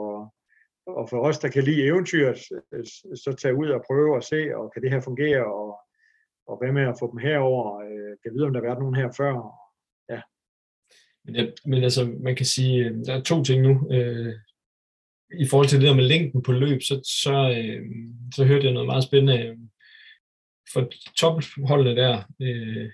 og 0.87 1.05
for 1.11 1.19
os, 1.29 1.39
der 1.39 1.49
kan 1.49 1.65
lide 1.65 1.85
eventyret, 1.91 2.41
øh, 2.73 2.85
så 3.25 3.31
tage 3.43 3.59
ud 3.63 3.69
og 3.69 3.85
prøve 3.87 4.17
og 4.17 4.23
se, 4.23 4.57
og 4.57 4.73
kan 4.73 4.83
det 4.83 4.91
her 4.91 5.01
fungere, 5.01 5.45
og 5.61 5.69
og 6.49 6.59
hvad 6.59 6.73
med 6.73 6.83
at 6.83 6.97
få 7.01 7.11
dem 7.13 7.19
herover? 7.19 7.81
Øh, 7.87 8.13
kan 8.23 8.33
vide, 8.35 8.47
om 8.47 8.53
der 8.53 8.61
har 8.61 8.69
været 8.69 8.83
nogen 8.83 9.01
her 9.01 9.09
før? 9.17 9.33
Ja. 10.13 10.21
Men, 11.25 11.35
ja, 11.37 11.45
men 11.65 11.85
altså, 11.85 12.17
man 12.21 12.37
kan 12.37 12.47
sige, 12.47 12.85
øh, 12.85 12.95
der 13.07 13.15
er 13.15 13.23
to 13.23 13.43
ting 13.45 13.63
nu. 13.63 13.93
Øh, 13.93 14.35
I 15.45 15.47
forhold 15.51 15.69
til 15.69 15.81
det 15.81 15.89
der 15.89 15.95
med 15.95 16.05
længden 16.05 16.43
på 16.43 16.53
løb, 16.53 16.83
så, 16.83 17.01
så, 17.23 17.35
øh, 17.59 17.83
så 18.35 18.45
hørte 18.45 18.65
jeg 18.65 18.73
noget 18.73 18.87
meget 18.87 19.05
spændende 19.05 19.39
øh, 19.47 19.57
for 20.73 20.91
topholdene 21.17 21.97
der, 21.97 22.23
øh, 22.43 22.91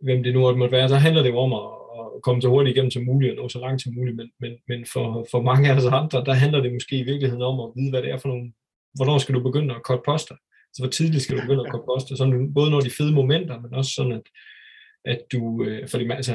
hvem 0.00 0.22
det 0.22 0.34
nu 0.34 0.40
måtte 0.56 0.72
være, 0.72 0.88
så 0.88 0.96
handler 0.96 1.22
det 1.22 1.30
jo 1.30 1.38
om 1.38 1.52
at, 1.52 1.66
at 2.00 2.22
komme 2.22 2.42
så 2.42 2.48
hurtigt 2.48 2.76
igennem 2.76 2.90
som 2.90 3.04
muligt 3.04 3.30
og 3.30 3.36
nå 3.36 3.48
så 3.48 3.60
langt 3.60 3.82
som 3.82 3.94
muligt, 3.94 4.16
men, 4.16 4.30
men, 4.40 4.52
men 4.68 4.86
for, 4.92 5.26
for 5.30 5.42
mange 5.42 5.70
af 5.70 5.76
os 5.76 5.86
andre, 5.86 6.24
der 6.24 6.32
handler 6.32 6.60
det 6.60 6.72
måske 6.72 6.96
i 6.98 7.08
virkeligheden 7.10 7.42
om 7.42 7.60
at 7.60 7.72
vide, 7.76 7.90
hvad 7.90 8.02
det 8.02 8.10
er 8.10 8.18
for 8.18 8.28
nogle, 8.28 8.52
hvornår 8.94 9.18
skal 9.18 9.34
du 9.34 9.42
begynde 9.42 9.74
at 9.74 9.82
korte 9.82 10.02
poster? 10.04 10.36
Så 10.74 10.82
hvor 10.82 10.90
tidligt 10.90 11.22
skal 11.22 11.36
du 11.36 11.42
begynde 11.42 11.64
at 11.66 11.72
komposte, 11.72 12.16
sådan, 12.16 12.54
både 12.54 12.70
når 12.70 12.80
de 12.80 12.90
fede 12.90 13.12
momenter, 13.12 13.60
men 13.60 13.74
også 13.74 13.90
sådan, 13.90 14.12
at, 14.12 14.22
at 15.04 15.20
du, 15.32 15.64
øh, 15.64 15.88
fordi 15.88 16.06
man, 16.06 16.16
altså, 16.16 16.32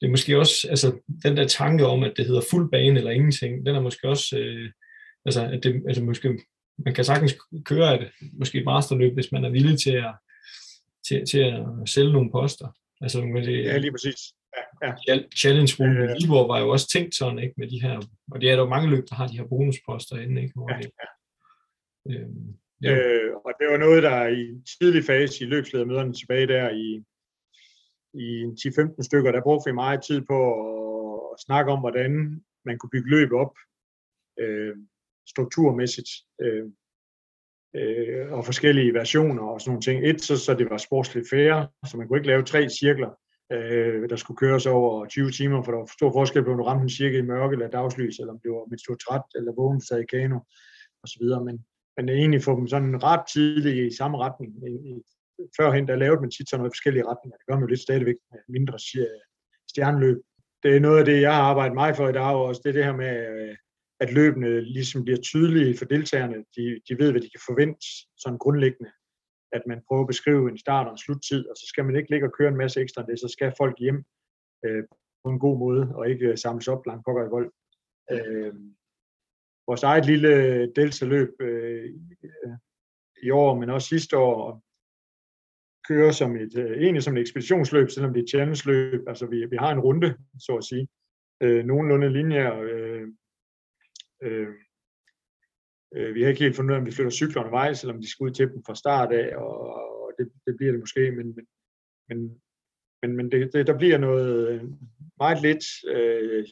det 0.00 0.06
er 0.06 0.10
måske 0.10 0.38
også, 0.38 0.68
altså, 0.70 1.00
den 1.24 1.36
der 1.36 1.46
tanke 1.46 1.86
om, 1.86 2.02
at 2.02 2.12
det 2.16 2.26
hedder 2.26 2.40
fuld 2.50 2.70
bane 2.70 2.98
eller 2.98 3.10
ingenting, 3.10 3.66
den 3.66 3.76
er 3.76 3.80
måske 3.80 4.08
også, 4.08 4.38
øh, 4.38 4.70
altså, 5.26 5.44
at 5.44 5.64
det, 5.64 5.82
altså, 5.88 6.04
måske, 6.04 6.38
man 6.78 6.94
kan 6.94 7.04
sagtens 7.04 7.36
køre 7.64 8.02
et, 8.02 8.10
måske 8.38 8.58
et 8.58 8.64
masterløb, 8.64 9.14
hvis 9.14 9.32
man 9.32 9.44
er 9.44 9.50
villig 9.50 9.78
til 9.78 9.96
at, 9.96 10.14
til, 11.08 11.26
til 11.26 11.38
at 11.38 11.88
sælge 11.88 12.12
nogle 12.12 12.30
poster. 12.30 12.68
Altså, 13.00 13.24
med 13.24 13.46
det, 13.46 13.64
ja, 13.64 13.78
lige 13.78 13.92
præcis. 13.92 14.20
Ja, 14.82 14.92
ja. 15.08 15.18
Challenge 15.36 15.72
Rune 15.80 16.00
øh, 16.02 16.16
Libor 16.20 16.46
var 16.46 16.60
jo 16.60 16.68
også 16.68 16.88
tænkt 16.88 17.14
sådan, 17.14 17.38
ikke, 17.38 17.54
med 17.56 17.68
de 17.68 17.82
her, 17.82 17.96
og 18.32 18.40
det 18.40 18.50
er 18.50 18.56
der 18.56 18.62
jo 18.62 18.68
mange 18.68 18.90
løb, 18.90 19.04
der 19.10 19.14
har 19.14 19.26
de 19.26 19.36
her 19.38 19.48
bonusposter 19.48 20.16
inde, 20.16 20.42
ikke, 20.42 20.54
hvor 20.54 20.72
ja, 20.72 20.76
det, 20.76 20.90
ja 21.00 21.06
Øh, 22.10 22.28
ja. 22.84 22.96
øh, 22.96 23.36
og 23.44 23.52
det 23.60 23.66
var 23.68 23.76
noget, 23.76 24.02
der 24.02 24.26
i 24.26 24.44
tidlig 24.78 25.04
fase 25.04 25.44
i 25.44 25.46
løbsledermøderne 25.46 26.12
tilbage 26.12 26.46
der 26.46 26.70
i, 26.70 27.04
i 28.14 28.44
10-15 28.44 29.02
stykker, 29.02 29.32
der 29.32 29.42
brugte 29.42 29.70
vi 29.70 29.74
meget 29.74 30.02
tid 30.02 30.20
på 30.20 30.38
at, 30.64 31.20
at 31.32 31.40
snakke 31.46 31.72
om, 31.72 31.80
hvordan 31.80 32.42
man 32.64 32.78
kunne 32.78 32.90
bygge 32.90 33.10
løb 33.10 33.32
op 33.32 33.54
øh, 34.40 34.76
strukturmæssigt. 35.28 36.10
Øh, 36.42 36.66
øh, 37.76 38.32
og 38.32 38.44
forskellige 38.44 38.94
versioner 38.94 39.42
og 39.42 39.60
sådan 39.60 39.70
nogle 39.70 39.82
ting. 39.82 40.06
Et, 40.08 40.20
så, 40.22 40.36
så 40.36 40.54
det 40.54 40.70
var 40.70 40.76
sportsligt 40.76 41.30
færre, 41.30 41.68
så 41.86 41.96
man 41.96 42.08
kunne 42.08 42.18
ikke 42.18 42.32
lave 42.32 42.42
tre 42.42 42.68
cirkler, 42.68 43.10
øh, 43.52 44.08
der 44.10 44.16
skulle 44.16 44.36
køres 44.38 44.66
over 44.66 45.06
20 45.06 45.30
timer, 45.30 45.62
for 45.62 45.72
der 45.72 45.78
var 45.78 45.90
stor 45.98 46.12
forskel 46.12 46.44
på, 46.44 46.50
om 46.50 46.56
du 46.56 46.64
ramte 46.64 46.82
en 46.82 46.96
cirkel 46.98 47.18
i 47.18 47.22
mørke 47.22 47.52
eller 47.52 47.68
dagslys, 47.68 48.18
eller 48.18 48.32
om 48.32 48.40
det 48.42 48.50
var 48.50 48.70
mens 48.70 48.82
du 48.82 48.92
var 48.92 48.96
træt 48.96 49.26
eller 49.34 49.52
vågen, 49.52 49.80
sad 49.80 50.00
i 50.00 50.06
kano 50.12 50.38
og 51.02 51.08
så 51.08 51.16
videre. 51.20 51.44
Men, 51.44 51.64
men 51.96 52.08
egentlig 52.08 52.42
få 52.42 52.56
dem 52.56 52.66
sådan 52.68 53.02
ret 53.02 53.24
tidligt 53.32 53.92
i 53.92 53.96
samme 53.96 54.18
retning. 54.18 54.50
I, 54.68 55.02
førhen, 55.56 55.88
der 55.88 55.96
lavede 55.96 56.20
man 56.20 56.30
tit 56.30 56.48
sådan 56.48 56.60
noget 56.60 56.74
forskellige 56.74 57.06
retninger. 57.10 57.36
Det 57.36 57.46
gør 57.46 57.54
man 57.54 57.62
jo 57.62 57.72
lidt 57.72 57.86
stadigvæk 57.88 58.18
med 58.30 58.40
mindre 58.48 58.78
stjerneløb. 59.70 60.18
Det 60.62 60.76
er 60.76 60.80
noget 60.80 60.98
af 60.98 61.04
det, 61.04 61.20
jeg 61.20 61.34
har 61.34 61.42
arbejdet 61.42 61.74
meget 61.74 61.96
for 61.96 62.08
i 62.08 62.12
dag 62.12 62.36
også. 62.36 62.60
Det 62.64 62.68
er 62.68 62.72
det 62.78 62.84
her 62.84 62.96
med, 62.96 63.14
øh, 63.32 63.56
at 64.00 64.12
løbene 64.12 64.60
ligesom 64.60 65.04
bliver 65.04 65.18
tydelige 65.18 65.78
for 65.78 65.84
deltagerne. 65.84 66.38
De, 66.56 66.80
de 66.88 66.98
ved, 67.00 67.10
hvad 67.10 67.20
de 67.20 67.30
kan 67.34 67.46
forvente 67.48 67.86
sådan 68.18 68.38
grundlæggende. 68.38 68.90
At 69.52 69.62
man 69.66 69.82
prøver 69.88 70.02
at 70.02 70.12
beskrive 70.12 70.50
en 70.50 70.58
start 70.58 70.86
og 70.86 70.92
en 70.92 70.98
sluttid, 70.98 71.48
og 71.50 71.56
så 71.56 71.64
skal 71.68 71.84
man 71.84 71.96
ikke 71.96 72.10
ligge 72.10 72.26
og 72.26 72.32
køre 72.38 72.48
en 72.48 72.62
masse 72.62 72.80
ekstra 72.80 73.06
det, 73.08 73.20
så 73.20 73.28
skal 73.28 73.52
folk 73.56 73.76
hjem 73.78 74.04
øh, 74.64 74.84
på 75.24 75.30
en 75.30 75.38
god 75.38 75.58
måde, 75.58 75.82
og 75.94 76.10
ikke 76.10 76.26
øh, 76.26 76.38
samles 76.38 76.68
op 76.68 76.86
langt 76.86 77.04
pokker 77.04 77.24
i 77.24 77.34
vold. 77.36 77.50
Øh, 78.12 78.54
vores 79.66 79.82
eget 79.82 80.06
lille 80.06 80.66
deltaløb 80.72 81.28
øh, 81.40 81.90
i 83.22 83.30
år, 83.30 83.58
men 83.60 83.70
også 83.70 83.88
sidste 83.88 84.18
år, 84.18 84.62
kører 85.88 86.12
som 86.12 86.36
et, 86.36 86.58
øh, 86.58 86.82
egentlig 86.82 87.02
som 87.02 87.16
et 87.16 87.20
ekspeditionsløb, 87.20 87.90
selvom 87.90 88.12
det 88.12 88.20
er 88.20 88.24
et 88.24 88.30
challenge-løb. 88.30 89.08
Altså 89.08 89.26
vi, 89.26 89.46
vi 89.50 89.56
har 89.56 89.72
en 89.72 89.80
runde, 89.80 90.16
så 90.38 90.52
at 90.56 90.64
sige. 90.64 90.88
Øh, 91.42 91.64
nogenlunde 91.64 92.12
linjer, 92.12 92.58
øh, 92.58 93.08
øh, 94.22 94.48
Øh, 95.96 96.14
vi 96.14 96.22
har 96.22 96.28
ikke 96.28 96.42
helt 96.42 96.56
fundet 96.56 96.70
ud 96.70 96.74
af, 96.74 96.80
om 96.80 96.86
vi 96.86 96.92
flytter 96.92 97.10
cykler 97.10 97.42
undervejs, 97.42 97.82
eller 97.82 97.94
om 97.94 98.00
de 98.00 98.10
skal 98.10 98.24
ud 98.24 98.30
til 98.30 98.48
dem 98.48 98.64
fra 98.66 98.74
start 98.74 99.12
af, 99.12 99.36
og, 99.36 99.58
og 100.02 100.12
det, 100.18 100.32
det 100.46 100.56
bliver 100.56 100.72
det 100.72 100.80
måske, 100.80 101.10
men, 101.10 101.26
men, 101.36 101.46
men, 102.08 102.40
men, 103.02 103.16
men 103.16 103.32
det, 103.32 103.52
det, 103.52 103.66
der 103.66 103.78
bliver 103.78 103.98
noget 103.98 104.48
øh, 104.48 104.62
meget 105.18 105.42
lidt 105.42 105.64
øh, 105.96 106.46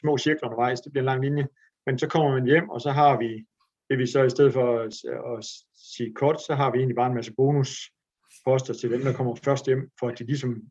små 0.00 0.18
cirkler 0.18 0.48
undervejs, 0.48 0.80
det 0.80 0.92
bliver 0.92 1.02
en 1.02 1.12
lang 1.12 1.22
linje, 1.24 1.48
men 1.86 1.98
så 1.98 2.08
kommer 2.08 2.30
man 2.32 2.46
hjem, 2.46 2.68
og 2.68 2.80
så 2.80 2.90
har 2.90 3.18
vi, 3.18 3.46
det 3.90 3.98
vi 3.98 4.06
så 4.06 4.22
i 4.22 4.30
stedet 4.30 4.52
for 4.52 4.78
at, 4.78 4.94
at 5.38 5.46
sige 5.94 6.14
kort, 6.14 6.42
så 6.42 6.54
har 6.54 6.70
vi 6.70 6.78
egentlig 6.78 6.96
bare 6.96 7.10
en 7.10 7.14
masse 7.14 7.32
bonusposter 7.36 8.74
til 8.74 8.90
dem, 8.90 9.02
der 9.02 9.12
kommer 9.12 9.34
først 9.34 9.66
hjem, 9.66 9.90
for 10.00 10.08
at 10.08 10.18
de 10.18 10.24
ligesom 10.24 10.62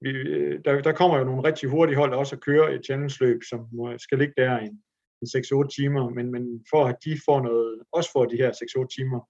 vi, 0.00 0.10
øh, 0.10 0.60
der, 0.64 0.82
der 0.82 0.92
kommer 0.92 1.18
jo 1.18 1.24
nogle 1.24 1.44
rigtig 1.44 1.68
hurtige 1.68 1.96
hold 1.96 2.14
også 2.14 2.36
at 2.36 2.42
køre 2.42 2.74
et 2.74 2.84
challenge-løb, 2.84 3.40
som 3.50 3.60
skal 3.98 4.18
ligge 4.18 4.34
der 4.36 4.58
en 4.58 4.82
6-8 5.24 5.68
timer, 5.76 6.08
men, 6.08 6.32
men 6.32 6.64
for 6.70 6.84
at 6.84 6.96
de 7.04 7.20
får 7.26 7.40
noget, 7.42 7.82
også 7.92 8.10
får 8.12 8.24
de 8.24 8.36
her 8.36 8.50
6-8 8.50 8.86
timer, 8.96 9.20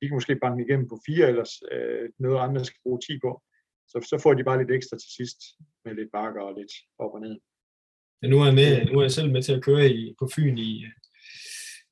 de 0.00 0.08
kan 0.08 0.16
måske 0.16 0.36
banke 0.36 0.64
igennem 0.64 0.88
på 0.88 0.98
fire, 1.06 1.28
eller 1.28 1.46
øh, 1.72 2.08
noget 2.18 2.38
andre 2.38 2.64
skal 2.64 2.80
bruge 2.82 3.00
10 3.00 3.18
på. 3.24 3.42
Så, 3.88 4.06
så 4.10 4.18
får 4.22 4.34
de 4.34 4.44
bare 4.44 4.58
lidt 4.58 4.70
ekstra 4.70 4.96
til 4.98 5.10
sidst, 5.18 5.38
med 5.84 5.94
lidt 5.94 6.10
bakker 6.12 6.42
og 6.42 6.54
lidt 6.58 6.72
op 6.98 7.14
og 7.14 7.20
ned. 7.20 7.36
Ja, 8.22 8.28
nu 8.28 8.40
er 8.40 8.44
jeg, 8.44 8.54
med, 8.54 8.86
nu 8.92 8.98
er 8.98 9.02
jeg 9.02 9.10
selv 9.10 9.30
med 9.30 9.42
til 9.42 9.52
at 9.52 9.62
køre 9.62 9.90
i, 9.90 10.14
på 10.18 10.28
Fyn 10.34 10.58
i, 10.58 10.84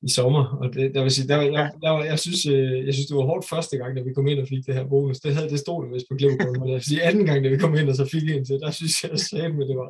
i 0.01 0.09
sommer, 0.09 0.43
og 0.61 0.73
det, 0.73 0.95
der 0.95 1.01
vil 1.01 1.11
sige, 1.11 1.27
der, 1.27 1.41
jeg, 1.41 1.71
jeg, 1.83 1.93
jeg, 2.11 2.19
synes, 2.19 2.45
øh, 2.45 2.85
jeg 2.85 2.93
synes, 2.93 3.07
det 3.07 3.17
var 3.17 3.29
hårdt 3.31 3.49
første 3.49 3.77
gang, 3.77 3.97
da 3.97 4.01
vi 4.01 4.13
kom 4.13 4.27
ind 4.27 4.39
og 4.39 4.47
fik 4.47 4.65
det 4.67 4.75
her 4.75 4.87
bonus. 4.93 5.19
Det, 5.19 5.35
havde, 5.35 5.49
det 5.49 5.59
stod 5.59 5.83
jo 5.83 5.89
vist 5.93 6.05
på 6.09 6.15
Glevkorn, 6.19 6.59
men 6.59 6.69
jeg 6.69 6.75
vil 6.75 6.89
sige, 6.89 7.03
anden 7.03 7.25
gang, 7.25 7.43
da 7.43 7.49
vi 7.49 7.57
kom 7.57 7.75
ind 7.75 7.89
og 7.89 7.95
så 7.95 8.05
fik 8.13 8.29
en 8.29 8.45
til, 8.45 8.59
der 8.65 8.71
synes 8.71 8.95
jeg 9.03 9.19
sagde, 9.29 9.49
men 9.49 9.65
det 9.69 9.77
var, 9.81 9.89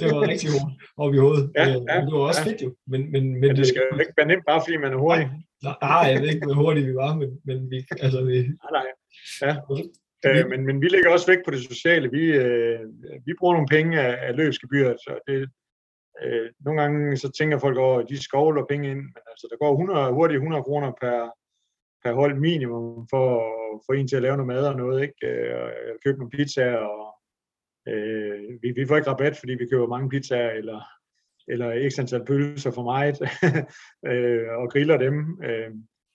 det 0.00 0.06
var 0.12 0.20
rigtig 0.30 0.48
hårdt 0.54 0.72
op 1.02 1.14
i 1.14 1.18
hovedet. 1.24 1.44
Ja, 1.58 1.64
øh, 1.68 1.80
ja, 1.90 1.96
det 2.06 2.12
var 2.16 2.24
også 2.30 2.42
ja. 2.44 2.48
fedt 2.48 2.62
jo. 2.64 2.70
Men, 2.92 3.00
men, 3.12 3.22
men, 3.30 3.40
men 3.40 3.56
det 3.56 3.66
skal 3.66 3.82
jo 3.92 3.98
ikke 4.04 4.18
være 4.18 4.30
nemt, 4.32 4.46
bare 4.50 4.60
fordi 4.64 4.76
man 4.84 4.92
er 4.92 5.00
hurtig. 5.06 5.26
Nej, 5.62 6.04
jeg 6.12 6.20
ved 6.20 6.28
ikke, 6.32 6.46
hvor 6.46 6.54
hurtigt 6.62 6.86
vi 6.90 6.94
var, 7.04 7.12
men, 7.20 7.30
men 7.48 7.58
vi, 7.70 7.76
altså 8.04 8.20
vi... 8.30 8.36
Nej, 8.62 8.72
nej. 8.78 8.86
Ja. 9.46 9.52
Øh, 10.26 10.50
men, 10.50 10.60
men 10.66 10.76
vi 10.82 10.88
lægger 10.88 11.10
også 11.10 11.26
vægt 11.26 11.44
på 11.44 11.50
det 11.54 11.62
sociale. 11.72 12.10
Vi, 12.10 12.24
øh, 12.44 12.80
vi 13.26 13.32
bruger 13.38 13.54
nogle 13.54 13.72
penge 13.76 14.00
af, 14.00 14.28
af 14.28 14.36
løbsgebyret, 14.36 14.96
så 15.04 15.12
det, 15.28 15.48
Øh, 16.22 16.50
nogle 16.60 16.80
gange 16.80 17.16
så 17.16 17.32
tænker 17.32 17.58
folk 17.58 17.78
over, 17.78 17.98
at 18.00 18.08
de 18.08 18.22
skovler 18.22 18.64
penge 18.64 18.90
ind, 18.90 18.98
men 18.98 19.22
altså 19.30 19.46
der 19.50 19.56
går 19.56 19.72
100, 19.72 20.12
hurtigt 20.12 20.36
100 20.36 20.62
kroner 20.62 20.92
per, 21.00 21.30
per 22.04 22.12
hold 22.12 22.34
minimum 22.38 23.06
for, 23.10 23.28
for 23.86 23.92
en 23.92 24.08
til 24.08 24.16
at 24.16 24.22
lave 24.22 24.36
noget 24.36 24.52
mad 24.54 24.66
og 24.66 24.76
noget, 24.76 25.02
ikke? 25.02 25.26
Øh, 25.26 25.70
købe 26.04 26.18
nogle 26.18 26.30
pizzaer, 26.30 26.76
og 26.76 27.14
øh, 27.88 28.38
vi, 28.62 28.72
vi 28.76 28.86
får 28.86 28.96
ikke 28.96 29.10
rabat, 29.10 29.36
fordi 29.36 29.52
vi 29.54 29.66
køber 29.70 29.86
mange 29.86 30.08
pizzaer, 30.08 30.50
eller, 30.50 30.80
eller 31.48 31.70
ekstra 31.70 32.02
antal 32.02 32.24
pølser 32.24 32.70
for 32.70 32.82
meget, 32.82 33.16
øh, 34.10 34.48
og 34.60 34.70
griller 34.72 34.96
dem. 34.96 35.42
Øh, 35.44 35.70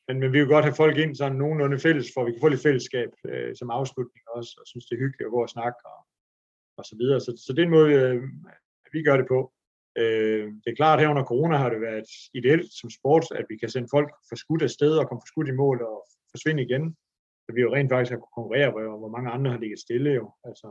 men, 0.08 0.20
men 0.20 0.34
vi 0.34 0.40
vil 0.40 0.48
godt 0.48 0.66
have 0.66 0.82
folk 0.84 0.98
ind 0.98 1.16
sådan 1.16 1.38
nogenlunde 1.38 1.80
fælles, 1.80 2.08
for 2.14 2.26
vi 2.26 2.32
kan 2.32 2.42
få 2.42 2.48
lidt 2.48 2.64
fællesskab 2.64 3.10
øh, 3.30 3.56
som 3.56 3.70
afslutning 3.70 4.24
også, 4.36 4.52
og 4.60 4.68
synes 4.68 4.86
det 4.86 4.96
er 4.96 5.04
hyggeligt 5.04 5.28
at 5.28 5.36
gå 5.36 5.42
og 5.42 5.50
snakke, 5.50 5.80
og, 5.86 6.00
og 6.78 6.86
så 6.86 6.96
videre. 7.00 7.20
Så, 7.20 7.44
så 7.46 7.54
det 7.54 7.60
er 7.62 7.66
en 7.66 7.78
måde, 7.78 7.94
øh, 7.94 8.24
vi 8.94 9.04
gør 9.04 9.18
det 9.18 9.28
på. 9.28 9.54
Øh, 10.02 10.46
det 10.64 10.70
er 10.72 10.80
klart, 10.82 11.00
at 11.00 11.04
her 11.04 11.14
under 11.14 11.30
corona 11.32 11.58
har 11.58 11.70
det 11.70 11.82
været 11.82 12.10
ideelt 12.34 12.72
som 12.80 12.90
sport, 12.90 13.26
at 13.40 13.46
vi 13.50 13.58
kan 13.58 13.70
sende 13.70 13.88
folk 13.96 14.10
for 14.30 14.36
skudt 14.36 14.62
af 14.62 14.70
sted 14.70 14.94
og 14.98 15.08
komme 15.08 15.22
for 15.22 15.32
skudt 15.32 15.50
i 15.50 15.60
mål 15.64 15.78
og 15.82 15.98
forsvinde 16.32 16.64
igen. 16.64 16.84
Så 17.44 17.50
vi 17.56 17.62
jo 17.62 17.74
rent 17.76 17.92
faktisk 17.92 18.12
har 18.12 18.20
kunnet 18.20 18.38
konkurrere, 18.38 18.72
hvor, 18.72 18.98
hvor 19.02 19.12
mange 19.16 19.30
andre 19.36 19.52
har 19.52 19.60
ligget 19.60 19.80
stille 19.80 20.12
jo. 20.20 20.26
Altså, 20.44 20.68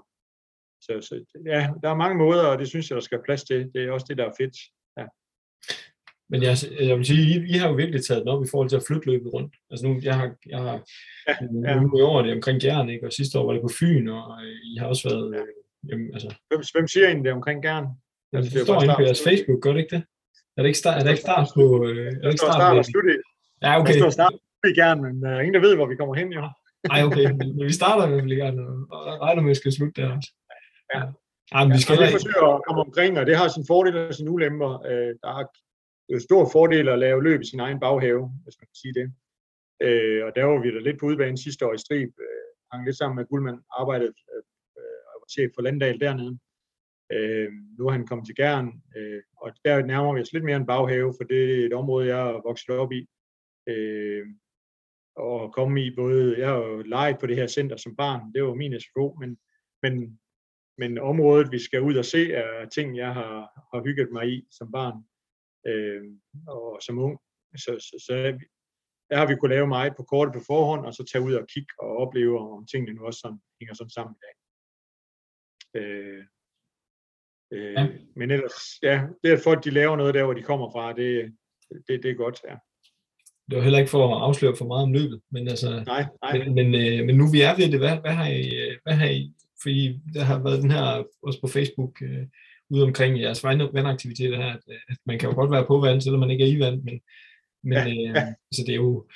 så, 0.85 0.93
så, 1.09 1.15
ja, 1.47 1.61
der 1.83 1.89
er 1.91 2.03
mange 2.05 2.19
måder, 2.25 2.45
og 2.47 2.59
det 2.59 2.69
synes 2.69 2.91
jeg, 2.91 2.95
der 2.95 3.09
skal 3.09 3.25
plads 3.25 3.45
til. 3.45 3.71
Det 3.75 3.81
er 3.85 3.91
også 3.91 4.07
det, 4.09 4.19
der 4.19 4.27
er 4.27 4.39
fedt. 4.41 4.57
Ja. 4.99 5.07
Men 6.31 6.43
jeg, 6.43 6.55
jeg 6.81 6.97
vil 6.99 7.07
sige, 7.07 7.23
I, 7.35 7.55
I 7.55 7.57
har 7.61 7.69
jo 7.69 7.75
virkelig 7.75 8.05
taget 8.05 8.21
den 8.21 8.29
op 8.29 8.45
i 8.45 8.51
forhold 8.51 8.69
til 8.69 8.77
at 8.77 8.87
flytte 8.89 9.11
løbet 9.11 9.33
rundt. 9.35 9.55
Altså 9.71 9.87
nu, 9.87 10.01
jeg 10.03 10.17
har, 10.21 10.29
jeg 10.47 10.59
har 10.59 10.77
ja, 11.29 11.35
ja. 11.67 11.81
nu 11.81 11.99
i 11.99 12.03
år 12.03 12.23
det 12.23 12.33
omkring 12.33 12.61
Gern, 12.61 12.89
ikke? 12.89 13.07
og 13.07 13.13
sidste 13.13 13.39
år 13.39 13.47
var 13.47 13.53
det 13.53 13.63
på 13.63 13.77
Fyn, 13.79 14.09
og 14.09 14.25
I 14.45 14.77
har 14.79 14.87
også 14.87 15.09
været... 15.09 15.35
Ja. 15.35 15.45
Jamen, 15.91 16.15
altså... 16.15 16.35
hvem, 16.49 16.61
hvem 16.75 16.89
siger 16.89 17.07
egentlig 17.07 17.25
det 17.25 17.33
omkring 17.33 17.63
Gern? 17.63 17.87
Ja, 18.33 18.37
det, 18.43 18.53
det 18.53 18.61
står 18.67 18.83
inde 18.83 18.95
på 18.99 19.03
jeres 19.09 19.23
Facebook, 19.29 19.59
gør 19.63 19.73
det 19.73 19.81
ikke 19.85 19.97
det? 19.97 20.05
Er 20.57 20.61
det 20.63 20.69
ikke 20.73 20.83
start, 20.85 20.97
er 20.99 21.03
det 21.05 21.11
ikke 21.11 21.27
start 21.29 21.49
på... 21.55 21.65
Øh, 21.89 22.07
er 22.07 22.25
det 22.25 22.33
ikke 22.35 22.45
start, 22.47 22.61
start 22.61 22.77
på 22.77 22.83
slut 22.83 23.05
Ja, 23.65 23.71
okay. 23.81 23.93
Der 23.93 23.99
står 23.99 24.11
start 24.11 24.35
i 24.73 24.75
gerne, 24.83 25.01
men 25.07 25.15
er 25.25 25.41
ingen, 25.41 25.55
der 25.55 25.61
ved, 25.67 25.75
hvor 25.77 25.89
vi 25.93 25.97
kommer 25.97 26.15
hen, 26.15 26.29
jo. 26.33 26.43
Nej, 26.89 27.03
okay, 27.09 27.27
men, 27.39 27.49
vi 27.69 27.73
starter 27.81 28.03
i 28.07 28.09
hvert 28.09 28.23
fald 28.23 28.43
gerne, 28.45 28.63
og 28.95 29.01
regner 29.25 29.43
med, 29.43 29.51
at 29.51 29.55
vi 29.55 29.61
skal 29.63 29.73
slutte 29.73 30.03
der 30.03 30.09
også. 30.17 30.31
Ja. 30.95 31.03
Ja, 31.53 31.59
men 31.65 31.73
vi 31.77 31.81
skal 31.83 31.95
ja, 32.01 32.07
vi 32.07 32.13
forsøger 32.19 32.49
at 32.57 32.63
komme 32.67 32.81
omkring, 32.87 33.13
og 33.21 33.27
det 33.27 33.37
har 33.37 33.49
sin 33.49 33.67
fordel 33.71 33.97
og 33.97 34.15
sin 34.15 34.29
ulemper. 34.29 34.73
Øh, 34.91 35.13
der 35.23 35.31
er 35.39 35.45
jo 36.13 36.19
stor 36.29 36.43
fordel 36.53 36.89
at 36.89 36.99
lave 36.99 37.23
løb 37.23 37.41
i 37.41 37.51
sin 37.51 37.61
egen 37.61 37.81
baghave, 37.81 38.23
hvis 38.45 38.57
man 38.61 38.67
kan 38.71 38.79
sige 38.83 38.95
det. 39.01 39.07
Øh, 39.87 40.21
og 40.27 40.31
der 40.37 40.45
var 40.45 40.59
vi 40.63 40.75
da 40.75 40.79
lidt 40.79 40.99
på 41.01 41.07
udbanen 41.07 41.37
sidste 41.37 41.67
år 41.67 41.75
i 41.75 41.79
Strib, 41.85 42.13
øh, 42.27 42.49
hang 42.73 42.85
lidt 42.85 42.99
sammen 42.99 43.17
med 43.17 43.27
Guldmand, 43.31 43.61
arbejdede 43.81 44.15
og 45.13 45.17
var 45.23 45.29
chef 45.35 45.51
for 45.55 45.63
Landdal 45.63 46.01
dernede. 46.01 46.39
Øh, 47.13 47.53
nu 47.79 47.87
er 47.87 47.91
han 47.91 48.07
kommet 48.07 48.27
til 48.27 48.37
Gern, 48.37 48.83
øh, 48.97 49.23
og 49.37 49.53
der 49.65 49.87
nærmer 49.87 50.15
vi 50.15 50.21
os 50.21 50.33
lidt 50.33 50.45
mere 50.45 50.57
en 50.57 50.67
baghave, 50.67 51.15
for 51.19 51.25
det 51.25 51.61
er 51.61 51.67
et 51.67 51.73
område, 51.73 52.07
jeg 52.07 52.29
er 52.29 52.43
vokset 52.49 52.71
op 52.71 52.93
i. 52.93 53.09
Øh, 53.69 54.27
og 55.17 55.53
komme 55.53 55.85
i 55.85 55.95
både, 55.97 56.39
jeg 56.39 56.49
har 56.49 56.57
jo 56.57 56.83
leget 56.83 57.19
på 57.21 57.27
det 57.27 57.37
her 57.37 57.47
center 57.47 57.77
som 57.77 57.97
barn, 57.97 58.33
det 58.35 58.45
var 58.45 58.55
min 58.55 58.81
SFO, 58.81 59.17
men, 59.21 59.39
men, 59.83 60.21
men 60.79 60.99
området, 60.99 61.53
vi 61.53 61.59
skal 61.59 61.83
ud 61.83 61.97
og 61.97 62.05
se, 62.05 62.33
er 62.33 62.69
ting, 62.69 62.97
jeg 62.97 63.15
har, 63.15 63.33
har 63.75 63.85
hygget 63.85 64.13
mig 64.13 64.29
i 64.29 64.47
som 64.51 64.73
barn 64.73 64.97
øh, 65.67 66.03
og 66.49 66.83
som 66.83 66.99
ung. 66.99 67.19
Så, 67.57 67.73
så, 67.81 68.05
så 68.07 68.15
der 69.11 69.17
har 69.17 69.27
vi 69.27 69.37
kunne 69.37 69.55
lave 69.55 69.67
meget 69.67 69.97
på 69.97 70.03
kortet 70.03 70.35
på 70.35 70.41
forhånd, 70.47 70.87
og 70.87 70.95
så 70.95 71.05
tage 71.05 71.25
ud 71.25 71.35
og 71.35 71.47
kigge 71.49 71.73
og 71.79 71.97
opleve, 71.97 72.39
om 72.39 72.67
tingene 72.67 72.93
nu 72.93 73.07
også 73.07 73.21
sådan, 73.21 73.41
hænger 73.61 73.75
sådan 73.75 73.91
sammen 73.91 74.15
i 74.17 74.23
dag. 74.25 74.35
Øh, 75.81 76.25
Øh, 77.53 77.73
ja. 77.73 77.87
Men 78.17 78.31
ellers, 78.31 78.79
ja, 78.83 79.03
det 79.25 79.31
at 79.31 79.41
folk 79.45 79.65
de 79.65 79.71
laver 79.71 79.97
noget 79.97 80.15
der, 80.15 80.25
hvor 80.25 80.35
de 80.35 80.43
kommer 80.43 80.71
fra, 80.71 80.93
det, 80.93 81.33
det, 81.89 82.03
det 82.03 82.11
er 82.11 82.15
godt, 82.15 82.41
ja. 82.49 82.55
Det 83.51 83.57
var 83.57 83.63
heller 83.63 83.79
ikke 83.79 83.91
for 83.91 84.17
at 84.17 84.23
afsløre 84.23 84.57
for 84.57 84.65
meget 84.65 84.83
om 84.83 84.93
løbet, 84.93 85.21
men 85.31 85.49
altså, 85.49 85.83
nej, 85.87 86.05
nej. 86.23 86.39
Men, 86.39 86.55
men, 86.55 86.75
øh, 86.75 87.07
men 87.07 87.17
nu 87.17 87.31
vi 87.31 87.41
er 87.41 87.57
ved 87.57 87.71
det, 87.73 87.79
hvad, 87.79 87.97
hvad, 87.97 88.13
har 88.13 88.29
I, 88.29 88.53
hvad 88.83 88.95
har 88.95 89.07
I, 89.07 89.33
fordi 89.63 90.01
der 90.15 90.25
har 90.25 90.43
været 90.43 90.63
den 90.63 90.71
her, 90.71 91.05
også 91.23 91.41
på 91.41 91.49
Facebook, 91.49 92.03
øh, 92.03 92.27
ude 92.71 92.83
omkring 92.83 93.21
jeres 93.21 93.45
vandaktiviteter 93.45 94.37
her, 94.37 94.53
at, 94.53 94.61
at 94.89 94.97
man 95.07 95.19
kan 95.19 95.29
jo 95.29 95.35
godt 95.35 95.51
være 95.51 95.67
på 95.67 95.81
vand, 95.81 96.01
selvom 96.01 96.21
man 96.21 96.31
ikke 96.31 96.45
er 96.45 96.49
i 96.49 96.61
vand, 96.61 96.83
men, 96.83 97.01
men 97.65 97.73
ja, 97.73 97.89
øh, 97.89 97.97
ja. 97.97 98.27
altså 98.51 98.63
det 98.67 98.73
er 98.73 98.83
jo... 98.87 99.07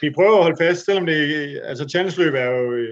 Vi 0.00 0.10
prøver 0.10 0.36
at 0.36 0.42
holde 0.42 0.56
fast, 0.60 0.84
selvom 0.84 1.06
det, 1.06 1.60
altså 1.64 1.88
challenge-løb 1.88 2.34
er 2.34 2.50
jo, 2.50 2.86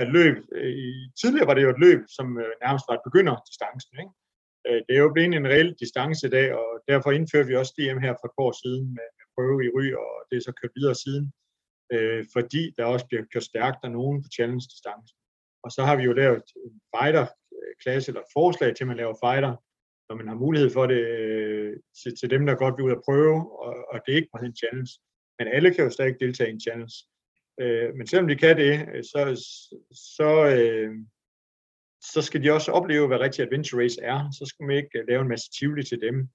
af 0.00 0.12
løb, 0.16 0.36
øh, 0.52 0.70
I, 0.70 0.88
tidligere 1.20 1.46
var 1.48 1.54
det 1.54 1.62
jo 1.66 1.70
et 1.70 1.84
løb, 1.86 2.00
som 2.16 2.26
øh, 2.42 2.52
nærmest 2.64 2.84
var 2.88 2.94
et 2.96 3.06
begynderdistancen, 3.08 3.94
ikke? 4.02 4.14
Øh, 4.66 4.80
det 4.86 4.92
er 4.94 5.02
jo 5.04 5.12
blevet 5.12 5.34
en 5.34 5.50
reel 5.52 5.70
distance 5.82 6.26
i 6.26 6.30
dag, 6.36 6.48
og 6.60 6.68
derfor 6.90 7.10
indførte 7.10 7.48
vi 7.48 7.56
også 7.56 7.72
DM 7.78 7.98
her 8.06 8.14
for 8.20 8.26
et 8.28 8.38
år 8.44 8.52
siden 8.62 8.84
med, 8.96 9.08
med 9.16 9.26
prøve 9.34 9.58
i 9.66 9.68
ry, 9.76 9.86
og 10.02 10.12
det 10.28 10.36
er 10.36 10.44
så 10.48 10.52
kørt 10.60 10.78
videre 10.78 10.96
siden, 11.04 11.24
øh, 11.94 12.24
fordi 12.34 12.62
der 12.76 12.84
også 12.84 13.06
bliver 13.06 13.24
kørt 13.32 13.50
stærkt 13.52 13.80
af 13.86 13.90
nogen 13.98 14.22
på 14.22 14.28
challenge-distance. 14.36 15.10
Og 15.64 15.70
så 15.76 15.80
har 15.88 15.96
vi 15.96 16.04
jo 16.08 16.12
lavet 16.12 16.44
en 16.66 16.80
fighter-klasse, 16.94 18.08
øh, 18.08 18.12
eller 18.12 18.22
et 18.22 18.34
forslag 18.38 18.70
til, 18.74 18.84
at 18.84 18.88
man 18.88 19.00
laver 19.02 19.22
fighter, 19.24 19.52
når 20.08 20.14
man 20.20 20.28
har 20.28 20.34
mulighed 20.44 20.70
for 20.70 20.86
det 20.92 21.02
øh, 21.16 21.72
til, 22.00 22.12
til 22.20 22.30
dem, 22.34 22.46
der 22.46 22.54
godt 22.62 22.76
vil 22.76 22.84
ud 22.84 22.96
og 22.98 23.02
prøve, 23.08 23.36
og, 23.64 23.74
og 23.90 23.96
det 24.02 24.12
er 24.12 24.20
ikke 24.20 24.34
bare 24.34 24.46
en 24.46 24.60
challenge. 24.62 24.92
Men 25.38 25.46
alle 25.54 25.74
kan 25.74 25.84
jo 25.84 25.90
stadig 25.90 26.16
deltage 26.20 26.50
i 26.50 26.52
en 26.52 26.64
challenge. 26.66 26.94
Øh, 27.60 27.94
men 27.94 28.06
selvom 28.06 28.28
de 28.28 28.36
kan 28.36 28.56
det, 28.56 28.88
øh, 28.94 29.04
så, 29.04 29.20
så, 30.16 30.30
øh, 30.56 30.94
så 32.12 32.22
skal 32.22 32.42
de 32.42 32.52
også 32.52 32.72
opleve, 32.72 33.06
hvad 33.06 33.20
rigtig 33.20 33.44
adventure 33.44 33.82
race 33.82 34.02
er. 34.02 34.30
Så 34.38 34.46
skal 34.46 34.66
man 34.66 34.76
ikke 34.76 34.98
øh, 34.98 35.08
lave 35.08 35.22
en 35.22 35.28
masse 35.28 35.50
tivoli 35.58 35.84
til 35.84 36.00
dem. 36.00 36.28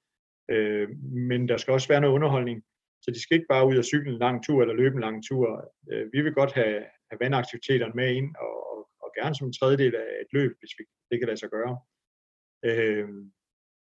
Øh, 0.51 0.89
men 1.29 1.49
der 1.49 1.57
skal 1.57 1.73
også 1.73 1.87
være 1.87 2.01
noget 2.01 2.15
underholdning. 2.15 2.63
Så 3.01 3.11
de 3.11 3.21
skal 3.21 3.35
ikke 3.35 3.51
bare 3.53 3.67
ud 3.67 3.77
og 3.77 3.85
cykle 3.85 4.11
en 4.11 4.19
lang 4.19 4.45
tur 4.45 4.61
eller 4.61 4.75
løbe 4.75 4.95
en 4.95 5.01
lang 5.07 5.27
tur. 5.27 5.73
Øh, 5.91 6.13
vi 6.13 6.21
vil 6.21 6.33
godt 6.33 6.53
have, 6.53 6.79
have 7.09 7.19
vandaktiviteterne 7.19 7.93
med 7.95 8.15
ind, 8.15 8.35
og, 8.35 8.71
og, 8.71 8.89
og 9.03 9.09
gerne 9.17 9.35
som 9.35 9.47
en 9.47 9.53
tredjedel 9.53 9.95
af 9.95 10.09
et 10.21 10.29
løb, 10.33 10.51
hvis 10.59 10.73
vi, 10.77 10.83
det 11.11 11.19
kan 11.19 11.27
lade 11.27 11.39
sig 11.39 11.49
gøre. 11.49 11.79
Øh, 12.65 13.09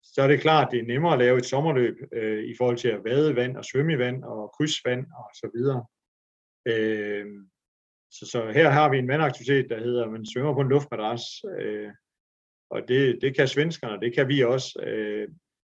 så 0.03 0.23
er 0.23 0.29
det 0.29 0.41
klart, 0.41 0.67
at 0.67 0.73
det 0.73 0.81
er 0.81 0.93
nemmere 0.93 1.13
at 1.13 1.19
lave 1.19 1.39
et 1.39 1.47
sommerløb 1.47 1.97
øh, 2.13 2.45
i 2.45 2.55
forhold 2.59 2.77
til 2.77 2.89
at 2.89 3.05
vade 3.05 3.31
i 3.31 3.37
vand 3.37 3.57
og 3.57 3.65
svømme 3.65 3.93
i 3.93 3.99
vand 3.99 4.25
og 4.25 4.53
krydsvand 4.57 5.07
og 5.07 5.31
så 5.35 5.51
videre. 5.55 5.87
Øh, 6.67 7.27
så, 8.11 8.27
så 8.27 8.51
her 8.55 8.71
har 8.71 8.91
vi 8.91 8.99
en 8.99 9.09
vandaktivitet, 9.09 9.67
der 9.71 9.81
hedder, 9.81 10.05
at 10.05 10.13
man 10.13 10.27
svømmer 10.27 10.55
på 10.55 10.61
en 10.61 10.69
luftmadras, 10.69 11.23
øh, 11.59 11.91
og 12.71 12.89
det, 12.89 13.19
det 13.23 13.37
kan 13.37 13.49
svenskerne, 13.49 14.01
det 14.01 14.15
kan 14.15 14.29
vi 14.29 14.43
også, 14.43 14.81
øh, 14.83 15.29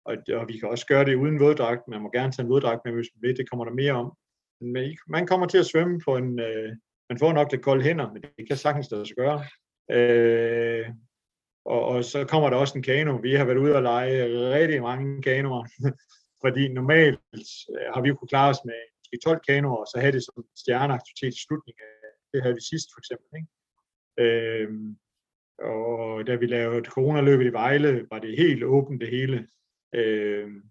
og, 0.04 0.16
og 0.34 0.48
vi 0.48 0.58
kan 0.58 0.68
også 0.68 0.86
gøre 0.86 1.04
det 1.04 1.14
uden 1.14 1.40
våddragt. 1.40 1.88
Man 1.88 2.02
må 2.02 2.10
gerne 2.10 2.32
tage 2.32 2.44
en 2.44 2.50
våddragt 2.50 2.80
med, 2.84 2.92
hvis 2.92 3.08
man 3.14 3.28
vil, 3.28 3.36
det 3.36 3.50
kommer 3.50 3.64
der 3.64 3.72
mere 3.72 3.92
om. 3.92 4.12
Men 4.60 4.96
man 5.08 5.26
kommer 5.26 5.46
til 5.46 5.58
at 5.58 5.66
svømme 5.66 6.00
på 6.04 6.16
en, 6.16 6.40
øh, 6.40 6.76
man 7.10 7.18
får 7.18 7.32
nok 7.32 7.52
lidt 7.52 7.62
kolde 7.62 7.84
hænder, 7.84 8.12
men 8.12 8.22
det 8.22 8.48
kan 8.48 8.56
sagtens 8.56 8.90
lade 8.90 9.06
sig 9.06 9.16
gøre. 9.16 9.44
Øh, 9.90 10.86
og, 11.64 11.84
og 11.84 12.04
så 12.04 12.24
kommer 12.24 12.50
der 12.50 12.56
også 12.56 12.78
en 12.78 12.82
kano. 12.82 13.16
Vi 13.16 13.34
har 13.34 13.44
været 13.44 13.58
ude 13.58 13.76
og 13.76 13.82
lege 13.82 14.24
rigtig 14.54 14.82
mange 14.82 15.22
kanoer, 15.22 15.64
fordi 16.44 16.68
normalt 16.68 17.20
øh, 17.70 17.86
har 17.94 18.00
vi 18.02 18.08
jo 18.08 18.14
kunnet 18.14 18.30
klare 18.30 18.50
os 18.50 18.64
med 18.64 18.74
12 19.16 19.40
kanoer, 19.48 19.76
og 19.76 19.86
så 19.86 19.96
have 20.00 20.12
det 20.12 20.24
som 20.24 20.44
stjerneaktivitet 20.62 21.34
i 21.34 21.44
slutningen 21.46 21.82
af 21.82 22.08
det 22.32 22.42
havde 22.42 22.54
vi 22.54 22.60
sidst 22.60 22.88
for 22.92 23.00
eksempel. 23.00 23.28
Ikke? 23.38 23.50
Øhm, 24.22 24.98
og 25.58 26.26
da 26.26 26.34
vi 26.34 26.46
lavede 26.46 26.84
coronaløbet 26.84 27.46
i 27.46 27.52
Vejle, 27.52 28.06
var 28.10 28.18
det 28.18 28.36
helt 28.36 28.64
åbent 28.64 29.00
det 29.00 29.10
hele. 29.10 29.48
Øhm, 29.94 30.62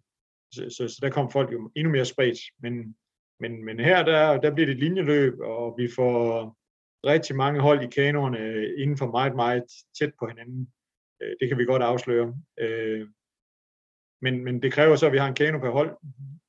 så, 0.53 0.69
så, 0.69 0.87
så 0.87 0.99
der 1.01 1.09
kom 1.09 1.31
folk 1.31 1.51
jo 1.51 1.71
endnu 1.75 1.91
mere 1.91 2.05
spredt. 2.05 2.39
Men, 2.59 2.95
men, 3.39 3.65
men 3.65 3.79
her 3.79 4.03
der, 4.03 4.41
der 4.41 4.53
bliver 4.53 4.65
det 4.65 4.73
et 4.73 4.79
linjeløb, 4.79 5.39
og 5.39 5.75
vi 5.77 5.89
får 5.95 6.57
rigtig 7.05 7.35
mange 7.35 7.61
hold 7.61 7.83
i 7.83 7.89
kanoerne 7.95 8.73
inden 8.77 8.97
for 8.97 9.11
meget, 9.11 9.35
meget 9.35 9.63
tæt 9.99 10.13
på 10.19 10.27
hinanden. 10.27 10.73
Øh, 11.21 11.35
det 11.39 11.49
kan 11.49 11.57
vi 11.57 11.65
godt 11.65 11.83
afsløre. 11.83 12.35
Øh, 12.59 13.07
men, 14.21 14.43
men 14.43 14.61
det 14.61 14.73
kræver 14.73 14.95
så, 14.95 15.05
at 15.05 15.11
vi 15.11 15.17
har 15.17 15.27
en 15.27 15.33
kano 15.33 15.59
per 15.59 15.69
hold. 15.69 15.97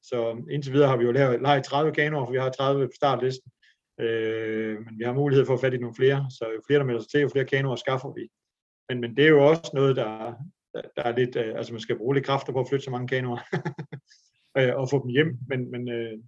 Så 0.03 0.45
indtil 0.51 0.73
videre 0.73 0.89
har 0.89 0.97
vi 0.97 1.05
jo 1.05 1.13
lavet, 1.13 1.43
lejet 1.43 1.65
30 1.65 1.93
kanoer, 1.93 2.27
for 2.27 2.33
vi 2.33 2.39
har 2.39 2.51
30 2.51 2.87
på 2.87 2.93
startlisten. 2.95 3.53
Øh, 4.01 4.81
men 4.85 4.99
vi 4.99 5.05
har 5.05 5.13
mulighed 5.13 5.47
for 5.47 5.55
at 5.55 5.61
fatte 5.61 5.79
i 5.79 5.81
nogle 5.81 5.97
flere, 5.97 6.27
så 6.31 6.45
jo 6.55 6.61
flere 6.67 6.79
der 6.79 6.85
melder 6.87 7.01
sig 7.01 7.11
til, 7.11 7.21
jo 7.21 7.29
flere 7.29 7.45
kanoer 7.45 7.77
skaffer 7.77 8.13
vi. 8.13 8.29
Men, 8.89 9.01
men 9.01 9.17
det 9.17 9.25
er 9.25 9.29
jo 9.29 9.47
også 9.47 9.71
noget, 9.75 9.97
der, 9.97 10.35
der 10.97 11.03
er 11.03 11.17
lidt, 11.17 11.37
øh, 11.37 11.55
altså 11.57 11.73
man 11.73 11.81
skal 11.81 11.97
bruge 11.97 12.15
lidt 12.15 12.27
kræfter 12.27 12.53
på 12.53 12.61
at 12.61 12.69
flytte 12.69 12.85
så 12.85 12.91
mange 12.91 13.09
kanoer 13.09 13.41
øh, 14.59 14.77
og 14.77 14.91
få 14.91 15.03
dem 15.03 15.11
hjem, 15.11 15.39
men, 15.49 15.71
men 15.71 15.89
øh, 15.89 16.19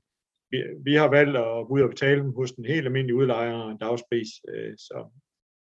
vi, 0.51 0.59
vi 0.85 0.95
har 0.95 1.09
valgt 1.09 1.37
at 1.37 1.67
gå 1.67 1.75
ud 1.75 1.81
og 1.81 1.89
betale 1.89 2.21
dem 2.21 2.33
hos 2.35 2.51
en 2.51 2.65
helt 2.65 2.87
almindelig 2.87 3.15
udlejer 3.15 3.69
en 3.69 3.79
dagspris, 3.79 4.29
øh, 4.49 4.75
så 4.79 5.21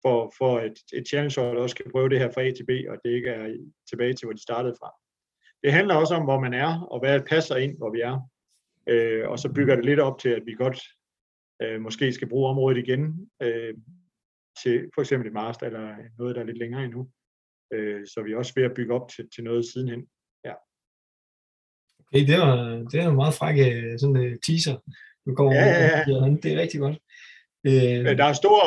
for, 0.03 0.33
for 0.39 0.61
et, 0.61 0.79
et 0.93 1.09
challenge 1.09 1.41
også 1.41 1.77
kan 1.77 1.91
prøve 1.91 2.09
det 2.09 2.19
her 2.19 2.31
fra 2.31 2.43
A 2.43 2.51
til 2.51 2.67
B, 2.67 2.71
og 2.89 2.97
det 3.05 3.11
ikke 3.11 3.31
er 3.31 3.57
tilbage 3.91 4.15
til, 4.15 4.27
hvor 4.27 4.33
de 4.33 4.43
startede 4.43 4.75
fra. 4.81 4.91
Det 5.63 5.73
handler 5.73 5.95
også 5.95 6.15
om, 6.15 6.25
hvor 6.25 6.41
man 6.41 6.55
er, 6.55 6.81
og 6.81 7.01
hvad 7.01 7.21
passer 7.21 7.57
ind, 7.57 7.79
hvor 7.79 7.91
vi 7.91 8.01
er. 8.01 8.31
Øh, 8.87 9.29
og 9.29 9.39
så 9.39 9.53
bygger 9.53 9.75
det 9.77 9.85
lidt 9.85 10.01
op 10.01 10.19
til, 10.19 10.29
at 10.29 10.43
vi 10.47 10.53
godt 10.53 10.81
øh, 11.63 11.81
måske 11.81 12.13
skal 12.13 12.29
bruge 12.29 12.49
området 12.49 12.79
igen 12.79 13.31
øh, 13.43 13.75
til 14.63 14.91
for 14.95 15.01
eksempel 15.01 15.27
et 15.27 15.33
master 15.33 15.67
eller 15.67 15.97
noget, 16.19 16.37
der 16.37 16.43
er 16.43 16.47
lidt 16.47 16.59
længere 16.59 16.85
endnu. 16.85 17.11
Øh, 17.73 18.07
så 18.07 18.23
vi 18.23 18.33
er 18.33 18.37
også 18.37 18.53
ved 18.57 18.65
at 18.65 18.75
bygge 18.75 18.95
op 18.95 19.09
til, 19.09 19.29
til 19.35 19.45
noget 19.45 19.65
sidenhen. 19.65 20.07
Ja. 20.45 20.55
Okay, 22.01 22.27
det 22.27 22.39
var, 22.39 22.57
det 22.91 23.01
er 23.01 23.09
en 23.09 23.17
meget 23.17 23.35
fræk 23.35 23.59
øh, 23.59 23.99
sådan 23.99 24.17
uh, 24.17 24.33
teaser. 24.47 24.77
Du 25.27 25.35
går 25.35 25.53
ja, 25.53 25.65
ja, 25.65 26.05
ja. 26.09 26.37
Det 26.43 26.53
er 26.53 26.61
rigtig 26.61 26.81
godt. 26.81 26.99
Øh... 27.67 28.19
Der 28.19 28.25
er 28.25 28.33
stor, 28.33 28.61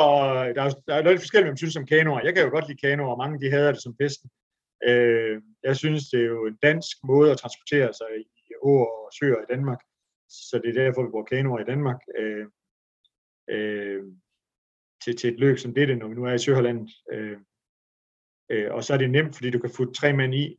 der 0.56 0.62
er, 0.62 0.70
der 0.86 0.94
er 0.94 1.02
lidt 1.02 1.20
forskelligt, 1.20 1.50
man 1.50 1.56
synes 1.56 1.76
om 1.76 1.86
kanoer. 1.86 2.20
Jeg 2.24 2.34
kan 2.34 2.44
jo 2.44 2.50
godt 2.50 2.68
lide 2.68 2.86
kanoer, 2.86 3.12
og 3.12 3.18
mange 3.18 3.40
de 3.40 3.50
hader 3.50 3.72
det 3.72 3.82
som 3.82 3.96
festen. 4.02 4.30
Øh, 4.88 5.42
jeg 5.62 5.76
synes, 5.76 6.02
det 6.08 6.20
er 6.20 6.24
jo 6.24 6.46
en 6.46 6.58
dansk 6.62 6.96
måde 7.04 7.30
at 7.30 7.38
transportere 7.38 7.92
sig 7.92 8.08
i 8.20 8.52
åer 8.62 8.86
og 8.86 9.12
søer 9.18 9.42
i 9.42 9.50
Danmark. 9.52 9.80
Så 10.28 10.60
det 10.64 10.70
er 10.70 10.82
derfor, 10.84 11.02
vi 11.02 11.10
bruger 11.10 11.24
kanoer 11.24 11.60
i 11.60 11.64
Danmark. 11.64 12.00
Øh, 12.18 12.46
øh, 13.50 14.02
til, 15.04 15.16
til 15.16 15.32
et 15.32 15.40
løb 15.40 15.58
som 15.58 15.74
dette, 15.74 15.96
når 15.96 16.08
vi 16.08 16.14
nu 16.14 16.24
er 16.24 16.32
i 16.32 16.38
Søholland. 16.38 16.88
Øh, 17.12 17.38
øh, 18.50 18.74
og 18.74 18.84
så 18.84 18.94
er 18.94 18.98
det 18.98 19.10
nemt, 19.10 19.36
fordi 19.36 19.50
du 19.50 19.58
kan 19.58 19.70
putte 19.76 19.92
tre 19.92 20.12
mand 20.12 20.34
i. 20.34 20.56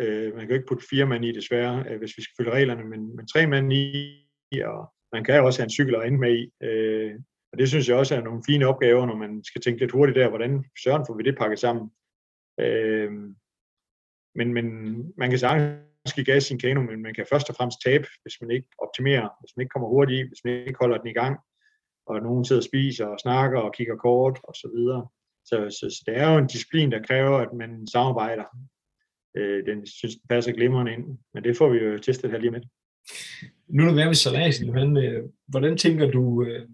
Øh, 0.00 0.34
man 0.34 0.40
kan 0.40 0.48
jo 0.48 0.54
ikke 0.54 0.68
putte 0.68 0.86
fire 0.90 1.06
mand 1.06 1.24
i, 1.24 1.32
desværre, 1.32 1.84
øh, 1.88 1.98
hvis 1.98 2.16
vi 2.16 2.22
skal 2.22 2.34
følge 2.38 2.52
reglerne, 2.52 2.84
men, 2.84 3.16
men 3.16 3.26
tre 3.26 3.46
mand 3.46 3.72
i, 3.72 4.60
og 4.64 4.92
man 5.12 5.24
kan 5.24 5.36
jo 5.36 5.46
også 5.46 5.60
have 5.60 5.66
en 5.66 5.70
cykel 5.78 5.96
og 5.96 6.06
ende 6.06 6.18
med 6.18 6.38
i. 6.38 6.64
Øh, 6.66 7.14
og 7.52 7.58
det 7.58 7.68
synes 7.68 7.88
jeg 7.88 7.96
også 7.96 8.14
er 8.14 8.20
nogle 8.20 8.42
fine 8.46 8.66
opgaver, 8.66 9.06
når 9.06 9.16
man 9.16 9.44
skal 9.44 9.60
tænke 9.60 9.80
lidt 9.80 9.92
hurtigt 9.92 10.16
der, 10.16 10.28
hvordan 10.28 10.64
søren 10.84 11.04
får 11.06 11.16
vi 11.16 11.22
det 11.22 11.38
pakket 11.38 11.58
sammen. 11.58 11.90
Øh, 12.60 13.12
men, 14.36 14.52
men 14.54 14.66
man 15.16 15.30
kan 15.30 15.38
sagtens 15.38 16.12
give 16.14 16.26
gas 16.26 16.50
i 16.50 16.52
en 16.52 16.58
kano, 16.58 16.82
men 16.82 17.02
man 17.02 17.14
kan 17.14 17.26
først 17.30 17.50
og 17.50 17.56
fremmest 17.56 17.78
tabe, 17.84 18.06
hvis 18.22 18.36
man 18.40 18.50
ikke 18.50 18.68
optimerer, 18.78 19.28
hvis 19.40 19.52
man 19.56 19.62
ikke 19.62 19.72
kommer 19.74 19.88
hurtigt 19.88 20.18
i, 20.18 20.28
hvis 20.28 20.44
man 20.44 20.54
ikke 20.54 20.78
holder 20.80 20.98
den 20.98 21.10
i 21.10 21.12
gang, 21.12 21.38
og 22.06 22.20
nogen 22.22 22.44
sidder 22.44 22.60
og 22.60 22.64
spiser 22.64 23.06
og 23.06 23.20
snakker 23.20 23.58
og 23.60 23.74
kigger 23.74 23.96
kort 23.96 24.38
og 24.44 24.54
så 24.54 24.68
videre. 24.76 25.08
Så, 25.44 25.56
så, 25.78 25.96
så 25.96 26.02
det 26.06 26.16
er 26.16 26.32
jo 26.32 26.38
en 26.38 26.46
disciplin, 26.46 26.92
der 26.92 27.02
kræver, 27.02 27.38
at 27.38 27.52
man 27.52 27.86
samarbejder. 27.86 28.44
Øh, 29.36 29.66
den 29.66 29.86
synes, 29.86 30.14
den 30.14 30.28
passer 30.28 30.52
glimrende 30.52 30.92
ind, 30.92 31.18
men 31.34 31.44
det 31.44 31.56
får 31.56 31.68
vi 31.68 31.78
jo 31.78 31.98
testet 31.98 32.30
her 32.30 32.38
lige 32.38 32.50
med. 32.50 32.60
Nu 33.68 33.82
er 33.82 33.88
du 33.88 33.94
med 33.94 34.06
ved 34.06 34.14
Salasen, 34.14 34.66
Johan. 34.66 34.96
Øh, 34.96 35.24
hvordan 35.48 35.76
tænker 35.76 36.10
du, 36.10 36.44
øh, 36.44 36.68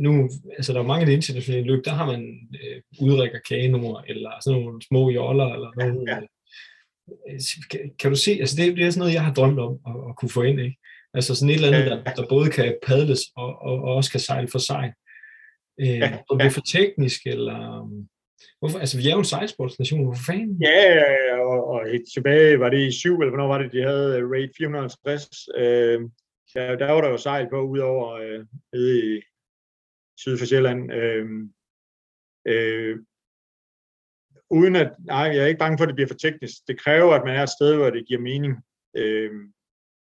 nu, 0.00 0.28
altså 0.56 0.72
der 0.72 0.80
er 0.80 0.86
mange 0.86 1.00
af 1.00 1.06
de 1.06 1.12
internationale 1.12 1.66
løb, 1.66 1.84
der 1.84 1.90
har 1.90 2.06
man 2.06 2.48
øh, 2.62 2.82
udrækker 3.00 3.38
kanoer, 3.48 4.02
eller 4.08 4.30
sådan 4.44 4.60
nogle 4.60 4.82
små 4.82 5.10
joller, 5.10 5.48
eller 5.54 5.70
noget. 5.76 6.08
Ja, 6.08 6.14
ja. 6.14 6.20
Øh, 7.30 7.40
kan, 7.98 8.10
du 8.10 8.16
se, 8.16 8.30
altså 8.30 8.56
det, 8.56 8.76
det 8.76 8.86
er 8.86 8.90
sådan 8.90 8.98
noget, 8.98 9.14
jeg 9.14 9.24
har 9.24 9.34
drømt 9.34 9.58
om 9.58 9.78
at, 9.86 9.96
at 10.08 10.16
kunne 10.16 10.28
få 10.28 10.42
ind, 10.42 10.60
ikke? 10.60 10.78
Altså 11.14 11.34
sådan 11.34 11.50
et 11.50 11.54
eller 11.54 11.68
andet, 11.68 11.90
der, 11.90 12.14
der 12.14 12.28
både 12.28 12.50
kan 12.50 12.76
padles 12.86 13.20
og, 13.36 13.62
og, 13.62 13.74
og 13.82 13.94
også 13.94 14.10
kan 14.10 14.20
sejle 14.20 14.48
for 14.48 14.58
sig. 14.58 14.92
Øh, 15.80 15.98
ja, 15.98 16.18
om 16.28 16.38
det 16.38 16.46
er 16.46 16.50
for 16.50 16.60
teknisk, 16.60 17.20
eller... 17.26 17.82
Um, 17.82 18.08
hvorfor, 18.58 18.78
altså, 18.78 18.96
vi 18.98 19.08
er 19.08 19.12
jo 19.12 19.18
en 19.18 19.24
sejlsportsnation, 19.24 20.04
hvorfor 20.04 20.24
fanden? 20.26 20.62
Ja, 20.62 21.38
og, 21.40 21.66
og 21.66 21.80
tilbage 22.14 22.60
var 22.60 22.68
det 22.68 22.88
i 22.88 22.92
syv, 22.92 23.14
eller 23.14 23.30
hvornår 23.30 23.48
var 23.48 23.58
det, 23.58 23.72
de 23.72 23.82
havde 23.82 24.24
uh, 24.24 24.30
rate 24.30 24.52
450. 24.58 25.28
Øh, 25.56 26.00
der, 26.54 26.76
der 26.76 26.92
var 26.92 27.00
der 27.00 27.10
jo 27.10 27.16
sejl 27.16 27.48
på, 27.50 27.60
udover 27.62 28.12
øh, 28.12 28.46
nede 28.72 29.16
i 29.16 29.22
syd 30.18 30.38
for 30.38 30.46
Sjælland. 30.46 30.92
Øh, 30.92 31.26
øh, 32.48 32.98
uden 34.50 34.76
at, 34.76 34.92
nej, 34.98 35.18
jeg 35.18 35.42
er 35.42 35.46
ikke 35.46 35.58
bange 35.58 35.78
for, 35.78 35.84
at 35.84 35.88
det 35.88 35.94
bliver 35.94 36.08
for 36.08 36.14
teknisk. 36.14 36.54
Det 36.68 36.80
kræver, 36.80 37.14
at 37.14 37.24
man 37.24 37.36
er 37.36 37.42
et 37.42 37.56
sted, 37.58 37.76
hvor 37.76 37.90
det 37.90 38.06
giver 38.06 38.20
mening. 38.20 38.54
Øh, 38.96 39.30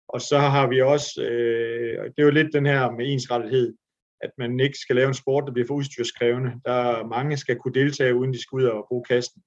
og 0.09 0.21
så 0.21 0.39
har 0.39 0.69
vi 0.69 0.81
også, 0.83 1.23
øh, 1.23 2.05
det 2.05 2.19
er 2.19 2.23
jo 2.23 2.31
lidt 2.31 2.53
den 2.53 2.67
her 2.67 2.91
med 2.91 3.13
ensrettighed, 3.13 3.75
at 4.21 4.31
man 4.39 4.61
ikke 4.61 4.79
skal 4.79 4.97
lave 4.97 5.09
en 5.09 5.15
sport, 5.15 5.45
der 5.47 5.53
bliver 5.53 5.67
for 5.67 5.75
udstyrskrævende. 5.75 6.53
Der 6.65 7.07
mange 7.07 7.37
skal 7.37 7.57
kunne 7.57 7.75
deltage, 7.75 8.15
uden 8.15 8.33
de 8.33 8.43
skal 8.43 8.57
ud 8.57 8.65
og 8.65 8.87
bruge 8.89 9.05
kasten. 9.05 9.43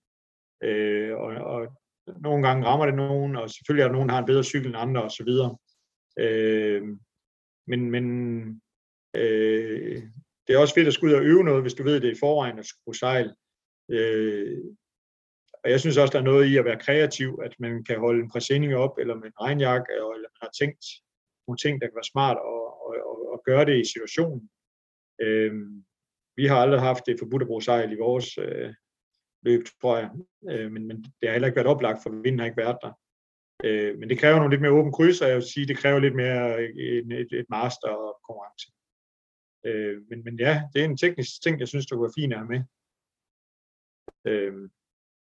Øh, 0.64 1.18
og, 1.18 1.28
og 1.28 1.68
nogle 2.22 2.48
gange 2.48 2.66
rammer 2.66 2.86
det 2.86 2.96
nogen, 2.96 3.36
og 3.36 3.50
selvfølgelig 3.50 3.84
er 3.84 3.88
der 3.88 3.94
nogen, 3.94 4.10
der 4.10 4.16
har 4.16 4.22
en 4.22 4.28
bedre 4.28 4.44
cykel 4.44 4.68
end 4.68 4.78
andre 4.78 5.04
osv. 5.04 5.30
Øh, 6.20 6.84
men 7.68 7.92
men 7.92 8.06
øh, 9.16 10.04
det 10.48 10.56
er 10.56 10.60
også 10.60 10.74
fedt 10.74 10.88
at 10.88 10.94
skulle 10.94 11.16
ud 11.16 11.20
og 11.20 11.26
øve 11.26 11.44
noget, 11.44 11.62
hvis 11.62 11.74
du 11.74 11.84
ved 11.84 12.02
det 12.02 12.12
i 12.16 12.20
forvejen 12.20 12.60
at 12.60 12.66
skulle 12.66 12.98
sejle. 12.98 13.36
Øh, 13.90 14.58
og 15.64 15.70
jeg 15.70 15.80
synes 15.80 15.98
også, 15.98 16.12
der 16.12 16.20
er 16.20 16.32
noget 16.32 16.46
i 16.46 16.58
at 16.58 16.66
være 16.66 16.80
kreativ, 16.80 17.40
at 17.44 17.54
man 17.60 17.84
kan 17.84 18.00
holde 18.00 18.24
en 18.24 18.32
præsending 18.32 18.76
op, 18.76 18.98
eller 18.98 19.16
med 19.16 19.28
en 19.28 19.42
regnjakke, 19.42 19.92
eller 19.94 20.08
man 20.08 20.30
har 20.42 20.50
tænkt 20.60 20.86
nogle 21.48 21.58
ting, 21.58 21.82
der 21.82 21.88
kan 21.88 21.96
være 21.96 22.12
smart 22.14 22.38
og, 22.38 22.62
og, 22.86 22.96
og, 23.10 23.32
og 23.34 23.42
gøre 23.46 23.66
det 23.66 23.82
i 23.82 23.92
situationen. 23.94 24.50
Øh, 25.22 25.54
vi 26.36 26.46
har 26.46 26.58
aldrig 26.58 26.82
haft 26.82 27.06
det 27.06 27.20
forbudt 27.20 27.42
at 27.42 27.48
bruge 27.48 27.62
sejl 27.62 27.92
i 27.92 28.04
vores, 28.08 28.38
øh, 28.38 28.74
løb, 29.42 29.64
tror 29.82 29.98
jeg. 29.98 30.10
Øh, 30.50 30.72
men, 30.72 30.88
men 30.88 30.98
det 31.04 31.26
har 31.30 31.32
heller 31.32 31.48
ikke 31.48 31.56
været 31.56 31.74
oplagt, 31.74 32.04
for 32.04 32.10
vinden 32.10 32.40
har 32.40 32.46
ikke 32.46 32.58
været 32.58 32.78
der. 32.82 32.94
Øh, 33.64 34.00
men 34.00 34.10
det 34.10 34.20
kræver 34.20 34.36
nogle 34.36 34.52
lidt 34.54 34.62
mere 34.62 34.72
åben 34.72 34.92
kryds, 34.92 35.22
og 35.22 35.28
jeg 35.28 35.36
vil 35.36 35.52
sige, 35.54 35.68
det 35.68 35.78
kræver 35.78 36.00
lidt 36.00 36.16
mere 36.16 36.64
en, 36.64 37.12
et, 37.12 37.32
et 37.32 37.46
master-konkurrence. 37.50 38.68
Øh, 39.66 40.02
men, 40.10 40.24
men 40.24 40.40
ja, 40.40 40.62
det 40.74 40.82
er 40.82 40.86
en 40.86 40.98
teknisk 40.98 41.42
ting, 41.44 41.60
jeg 41.60 41.68
synes, 41.68 41.86
det 41.86 41.96
kunne 41.96 42.08
være 42.08 42.22
fint 42.22 42.34
at 42.34 42.40
have 42.40 42.50
med. 42.50 42.62
Øh, 44.28 44.54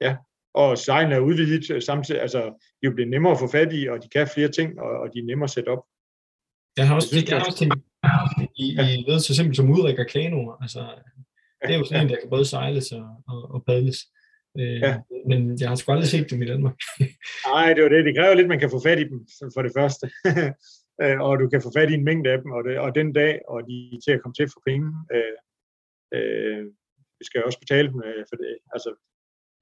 ja, 0.02 0.16
og 0.54 0.78
sejlen 0.78 1.12
er 1.12 1.20
udvidet 1.20 1.84
samtidig, 1.84 2.22
altså 2.22 2.42
de 2.82 2.88
er 2.88 2.92
blevet 2.92 3.12
nemmere 3.12 3.32
at 3.32 3.40
få 3.40 3.48
fat 3.48 3.74
i, 3.74 3.88
og 3.88 4.04
de 4.04 4.10
kan 4.10 4.28
flere 4.28 4.48
ting, 4.48 4.80
og, 4.80 4.90
og 5.00 5.10
de 5.14 5.20
er 5.20 5.24
nemmere 5.24 5.48
at 5.50 5.50
sætte 5.50 5.70
op. 5.70 5.84
Jeg 6.78 6.88
har 6.88 6.96
også, 6.96 7.08
jeg, 7.12 7.18
synes, 7.18 7.30
jeg 7.30 7.38
har 7.40 7.46
også 7.46 7.60
tænkt 7.60 7.76
i, 8.64 8.66
i 8.72 9.04
ved, 9.08 9.20
så 9.20 9.36
simpelt 9.36 9.58
som 9.58 9.72
udrik 9.72 10.00
og 10.00 10.08
kano, 10.08 10.52
altså 10.62 10.80
det 11.62 11.74
er 11.74 11.78
jo 11.78 11.86
sådan 11.86 12.04
en, 12.04 12.10
der 12.10 12.20
kan 12.22 12.30
både 12.30 12.46
sejles 12.46 12.92
og, 12.92 13.08
og, 13.28 13.52
og 13.54 13.66
padles. 13.66 14.00
Øh, 14.60 14.80
ja. 14.86 15.00
Men 15.30 15.60
jeg 15.60 15.70
har 15.70 15.76
sgu 15.76 15.92
aldrig 15.92 16.08
set 16.08 16.32
dem 16.32 16.42
i 16.42 16.46
Danmark. 16.46 16.78
Nej, 17.54 17.74
det 17.74 17.84
var 17.84 17.90
det. 17.90 18.06
Det 18.06 18.16
kræver 18.16 18.34
lidt, 18.34 18.46
at 18.46 18.54
man 18.54 18.60
kan 18.60 18.70
få 18.70 18.80
fat 18.84 19.00
i 19.00 19.10
dem, 19.12 19.20
for 19.54 19.62
det 19.62 19.72
første. 19.78 20.06
Øh, 21.02 21.20
og 21.22 21.40
du 21.40 21.50
kan 21.50 21.62
få 21.62 21.72
fat 21.78 21.90
i 21.92 21.94
en 21.94 22.04
mængde 22.04 22.30
af 22.32 22.38
dem, 22.42 22.52
og, 22.52 22.64
det, 22.64 22.80
og 22.80 22.96
den 22.96 23.14
dag, 23.14 23.42
og 23.48 23.62
de 23.68 23.76
er 23.96 24.00
til 24.06 24.12
at 24.12 24.22
komme 24.22 24.34
til 24.34 24.48
for 24.54 24.62
penge. 24.68 24.88
Øh, 25.16 25.38
øh, 26.16 26.66
vi 27.20 27.26
skal 27.26 27.44
også 27.44 27.60
betale 27.60 27.88
dem, 27.92 28.04
øh, 28.06 28.26
for 28.30 28.36
det. 28.36 28.58
Altså, 28.74 28.92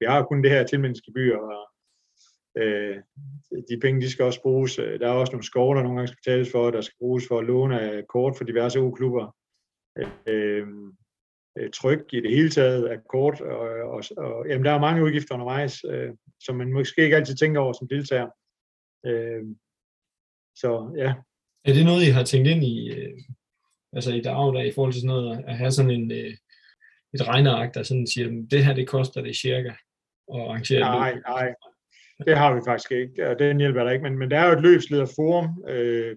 vi 0.00 0.06
har 0.06 0.24
kun 0.24 0.42
det 0.42 0.50
her 0.50 0.66
tilmeldingsgebyr, 0.66 1.36
og 1.36 1.62
øh, 2.62 2.96
de 3.68 3.80
penge, 3.80 4.00
de 4.00 4.10
skal 4.10 4.24
også 4.24 4.42
bruges. 4.42 4.78
Øh, 4.78 5.00
der 5.00 5.08
er 5.08 5.12
også 5.12 5.32
nogle 5.32 5.50
skove, 5.50 5.76
der 5.76 5.82
nogle 5.82 5.96
gange 5.96 6.08
skal 6.08 6.22
betales 6.24 6.52
for, 6.52 6.70
der 6.70 6.80
skal 6.80 6.96
bruges 6.98 7.24
for 7.28 7.38
at 7.38 7.46
låne 7.46 8.04
kort 8.08 8.36
for 8.36 8.44
diverse 8.44 8.80
U-klubber. 8.80 9.36
Øh, 10.26 10.66
øh, 11.58 11.70
tryk 11.70 12.12
i 12.12 12.20
det 12.20 12.30
hele 12.30 12.50
taget 12.50 12.86
af 12.86 12.98
kort, 13.04 13.40
og, 13.40 13.68
og, 13.68 14.02
og 14.16 14.46
jamen, 14.48 14.64
der 14.64 14.72
er 14.72 14.80
mange 14.80 15.04
udgifter 15.04 15.34
undervejs, 15.34 15.84
øh, 15.84 16.10
som 16.40 16.56
man 16.56 16.72
måske 16.72 17.02
ikke 17.02 17.16
altid 17.16 17.36
tænker 17.36 17.60
over 17.60 17.72
som 17.72 17.88
deltager. 17.88 18.28
Øh, 19.06 19.44
så 20.56 20.94
ja. 20.96 21.14
Er 21.64 21.72
det 21.72 21.84
noget, 21.84 22.06
I 22.06 22.10
har 22.10 22.24
tænkt 22.24 22.48
ind 22.48 22.64
i, 22.64 22.90
øh, 22.90 23.18
altså 23.92 24.12
i 24.12 24.20
dagligdag 24.20 24.66
i 24.66 24.72
forhold 24.74 24.92
til 24.92 25.00
sådan 25.00 25.14
noget, 25.16 25.44
at 25.46 25.56
have 25.56 25.72
sådan 25.72 25.90
en, 25.90 26.12
øh, 26.12 26.36
et 27.14 27.28
regneark, 27.28 27.74
der 27.74 27.82
sådan 27.82 28.06
siger, 28.06 28.46
det 28.50 28.64
her 28.64 28.74
det 28.74 28.88
koster 28.88 29.20
det 29.20 29.36
cirka 29.36 29.72
at 30.34 30.40
arrangere 30.40 30.80
Nej, 30.80 31.12
løb. 31.12 31.22
nej, 31.26 31.54
det 32.26 32.38
har 32.38 32.54
vi 32.54 32.60
faktisk 32.66 32.92
ikke, 32.92 33.28
og 33.28 33.38
den 33.38 33.58
hjælper 33.58 33.84
der 33.84 33.90
ikke, 33.90 34.02
men, 34.02 34.18
men 34.18 34.30
der 34.30 34.38
er 34.38 34.46
jo 34.46 34.52
et 34.52 34.62
løbslederforum, 34.62 35.64
øh, 35.68 36.16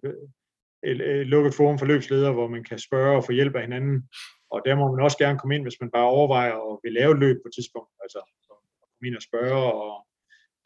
et, 0.84 1.02
et 1.02 1.28
lukket 1.28 1.54
forum 1.54 1.80
for 1.80 1.86
løbsledere, 1.86 2.34
hvor 2.34 2.48
man 2.48 2.64
kan 2.64 2.80
spørge 2.80 3.18
og 3.18 3.24
få 3.24 3.32
hjælp 3.32 3.56
af 3.56 3.62
hinanden, 3.62 4.10
og 4.52 4.62
der 4.66 4.76
må 4.76 4.96
man 4.96 5.04
også 5.04 5.18
gerne 5.18 5.40
komme 5.40 5.56
ind, 5.56 5.64
hvis 5.64 5.82
man 5.82 5.92
bare 5.92 6.06
overvejer 6.06 6.54
at 6.54 6.80
vil 6.84 6.94
lave 6.94 7.12
et 7.14 7.20
løb 7.20 7.36
på 7.36 7.48
et 7.48 7.54
tidspunkt, 7.56 7.90
altså 8.04 8.20
komme 8.98 9.08
ind 9.08 9.16
og 9.16 9.22
spørge 9.22 9.74
og, 9.74 10.08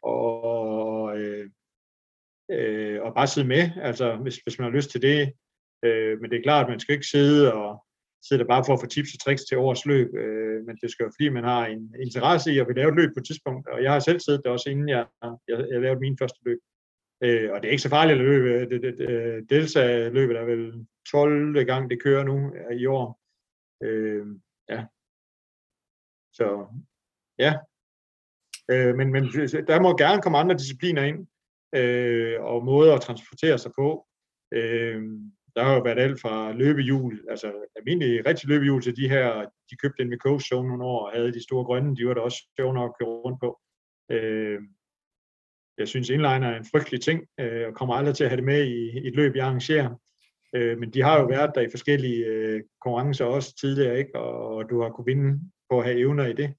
og, 0.02 1.18
øh, 1.18 1.50
øh, 2.50 3.02
og 3.02 3.14
bare 3.14 3.26
sidde 3.26 3.48
med, 3.48 3.70
altså 3.82 4.16
hvis, 4.16 4.36
hvis 4.36 4.58
man 4.58 4.64
har 4.64 4.76
lyst 4.76 4.90
til 4.90 5.02
det. 5.02 5.32
Øh, 5.84 6.20
men 6.20 6.30
det 6.30 6.38
er 6.38 6.42
klart, 6.42 6.64
at 6.64 6.70
man 6.70 6.80
skal 6.80 6.92
ikke 6.92 7.06
sidde 7.06 7.52
og 7.54 7.84
sidder 8.28 8.44
bare 8.44 8.64
for 8.66 8.72
at 8.72 8.80
få 8.80 8.86
tips 8.86 9.14
og 9.14 9.20
tricks 9.20 9.44
til 9.44 9.58
årets 9.58 9.86
løb, 9.86 10.14
øh, 10.14 10.66
men 10.66 10.76
det 10.76 10.90
skal 10.90 11.04
jo 11.04 11.10
fordi, 11.16 11.28
man 11.28 11.44
har 11.44 11.66
en 11.66 11.94
interesse 12.00 12.52
i 12.52 12.58
at 12.58 12.68
vil 12.68 12.76
lave 12.76 12.88
et 12.88 12.96
løb 12.96 13.10
på 13.14 13.20
et 13.20 13.26
tidspunkt, 13.26 13.68
og 13.68 13.82
jeg 13.82 13.92
har 13.92 14.00
selv 14.00 14.20
siddet 14.20 14.42
der 14.44 14.50
også, 14.50 14.70
inden 14.70 14.88
jeg, 14.88 15.06
jeg, 15.22 15.66
jeg 15.70 15.80
lavede 15.80 16.00
min 16.00 16.18
første 16.18 16.38
løb. 16.44 16.58
Øh, 17.24 17.52
og 17.52 17.62
det 17.62 17.68
er 17.68 17.70
ikke 17.70 17.82
så 17.82 17.88
farligt 17.88 18.18
at 18.18 18.24
løbe. 18.24 18.48
Øh, 18.48 18.70
det, 18.70 18.82
det, 18.82 18.98
det, 18.98 19.10
øh, 19.10 19.42
Delta-løbet 19.50 20.36
er 20.36 20.44
vel 20.44 20.86
12. 21.10 21.64
gang, 21.64 21.90
det 21.90 22.02
kører 22.02 22.24
nu 22.24 22.54
øh, 22.54 22.76
i 22.76 22.86
år. 22.86 23.20
Øh, 23.82 24.26
ja. 24.68 24.84
Så 26.32 26.66
ja. 27.38 27.54
Øh, 28.70 28.94
men, 28.96 29.12
men 29.12 29.24
der 29.70 29.80
må 29.80 29.96
gerne 29.96 30.22
komme 30.22 30.38
andre 30.38 30.56
discipliner 30.56 31.02
ind, 31.02 31.26
øh, 31.74 32.40
og 32.40 32.64
måder 32.64 32.94
at 32.94 33.00
transportere 33.00 33.58
sig 33.58 33.72
på. 33.78 34.06
Øh, 34.52 35.02
der 35.56 35.62
har 35.62 35.74
jo 35.74 35.80
været 35.80 35.98
alt 35.98 36.20
fra 36.20 36.52
løbehjul, 36.52 37.20
altså 37.28 37.52
almindelige 37.76 38.22
rigtig 38.26 38.48
løbehjul 38.48 38.82
til 38.82 38.96
de 38.96 39.08
her, 39.08 39.46
de 39.70 39.76
købte 39.76 40.02
en 40.02 40.08
med 40.08 40.18
Coast 40.18 40.46
Zone 40.48 40.68
nogle 40.68 40.84
år 40.84 41.06
og 41.06 41.12
havde 41.12 41.32
de 41.32 41.42
store 41.42 41.64
grønne, 41.64 41.96
de 41.96 42.06
var 42.06 42.14
da 42.14 42.20
også 42.20 42.48
sjove 42.56 42.74
nok 42.74 42.90
at 42.90 42.98
køre 42.98 43.08
rundt 43.08 43.40
på. 43.40 43.60
Øh, 44.10 44.60
jeg 45.78 45.88
synes 45.88 46.10
inliner 46.10 46.48
er 46.48 46.56
en 46.56 46.70
frygtelig 46.72 47.00
ting, 47.00 47.26
øh, 47.40 47.66
og 47.68 47.74
kommer 47.74 47.94
aldrig 47.94 48.14
til 48.14 48.24
at 48.24 48.30
have 48.30 48.36
det 48.36 48.44
med 48.44 48.64
i, 48.64 48.90
i 48.90 49.08
et 49.08 49.16
løb, 49.16 49.36
jeg 49.36 49.46
arrangerer. 49.46 50.00
Øh, 50.54 50.78
men 50.78 50.90
de 50.90 51.02
har 51.02 51.20
jo 51.20 51.26
været 51.26 51.52
der 51.54 51.60
i 51.60 51.70
forskellige 51.70 52.26
øh, 52.26 52.62
konkurrencer 52.80 53.24
også 53.24 53.56
tidligere, 53.56 53.98
ikke? 53.98 54.18
Og, 54.18 54.56
og 54.56 54.70
du 54.70 54.82
har 54.82 54.90
kunne 54.90 55.06
vinde 55.06 55.40
på 55.70 55.78
at 55.78 55.84
have 55.84 55.98
evner 55.98 56.26
i 56.26 56.32
det. 56.32 56.54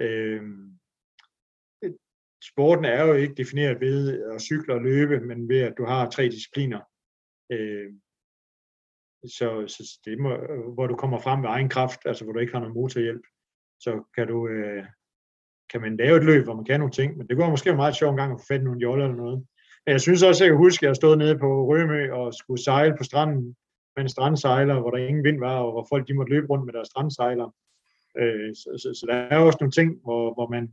Øh, 0.00 0.42
sporten 2.52 2.84
er 2.84 3.06
jo 3.06 3.12
ikke 3.12 3.34
defineret 3.34 3.80
ved 3.80 4.22
at 4.32 4.42
cykle 4.42 4.74
og 4.74 4.82
løbe, 4.82 5.20
men 5.20 5.48
ved 5.48 5.60
at 5.60 5.74
du 5.78 5.84
har 5.84 6.10
tre 6.10 6.24
discipliner. 6.24 6.80
Øh, 7.52 7.92
så, 9.24 9.64
så 9.68 10.00
det 10.04 10.18
må, 10.18 10.36
hvor 10.74 10.86
du 10.86 10.96
kommer 10.96 11.18
frem 11.20 11.42
ved 11.42 11.48
egen 11.48 11.68
kraft, 11.68 12.00
altså 12.04 12.24
hvor 12.24 12.32
du 12.32 12.38
ikke 12.38 12.52
har 12.52 12.60
nogen 12.60 12.74
motorhjælp, 12.74 13.22
så 13.80 14.02
kan 14.14 14.26
du 14.26 14.48
øh, 14.48 14.84
kan 15.72 15.80
man 15.80 15.96
lave 15.96 16.16
et 16.16 16.24
løb, 16.24 16.44
hvor 16.44 16.54
man 16.54 16.64
kan 16.64 16.80
nogle 16.80 16.92
ting, 16.92 17.16
men 17.16 17.26
det 17.26 17.36
går 17.36 17.50
måske 17.50 17.76
meget 17.76 17.96
sjovt 17.96 18.10
en 18.10 18.16
gang 18.16 18.32
at 18.32 18.40
få 18.40 18.46
fat 18.46 18.60
i 18.60 18.64
nogle 18.64 18.80
joller 18.80 19.04
eller 19.04 19.16
noget. 19.16 19.38
Men 19.84 19.92
jeg 19.92 20.00
synes 20.00 20.22
også, 20.22 20.44
at 20.44 20.46
jeg 20.46 20.52
kan 20.52 20.64
huske, 20.64 20.86
at 20.86 20.88
jeg 20.88 20.96
stod 20.96 21.16
nede 21.16 21.38
på 21.38 21.66
Rømø 21.68 22.12
og 22.12 22.34
skulle 22.34 22.64
sejle 22.64 22.94
på 22.98 23.04
stranden 23.04 23.56
med 23.96 24.02
en 24.04 24.08
strandsejler, 24.08 24.80
hvor 24.80 24.90
der 24.90 24.98
ingen 24.98 25.24
vind 25.24 25.38
var, 25.38 25.58
og 25.58 25.72
hvor 25.72 25.86
folk 25.92 26.08
de 26.08 26.14
måtte 26.14 26.32
løbe 26.32 26.46
rundt 26.46 26.64
med 26.64 26.72
deres 26.72 26.88
strandsejler. 26.88 27.54
Øh, 28.20 28.54
så, 28.54 28.68
så, 28.82 28.88
så, 28.98 29.06
der 29.08 29.14
er 29.14 29.38
også 29.38 29.58
nogle 29.60 29.72
ting, 29.72 29.90
hvor, 30.04 30.34
hvor 30.34 30.48
man 30.48 30.72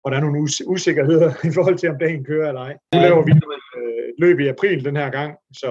hvor 0.00 0.10
der 0.10 0.16
er 0.16 0.24
nogle 0.26 0.42
us- 0.46 0.66
usikkerheder 0.66 1.30
i 1.48 1.52
forhold 1.54 1.78
til, 1.78 1.90
om 1.90 1.98
dagen 1.98 2.24
kører 2.24 2.48
eller 2.48 2.60
ej. 2.60 2.74
Nu 2.94 3.00
laver 3.00 3.22
vi 3.24 3.32
øh, 3.76 4.08
et 4.10 4.14
løb 4.18 4.40
i 4.40 4.48
april 4.48 4.84
den 4.84 4.96
her 4.96 5.10
gang, 5.10 5.36
så, 5.52 5.70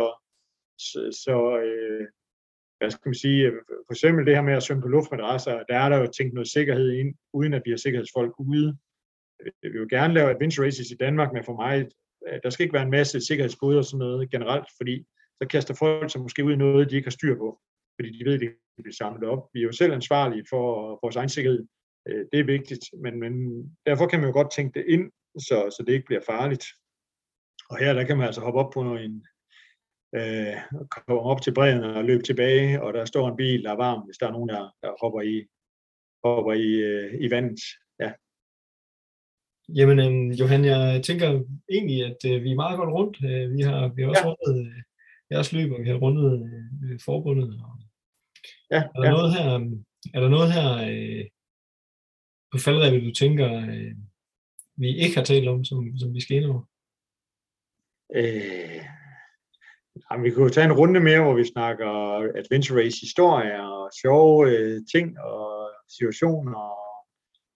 så, 0.77 1.19
så 1.23 1.59
øh, 1.59 2.07
hvad 2.77 2.91
skal 2.91 3.09
man 3.09 3.15
sige, 3.15 3.45
øh, 3.47 3.53
for 3.87 3.93
eksempel 3.93 4.25
det 4.25 4.35
her 4.35 4.41
med 4.41 4.53
at 4.53 4.63
svømme 4.63 4.81
på 4.81 4.87
luftmadrasser, 4.87 5.63
der 5.69 5.77
er 5.77 5.89
der 5.89 5.97
jo 5.97 6.07
tænkt 6.07 6.33
noget 6.33 6.47
sikkerhed 6.47 6.91
ind, 6.91 7.15
uden 7.33 7.53
at 7.53 7.61
vi 7.65 7.69
har 7.69 7.77
sikkerhedsfolk 7.77 8.33
ude. 8.39 8.77
Øh, 9.41 9.73
vi 9.73 9.79
vil 9.79 9.89
gerne 9.89 10.13
lave 10.13 10.29
adventure 10.29 10.65
races 10.65 10.91
i 10.91 10.95
Danmark, 10.95 11.33
men 11.33 11.43
for 11.43 11.55
mig, 11.55 11.87
øh, 12.27 12.39
der 12.43 12.49
skal 12.49 12.63
ikke 12.63 12.73
være 12.73 12.83
en 12.83 12.97
masse 12.99 13.21
sikkerhedsboder 13.21 13.77
og 13.77 13.85
sådan 13.85 13.99
noget 13.99 14.31
generelt, 14.31 14.67
fordi 14.77 15.05
så 15.41 15.47
kaster 15.47 15.73
folk 15.73 16.11
sig 16.11 16.21
måske 16.21 16.43
ud 16.43 16.53
i 16.53 16.55
noget, 16.55 16.89
de 16.89 16.95
ikke 16.95 17.05
har 17.05 17.19
styr 17.19 17.35
på, 17.37 17.59
fordi 17.97 18.09
de 18.17 18.25
ved, 18.25 18.33
at 18.33 18.41
de 18.41 18.83
bliver 18.83 18.93
samlet 18.93 19.29
op. 19.29 19.49
Vi 19.53 19.59
er 19.59 19.63
jo 19.63 19.71
selv 19.71 19.93
ansvarlige 19.93 20.45
for 20.49 20.65
vores 21.03 21.15
egen 21.15 21.29
sikkerhed. 21.29 21.67
Det 22.31 22.39
er 22.39 22.43
vigtigt, 22.43 22.83
men, 23.03 23.19
men 23.19 23.33
derfor 23.85 24.07
kan 24.07 24.19
man 24.19 24.29
jo 24.29 24.33
godt 24.33 24.51
tænke 24.51 24.79
det 24.79 24.85
ind, 24.87 25.11
så, 25.47 25.75
så 25.77 25.83
det 25.87 25.93
ikke 25.93 26.05
bliver 26.05 26.21
farligt. 26.25 26.65
Og 27.69 27.77
her 27.77 27.93
der 27.93 28.03
kan 28.03 28.17
man 28.17 28.25
altså 28.25 28.41
hoppe 28.41 28.59
op 28.59 28.71
på 28.73 28.81
en, 28.81 29.25
øh, 30.15 30.55
komme 30.89 31.21
op 31.21 31.41
til 31.41 31.53
bredden 31.53 31.83
og 31.83 32.03
løbe 32.03 32.23
tilbage, 32.23 32.81
og 32.81 32.93
der 32.93 33.05
står 33.05 33.29
en 33.29 33.37
bil, 33.37 33.63
der 33.63 33.71
er 33.71 33.83
varm, 33.87 34.01
hvis 34.05 34.17
der 34.17 34.27
er 34.27 34.31
nogen, 34.31 34.49
der, 34.49 34.73
der 34.81 34.91
hopper 35.01 35.21
i, 35.21 35.35
hopper 36.23 36.53
i, 36.53 36.69
øh, 36.89 37.13
i 37.25 37.31
vandet. 37.31 37.59
Ja. 37.99 38.11
Jamen, 39.77 39.99
øh, 39.99 40.39
Johan, 40.39 40.65
jeg 40.65 41.03
tænker 41.03 41.43
egentlig, 41.71 42.05
at 42.05 42.19
øh, 42.31 42.43
vi 42.43 42.51
er 42.51 42.55
meget 42.63 42.77
godt 42.77 42.93
rundt. 42.97 43.17
Øh, 43.29 43.57
vi 43.57 43.61
har, 43.61 43.87
vi 43.87 44.01
har 44.01 44.09
også 44.09 44.27
ja. 44.27 44.29
rundet 44.29 44.67
øh, 44.67 44.81
jeres 45.31 45.53
løb, 45.53 45.71
og 45.71 45.81
vi 45.83 45.89
har 45.89 45.95
rundet 45.95 46.29
øh, 46.83 46.99
forbundet. 47.05 47.49
Og 47.63 47.79
ja, 48.71 48.81
er, 48.95 49.01
der 49.01 49.05
ja. 49.05 49.11
noget 49.11 49.33
her, 49.33 49.47
er 50.13 50.19
der 50.19 50.29
noget 50.29 50.53
her 50.53 50.69
øh, 50.91 51.25
på 52.51 52.57
faldrevet, 52.57 53.03
du 53.03 53.11
tænker, 53.11 53.49
øh, 53.73 53.95
vi 54.77 54.97
ikke 54.97 55.15
har 55.15 55.23
talt 55.23 55.47
om, 55.47 55.63
som, 55.63 55.97
som 55.97 56.13
vi 56.13 56.21
skal 56.21 56.37
ind 56.37 56.45
over? 56.45 56.63
Øh, 58.15 58.85
Jamen, 60.11 60.23
vi 60.25 60.31
kunne 60.31 60.49
tage 60.49 60.65
en 60.65 60.73
runde 60.73 60.99
mere, 60.99 61.21
hvor 61.23 61.33
vi 61.33 61.51
snakker 61.53 61.89
adventure 62.41 62.79
race 62.79 62.97
historie 63.01 63.63
og 63.63 63.89
sjove 64.01 64.49
øh, 64.49 64.81
ting 64.93 65.19
og 65.19 65.71
situationer 65.97 66.59
og 66.59 66.95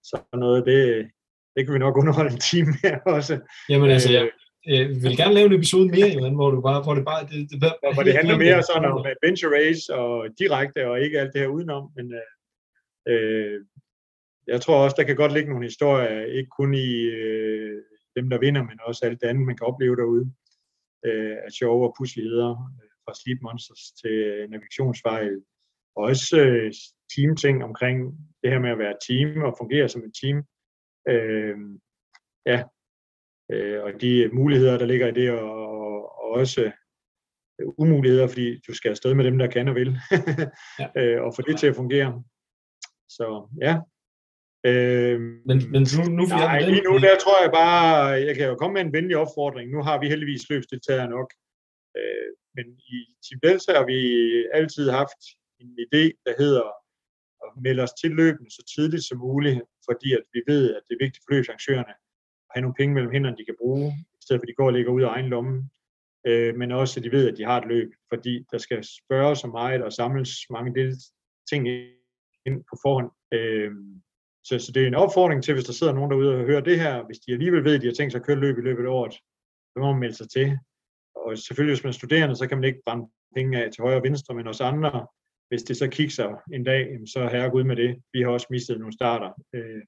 sådan 0.04 0.40
noget. 0.40 0.66
Det, 0.66 1.10
det 1.56 1.64
kan 1.64 1.74
vi 1.74 1.78
nok 1.78 1.96
underholde 1.96 2.32
en 2.32 2.38
time 2.38 2.72
med 2.82 2.92
også. 3.16 3.40
Jamen 3.68 3.90
altså, 3.90 4.12
jeg, 4.12 4.30
jeg 4.66 4.88
vil 4.88 5.16
gerne 5.16 5.34
lave 5.34 5.46
en 5.46 5.58
episode 5.60 5.88
mere, 5.88 6.08
Johan, 6.08 6.34
hvor, 6.34 6.50
du 6.50 6.60
bare, 6.60 6.82
hvor 6.82 6.94
det 6.94 7.04
bare... 7.04 7.22
Det, 7.22 7.50
det, 7.50 7.62
det, 7.62 7.72
hvor 7.94 8.02
det 8.02 8.14
handler 8.14 8.36
mere 8.36 8.62
sådan 8.62 8.90
om 8.90 9.06
adventure 9.12 9.52
race 9.58 9.94
og 9.94 10.28
direkte 10.38 10.90
og 10.90 11.00
ikke 11.00 11.20
alt 11.20 11.32
det 11.32 11.40
her 11.40 11.48
udenom, 11.48 11.90
men 11.96 12.06
øh, 12.20 12.28
øh, 13.12 13.60
jeg 14.46 14.60
tror 14.60 14.84
også, 14.84 14.96
der 14.98 15.04
kan 15.04 15.16
godt 15.16 15.32
ligge 15.32 15.50
nogle 15.50 15.66
historier, 15.66 16.24
ikke 16.38 16.50
kun 16.58 16.74
i 16.74 16.90
øh, 17.02 17.82
dem, 18.16 18.30
der 18.30 18.38
vinder, 18.38 18.62
men 18.62 18.78
også 18.84 19.00
alt 19.06 19.20
det 19.20 19.26
andet, 19.26 19.46
man 19.46 19.56
kan 19.56 19.66
opleve 19.66 19.96
derude 19.96 20.32
øh, 21.06 21.36
af 21.44 21.50
sjove 21.52 21.88
og 21.88 21.94
pusligheder, 21.98 22.50
øh, 22.82 22.90
fra 23.04 23.14
Sleep 23.14 23.38
Monsters 23.42 23.84
til 24.00 24.46
navigationsfejl, 24.50 25.34
og 25.96 26.02
også 26.02 26.40
øh, 26.40 26.72
teamting 27.14 27.64
omkring 27.64 27.96
det 28.42 28.50
her 28.50 28.58
med 28.58 28.70
at 28.70 28.78
være 28.78 29.00
team 29.08 29.42
og 29.42 29.54
fungere 29.58 29.88
som 29.88 30.04
et 30.04 30.14
team. 30.22 30.38
Øh, 31.08 31.56
ja, 32.46 32.58
øh, 33.52 33.82
og 33.84 34.00
de 34.00 34.30
muligheder, 34.32 34.78
der 34.78 34.86
ligger 34.86 35.06
i 35.08 35.12
det, 35.20 35.30
og, 35.30 36.20
og 36.22 36.30
også 36.30 36.72
umuligheder, 37.78 38.28
fordi 38.28 38.60
du 38.68 38.74
skal 38.74 38.90
afsted 38.90 39.14
med 39.14 39.24
dem, 39.24 39.38
der 39.38 39.46
kan 39.46 39.68
og 39.68 39.74
vil, 39.74 39.96
ja. 40.80 41.02
øh, 41.02 41.22
og 41.22 41.34
få 41.36 41.42
det 41.42 41.58
til 41.58 41.66
at 41.66 41.76
fungere. 41.76 42.22
Så 43.08 43.48
ja, 43.60 43.80
Øh, 44.68 45.20
Men, 45.48 45.58
men 45.72 45.82
nu, 45.96 46.02
nu 46.18 46.22
nej, 46.24 46.38
jeg 46.38 46.68
lige 46.68 46.82
nu 46.88 46.98
der 46.98 47.16
tror 47.24 47.42
jeg 47.44 47.52
bare, 47.62 48.06
jeg 48.26 48.34
kan 48.36 48.46
jo 48.48 48.54
komme 48.54 48.74
med 48.74 48.82
en 48.82 48.92
venlig 48.92 49.16
opfordring. 49.16 49.70
Nu 49.70 49.82
har 49.82 50.00
vi 50.00 50.08
heldigvis 50.08 50.50
løbsdeltagere 50.50 51.08
nok. 51.16 51.28
Øh, 51.98 52.30
men 52.56 52.66
i 52.94 52.96
Team 53.24 53.40
Delta 53.44 53.72
har 53.80 53.86
vi 53.92 54.00
altid 54.58 54.90
haft 54.90 55.20
en 55.62 55.70
idé, 55.84 56.04
der 56.26 56.34
hedder 56.42 56.66
at 57.44 57.50
melde 57.64 57.82
os 57.82 57.94
til 58.00 58.10
løbene 58.10 58.50
så 58.50 58.62
tidligt 58.74 59.04
som 59.04 59.18
muligt, 59.18 59.60
fordi 59.88 60.08
at 60.12 60.24
vi 60.34 60.40
ved, 60.46 60.74
at 60.76 60.82
det 60.86 60.94
er 60.94 61.04
vigtigt 61.04 61.24
for 61.24 61.34
løbsarrangørerne 61.34 61.94
at 62.46 62.52
have 62.54 62.62
nogle 62.62 62.78
penge 62.80 62.94
mellem 62.94 63.12
hænderne, 63.12 63.36
de 63.36 63.44
kan 63.44 63.60
bruge, 63.62 63.86
i 64.18 64.22
stedet 64.24 64.40
for 64.40 64.44
at 64.44 64.48
de 64.48 64.58
går 64.60 64.66
og 64.66 64.72
ligger 64.72 64.92
ud 64.92 65.02
af 65.02 65.08
egen 65.08 65.28
lomme. 65.34 65.70
Øh, 66.26 66.56
men 66.56 66.72
også, 66.72 67.00
at 67.00 67.04
de 67.04 67.12
ved, 67.12 67.28
at 67.30 67.38
de 67.38 67.44
har 67.44 67.60
et 67.60 67.68
løb, 67.68 67.90
fordi 68.12 68.44
der 68.52 68.58
skal 68.58 68.84
spørges 68.84 69.38
så 69.38 69.46
meget 69.46 69.82
og 69.82 69.92
samles 69.92 70.30
mange 70.50 70.74
del 70.74 70.92
ting 71.50 71.68
ind 72.46 72.58
på 72.70 72.74
forhånd. 72.84 73.10
Øh, 73.34 73.72
så, 74.44 74.58
så 74.58 74.72
det 74.72 74.82
er 74.82 74.86
en 74.86 74.94
opfordring 74.94 75.42
til, 75.42 75.54
hvis 75.54 75.64
der 75.64 75.72
sidder 75.72 75.92
nogen 75.92 76.10
derude 76.10 76.34
og 76.34 76.44
hører 76.44 76.60
det 76.60 76.80
her, 76.80 77.04
hvis 77.06 77.18
de 77.18 77.32
alligevel 77.32 77.64
ved, 77.64 77.74
at 77.74 77.80
de 77.80 77.86
har 77.86 77.94
tænkt 77.94 78.12
sig 78.12 78.20
at 78.20 78.26
køre 78.26 78.40
løb 78.44 78.58
i 78.58 78.60
løbet 78.60 78.84
af 78.84 78.88
året, 78.88 79.12
så 79.72 79.76
må 79.76 79.92
man 79.92 80.00
melde 80.00 80.14
sig 80.14 80.30
til. 80.30 80.58
Og 81.14 81.38
selvfølgelig, 81.38 81.74
hvis 81.74 81.84
man 81.84 81.88
er 81.88 82.00
studerende, 82.00 82.36
så 82.36 82.46
kan 82.46 82.58
man 82.58 82.64
ikke 82.64 82.82
brænde 82.86 83.06
penge 83.36 83.64
af 83.64 83.72
til 83.72 83.82
højre 83.82 83.96
og 83.96 84.02
venstre, 84.02 84.34
men 84.34 84.46
os 84.46 84.60
andre, 84.60 85.06
hvis 85.48 85.62
det 85.62 85.76
så 85.76 85.88
kigger 85.88 86.36
en 86.52 86.64
dag, 86.64 86.98
så 87.06 87.28
herre 87.28 87.50
Gud 87.50 87.64
med 87.64 87.76
det. 87.76 88.02
Vi 88.12 88.22
har 88.22 88.28
også 88.28 88.46
mistet 88.50 88.78
nogle 88.78 88.92
starter, 88.92 89.30
øh, 89.54 89.82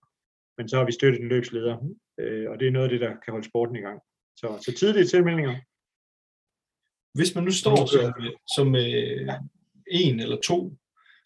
men 0.59 0.68
så 0.68 0.76
har 0.76 0.84
vi 0.84 0.92
støttet 0.92 1.20
en 1.20 1.28
løbsleder, 1.28 1.76
øh, 2.20 2.50
og 2.50 2.61
det 2.61 2.68
er 2.68 2.72
noget 2.72 2.86
af 2.86 2.90
det, 2.90 3.00
der 3.00 3.12
kan 3.24 3.32
holde 3.32 3.48
sporten 3.48 3.76
i 3.76 3.80
gang. 3.80 4.00
Så, 4.36 4.46
så 4.66 4.72
tidlige 4.78 5.07
tilmeldinger. 5.07 5.55
Hvis 7.18 7.34
man 7.34 7.44
nu 7.44 7.50
står 7.50 7.86
som, 7.86 8.12
som 8.57 8.66
øh, 8.74 9.28
en 9.90 10.20
eller 10.20 10.40
to 10.40 10.76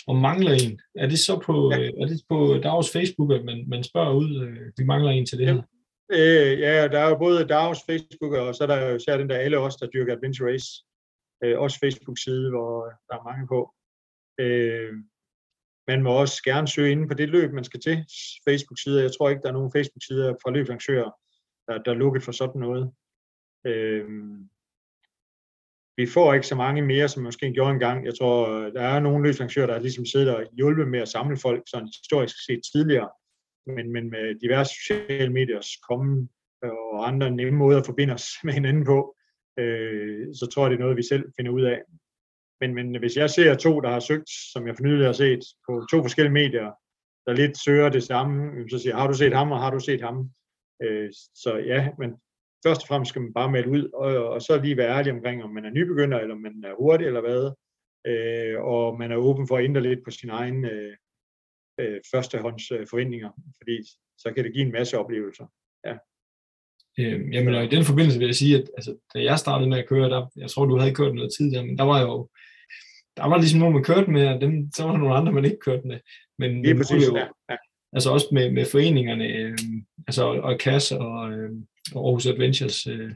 og 0.06 0.16
mangler 0.16 0.52
en, 0.52 0.80
er 0.94 1.08
det 1.08 1.18
så 1.18 1.40
på, 1.46 1.72
ja. 1.72 1.90
er 2.02 2.06
det 2.06 2.22
på 2.28 2.60
Davos 2.62 2.92
Facebook, 2.92 3.32
at 3.32 3.44
man, 3.44 3.64
man 3.68 3.84
spørger 3.84 4.14
ud, 4.14 4.30
øh, 4.44 4.72
vi 4.76 4.84
mangler 4.84 5.10
en 5.10 5.26
til 5.26 5.38
det 5.38 5.46
her? 5.46 5.62
Øh, 6.12 6.60
ja, 6.60 6.88
der 6.88 6.98
er 6.98 7.08
jo 7.08 7.18
både 7.18 7.48
Davos 7.48 7.78
Facebook, 7.86 8.32
og 8.32 8.54
så 8.54 8.64
er 8.64 8.66
der 8.66 8.90
jo 8.90 8.98
så 8.98 9.18
den 9.18 9.28
der 9.28 9.38
alle 9.38 9.58
os, 9.58 9.76
der 9.76 9.86
dyrker 9.86 10.12
Adventure 10.12 10.52
Race. 10.52 10.68
Øh, 11.44 11.58
også 11.58 11.78
Facebook-side, 11.84 12.50
hvor 12.50 12.84
der 13.08 13.14
er 13.18 13.28
mange 13.30 13.46
på. 13.46 13.74
Øh, 14.40 14.92
man 15.88 16.02
må 16.02 16.10
også 16.10 16.42
gerne 16.44 16.68
søge 16.68 16.92
inde 16.92 17.08
på 17.08 17.14
det 17.14 17.28
løb, 17.28 17.52
man 17.52 17.64
skal 17.64 17.80
til. 17.80 17.96
Facebook-sider. 18.48 19.02
Jeg 19.02 19.12
tror 19.12 19.28
ikke, 19.28 19.42
der 19.42 19.48
er 19.48 19.58
nogen 19.58 19.72
Facebook-sider 19.72 20.34
fra 20.42 20.50
løbsarrangører, 20.50 21.10
der, 21.66 21.82
der 21.82 21.90
er 21.90 22.02
lukket 22.04 22.22
for 22.22 22.32
sådan 22.32 22.60
noget. 22.60 22.92
Øh, 23.66 24.08
vi 25.96 26.06
får 26.06 26.34
ikke 26.34 26.46
så 26.46 26.54
mange 26.54 26.82
mere, 26.82 27.08
som 27.08 27.22
måske 27.22 27.52
gjorde 27.52 27.70
engang. 27.70 28.06
Jeg 28.06 28.14
tror, 28.18 28.48
øh, 28.50 28.72
der 28.72 28.82
er 28.82 29.00
nogle 29.00 29.24
løbsarrangører, 29.24 29.66
der 29.66 29.78
ligesom 29.78 30.06
sidder 30.06 30.34
og 30.34 30.44
hjulpet 30.52 30.88
med 30.88 31.00
at 31.00 31.08
samle 31.08 31.36
folk, 31.36 31.62
sådan 31.66 31.88
historisk 32.02 32.36
set 32.46 32.60
tidligere. 32.72 33.08
Men, 33.66 33.92
men 33.92 34.10
med 34.10 34.40
diverse 34.40 34.74
sociale 34.74 35.32
mediers 35.32 35.68
komme 35.88 36.28
øh, 36.64 36.70
og 36.70 37.08
andre 37.08 37.30
nemme 37.30 37.58
måder 37.58 37.78
at 37.80 37.86
forbinde 37.86 38.14
os 38.14 38.26
med 38.44 38.52
hinanden 38.52 38.84
på, 38.84 39.16
øh, 39.58 40.26
så 40.34 40.46
tror 40.52 40.62
jeg, 40.62 40.70
det 40.70 40.76
er 40.76 40.84
noget, 40.84 40.96
vi 40.96 41.02
selv 41.02 41.24
finder 41.36 41.52
ud 41.52 41.62
af. 41.62 41.82
Men, 42.60 42.74
men 42.74 42.98
hvis 42.98 43.16
jeg 43.16 43.30
ser 43.30 43.54
to, 43.54 43.80
der 43.80 43.90
har 43.90 44.00
søgt, 44.00 44.30
som 44.52 44.66
jeg 44.66 44.76
for 44.76 44.82
nylig 44.82 45.06
har 45.06 45.12
set, 45.12 45.42
på 45.68 45.86
to 45.90 46.02
forskellige 46.02 46.32
medier, 46.32 46.70
der 47.26 47.32
lidt 47.32 47.58
søger 47.64 47.88
det 47.88 48.02
samme, 48.02 48.68
så 48.70 48.78
siger 48.78 48.92
jeg, 48.92 49.00
har 49.00 49.08
du 49.08 49.14
set 49.14 49.34
ham, 49.36 49.52
og 49.52 49.60
har 49.60 49.70
du 49.70 49.80
set 49.80 50.02
ham? 50.02 50.30
Øh, 50.82 51.10
så 51.34 51.56
ja, 51.66 51.88
men 51.98 52.10
først 52.66 52.82
og 52.82 52.88
fremmest 52.88 53.08
skal 53.08 53.22
man 53.22 53.32
bare 53.32 53.50
melde 53.50 53.70
ud, 53.70 53.90
og, 53.94 54.28
og 54.28 54.42
så 54.42 54.60
lige 54.60 54.76
være 54.76 54.96
ærlig 54.98 55.12
omkring, 55.12 55.44
om 55.44 55.50
man 55.50 55.64
er 55.64 55.70
nybegynder, 55.70 56.18
eller 56.18 56.34
om 56.34 56.40
man 56.40 56.64
er 56.64 56.74
hurtig, 56.80 57.06
eller 57.06 57.20
hvad. 57.20 57.42
Øh, 58.10 58.56
og 58.72 58.98
man 58.98 59.12
er 59.12 59.16
åben 59.16 59.48
for 59.48 59.56
at 59.56 59.64
ændre 59.64 59.82
lidt 59.82 60.04
på 60.04 60.10
sin 60.10 60.30
egen 60.30 60.64
øh, 60.64 60.96
øh, 61.80 62.00
førstehånds 62.12 62.70
øh, 62.70 62.86
forventninger, 62.90 63.30
fordi 63.58 63.76
så 64.18 64.32
kan 64.34 64.44
det 64.44 64.52
give 64.52 64.66
en 64.66 64.72
masse 64.72 64.98
oplevelser. 64.98 65.46
Ja. 65.86 65.94
Øh, 66.98 67.34
jamen, 67.34 67.54
og 67.54 67.64
i 67.64 67.68
den 67.74 67.84
forbindelse 67.84 68.18
vil 68.18 68.26
jeg 68.26 68.34
sige, 68.34 68.56
at 68.58 68.70
altså, 68.76 68.92
da 69.14 69.22
jeg 69.22 69.38
startede 69.38 69.70
med 69.70 69.78
at 69.78 69.88
køre, 69.88 70.10
der, 70.10 70.26
jeg 70.36 70.50
tror, 70.50 70.64
du 70.64 70.78
havde 70.78 70.94
kørt 70.94 71.14
noget 71.14 71.32
tidligere, 71.36 71.66
men 71.66 71.78
der 71.78 71.84
var 71.84 72.00
jo 72.00 72.28
der 73.16 73.26
var 73.28 73.38
ligesom 73.38 73.60
nogen, 73.60 73.74
man 73.74 73.84
kørte 73.84 74.10
med, 74.10 74.28
og 74.28 74.40
dem, 74.40 74.52
så 74.74 74.84
var 74.84 74.92
der 74.92 74.98
nogle 74.98 75.14
andre, 75.14 75.32
man 75.32 75.44
ikke 75.44 75.64
kørte 75.66 75.86
med. 75.86 76.00
Men, 76.38 76.62
Lige 76.62 76.76
præcis, 76.76 77.08
jo, 77.08 77.16
ja. 77.16 77.26
ja. 77.50 77.56
Altså 77.92 78.10
også 78.10 78.26
med, 78.32 78.50
med 78.50 78.64
foreningerne, 78.64 79.26
øh, 79.26 79.58
altså 80.06 80.24
og 80.24 80.58
KAS 80.58 80.92
og, 80.92 81.32
øh, 81.32 81.50
og 81.94 82.06
Aarhus 82.06 82.26
Adventures, 82.26 82.86
øh, 82.86 83.10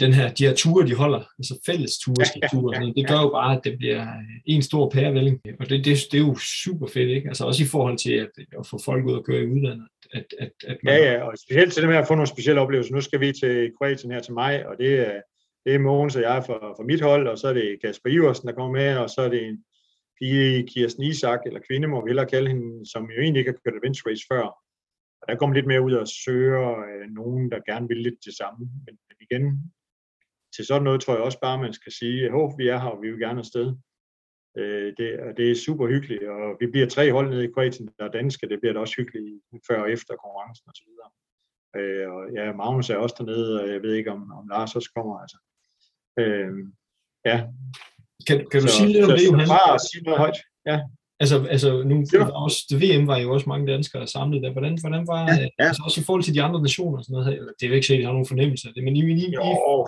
den 0.00 0.12
her, 0.12 0.32
de 0.32 0.46
her 0.46 0.54
ture, 0.54 0.86
de 0.86 0.94
holder, 0.94 1.22
altså 1.38 1.60
fælles 1.66 1.98
ture, 1.98 2.24
ja, 2.42 2.48
ture, 2.48 2.76
ja, 2.76 2.92
det 2.96 3.08
gør 3.08 3.20
jo 3.20 3.28
bare, 3.28 3.56
at 3.56 3.60
det 3.64 3.78
bliver 3.78 4.06
en 4.46 4.62
stor 4.62 4.90
pærevælling, 4.90 5.40
og 5.60 5.68
det, 5.68 5.84
det, 5.84 5.98
det 6.12 6.18
er 6.18 6.26
jo 6.26 6.36
super 6.64 6.86
fedt, 6.86 7.10
ikke? 7.10 7.28
Altså 7.28 7.44
også 7.44 7.62
i 7.62 7.66
forhold 7.66 7.98
til 7.98 8.12
at, 8.12 8.30
at 8.58 8.66
få 8.66 8.78
folk 8.84 9.06
ud 9.06 9.12
og 9.12 9.24
køre 9.24 9.42
i 9.42 9.46
udlandet. 9.46 9.88
At, 10.12 10.24
at, 10.38 10.52
at 10.66 10.76
man 10.82 10.94
ja, 10.94 11.12
ja, 11.12 11.22
og 11.22 11.32
specielt 11.38 11.72
til 11.72 11.82
det 11.82 11.90
med 11.90 11.98
at 11.98 12.06
få 12.06 12.14
nogle 12.14 12.28
specielle 12.28 12.60
oplevelser. 12.60 12.94
Nu 12.94 13.00
skal 13.00 13.20
vi 13.20 13.32
til 13.32 13.72
Kroatien 13.78 14.12
her 14.12 14.20
til 14.20 14.34
mig, 14.34 14.66
og 14.66 14.74
det 14.78 14.94
er, 14.94 15.20
det 15.64 15.74
er 15.74 15.78
Mogens 15.78 16.16
og 16.16 16.22
jeg 16.22 16.42
fra, 16.46 16.58
fra 16.76 16.84
mit 16.84 17.00
hold, 17.00 17.28
og 17.28 17.38
så 17.38 17.48
er 17.48 17.52
det 17.52 17.78
Kasper 17.84 18.10
Iversen, 18.10 18.48
der 18.48 18.54
kommer 18.54 18.78
med, 18.80 18.96
og 18.96 19.10
så 19.10 19.20
er 19.20 19.28
det 19.28 19.46
en 19.46 19.58
pige, 20.18 20.66
Kirsten 20.66 21.02
Isak, 21.02 21.40
eller 21.46 21.60
kvinde, 21.68 21.88
må 21.88 22.04
vi 22.04 22.08
hellere 22.08 22.32
kalde 22.34 22.48
hende, 22.50 22.90
som 22.92 23.10
jo 23.10 23.20
egentlig 23.20 23.40
ikke 23.40 23.50
har 23.50 23.60
kørt 23.64 23.78
adventure 23.78 24.10
race 24.10 24.26
før. 24.32 24.46
Og 25.20 25.24
der 25.28 25.36
kommer 25.36 25.54
lidt 25.54 25.66
mere 25.66 25.82
ud 25.82 25.92
og 25.92 26.08
søger 26.08 26.68
øh, 26.88 27.06
nogen, 27.10 27.50
der 27.50 27.68
gerne 27.70 27.88
vil 27.88 27.96
lidt 27.96 28.24
det 28.24 28.34
samme. 28.36 28.58
Men, 28.58 28.94
men 29.08 29.16
igen, 29.20 29.72
til 30.54 30.66
sådan 30.66 30.82
noget 30.82 31.00
tror 31.00 31.14
jeg 31.14 31.22
også 31.22 31.40
bare, 31.40 31.62
man 31.62 31.72
skal 31.72 31.92
sige, 31.92 32.24
at 32.24 32.32
vi 32.58 32.68
er 32.68 32.78
her, 32.78 32.88
og 32.88 33.02
vi 33.02 33.10
vil 33.10 33.20
gerne 33.20 33.38
afsted. 33.38 33.76
Øh, 34.58 34.92
det, 34.98 35.20
og 35.20 35.36
det 35.36 35.50
er 35.50 35.64
super 35.66 35.86
hyggeligt, 35.86 36.24
og 36.28 36.56
vi 36.60 36.66
bliver 36.66 36.86
tre 36.86 37.12
hold 37.12 37.30
nede 37.30 37.44
i 37.44 37.52
Kroatien, 37.54 37.90
der 37.98 38.04
er 38.04 38.10
danske, 38.10 38.48
det 38.48 38.60
bliver 38.60 38.72
da 38.72 38.80
også 38.80 38.94
hyggeligt 38.96 39.42
før 39.68 39.80
og 39.82 39.90
efter 39.90 40.16
konkurrencen 40.16 40.70
osv. 40.70 40.90
Øh, 41.76 42.10
og 42.12 42.32
ja, 42.32 42.52
Magnus 42.52 42.90
er 42.90 42.96
også 42.96 43.14
dernede, 43.18 43.62
og 43.62 43.68
jeg 43.68 43.82
ved 43.82 43.94
ikke, 43.94 44.12
om, 44.12 44.32
om 44.32 44.48
Lars 44.48 44.76
også 44.76 44.90
kommer. 44.96 45.18
Altså. 45.18 45.38
Øh, 46.18 46.52
ja. 47.24 47.46
Kan, 48.26 48.46
kan 48.50 48.60
du 48.62 48.68
så, 48.68 48.74
sige 48.76 48.92
lidt 48.92 49.04
om 49.04 49.10
så, 49.10 49.16
det, 49.16 49.26
Johan? 49.26 49.48
Bare 49.48 49.78
sige 49.78 50.02
noget 50.04 50.18
højt. 50.18 50.38
Ja. 50.66 50.80
Altså, 51.20 51.46
altså 51.50 51.82
nu, 51.82 52.04
ja. 52.12 52.30
også, 52.44 52.58
VM 52.82 53.06
var 53.06 53.18
jo 53.18 53.32
også 53.32 53.48
mange 53.48 53.72
danskere 53.72 54.06
samlet 54.06 54.42
der. 54.42 54.52
Hvordan, 54.52 54.78
hvordan 54.80 55.06
var, 55.06 55.22
ja, 55.28 55.48
ja. 55.58 55.66
altså 55.68 55.82
også 55.84 56.00
i 56.00 56.04
forhold 56.04 56.22
til 56.22 56.34
de 56.34 56.42
andre 56.42 56.62
nationer 56.62 56.98
og 56.98 57.04
sådan 57.04 57.12
noget, 57.12 57.38
eller 57.38 57.52
det 57.58 57.66
er 57.66 57.68
jo 57.68 57.74
ikke 57.74 57.86
sikkert, 57.86 58.04
at 58.04 58.08
har 58.08 58.12
nogen 58.12 58.32
fornemmelse 58.32 58.68
af 58.68 58.74
det, 58.74 58.84
men 58.84 58.96
I, 58.96 59.00
I, 59.00 59.26
I 59.32 59.36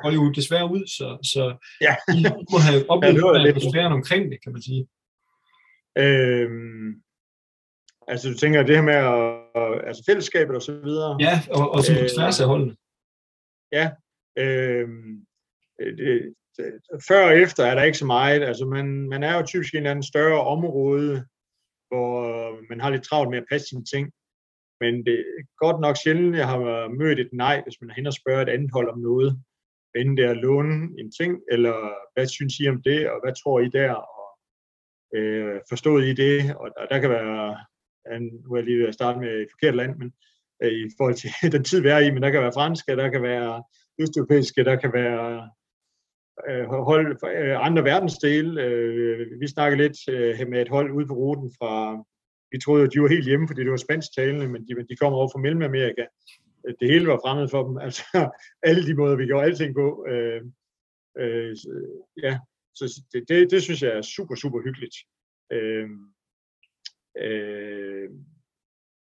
holder 0.02 0.18
jo 0.20 0.30
desværre 0.30 0.70
ud, 0.74 0.82
så, 0.96 1.08
så 1.32 1.42
ja. 1.86 1.94
I 2.18 2.20
må 2.52 2.58
have 2.58 2.80
oplevet 2.94 3.42
ja, 3.42 3.48
atmosfæren 3.48 3.92
omkring 3.92 4.30
det, 4.32 4.38
kan 4.42 4.52
man 4.52 4.62
sige. 4.62 4.82
Øhm, 5.98 6.88
altså 8.08 8.28
du 8.30 8.34
tænker 8.34 8.62
det 8.62 8.76
her 8.76 8.82
med 8.82 8.98
at, 9.14 9.88
altså 9.88 10.02
fællesskabet 10.08 10.56
og 10.56 10.62
så 10.62 10.72
videre? 10.72 11.16
Ja, 11.20 11.34
og, 11.50 11.64
og 11.74 11.82
så 11.82 11.92
på 11.94 12.00
øh, 12.00 12.08
tværs 12.16 12.40
af 12.40 12.46
holdene. 12.46 12.74
Ja, 13.72 13.86
øhm, 14.44 15.26
det, 15.98 16.34
før 17.08 17.24
og 17.26 17.38
efter 17.38 17.64
er 17.64 17.74
der 17.74 17.82
ikke 17.82 17.98
så 17.98 18.06
meget. 18.06 18.42
Altså 18.42 18.64
man, 18.64 18.86
man 19.08 19.22
er 19.22 19.36
jo 19.36 19.46
typisk 19.46 19.74
i 19.74 19.76
en 19.76 19.86
anden 19.86 20.02
større 20.02 20.40
område, 20.40 21.26
hvor 21.88 22.10
øh, 22.28 22.58
man 22.68 22.80
har 22.80 22.90
lidt 22.90 23.04
travlt 23.04 23.30
med 23.30 23.38
at 23.38 23.50
passe 23.50 23.68
sine 23.68 23.84
ting. 23.84 24.12
Men 24.80 25.06
det 25.06 25.18
er 25.20 25.42
godt 25.64 25.80
nok 25.80 25.96
sjældent, 25.96 26.36
jeg 26.36 26.48
har 26.48 26.88
mødt 26.88 27.20
et 27.20 27.32
nej, 27.32 27.62
hvis 27.62 27.80
man 27.80 27.90
er 27.90 27.94
hen 27.94 28.06
og 28.06 28.12
spørger 28.12 28.42
et 28.42 28.48
andet 28.48 28.70
hold 28.72 28.88
om 28.90 28.98
noget. 28.98 29.30
Enten 29.96 30.16
det 30.16 30.24
er 30.24 30.30
at 30.30 30.44
låne 30.46 30.74
en 31.00 31.12
ting, 31.20 31.32
eller 31.52 31.76
hvad 32.14 32.26
synes 32.26 32.54
I 32.60 32.68
om 32.68 32.82
det, 32.82 33.10
og 33.10 33.20
hvad 33.22 33.34
tror 33.34 33.60
I 33.60 33.68
der, 33.68 33.92
og 33.92 34.26
øh, 35.16 35.60
forstået 35.68 36.04
I 36.04 36.12
det, 36.24 36.56
og 36.56 36.68
der, 36.76 36.86
der 36.86 36.98
kan 37.00 37.10
være, 37.10 37.58
nu 38.42 38.52
er 38.52 38.56
jeg 38.56 38.64
lige 38.64 38.78
ved 38.78 38.88
at 38.88 38.94
starte 38.94 39.18
med 39.20 39.32
et 39.42 39.48
forkert 39.50 39.76
land, 39.76 39.96
men 39.96 40.12
øh, 40.62 40.72
i 40.72 40.90
forhold 40.96 41.14
til 41.14 41.30
den 41.54 41.64
tid, 41.64 41.80
vi 41.80 41.88
er 41.88 41.98
i, 41.98 42.10
men 42.10 42.22
der 42.22 42.30
kan 42.30 42.42
være 42.42 42.58
franske, 42.58 42.96
der 42.96 43.08
kan 43.10 43.22
være 43.22 43.62
østeuropæiske, 44.02 44.64
der 44.64 44.76
kan 44.76 44.92
være 44.92 45.50
Øh, 46.48 46.64
hold 46.64 47.06
øh, 47.36 47.66
andre 47.66 47.84
verdensdele. 47.84 48.62
Øh, 48.62 49.40
vi 49.40 49.46
snakkede 49.48 49.82
lidt 49.82 50.08
øh, 50.08 50.48
med 50.48 50.62
et 50.62 50.68
hold 50.68 50.92
ude 50.92 51.06
på 51.06 51.14
ruten 51.14 51.50
fra, 51.58 52.04
vi 52.52 52.58
troede, 52.58 52.84
at 52.84 52.92
de 52.92 53.02
var 53.02 53.08
helt 53.08 53.24
hjemme, 53.24 53.48
fordi 53.48 53.60
det 53.60 53.70
var 53.70 53.76
spansktalende, 53.76 54.48
men 54.48 54.68
de, 54.68 54.86
de 54.88 54.96
kommer 54.96 55.18
over 55.18 55.28
fra 55.32 55.40
Mellemamerika. 55.40 56.04
Det 56.80 56.90
hele 56.92 57.06
var 57.06 57.20
fremmed 57.24 57.48
for 57.48 57.62
dem. 57.66 57.78
Altså, 57.86 58.04
alle 58.62 58.86
de 58.86 58.94
måder, 58.94 59.16
vi 59.16 59.26
gjorde 59.26 59.44
alting 59.44 59.74
på. 59.74 60.06
Øh, 60.08 60.42
øh, 61.18 61.56
ja, 62.22 62.38
så 62.74 63.02
det, 63.12 63.24
det, 63.28 63.50
det 63.50 63.62
synes 63.62 63.82
jeg 63.82 63.92
er 63.96 64.02
super, 64.02 64.34
super 64.34 64.60
hyggeligt. 64.62 64.96
Øh, 65.52 65.88
øh, 67.24 68.10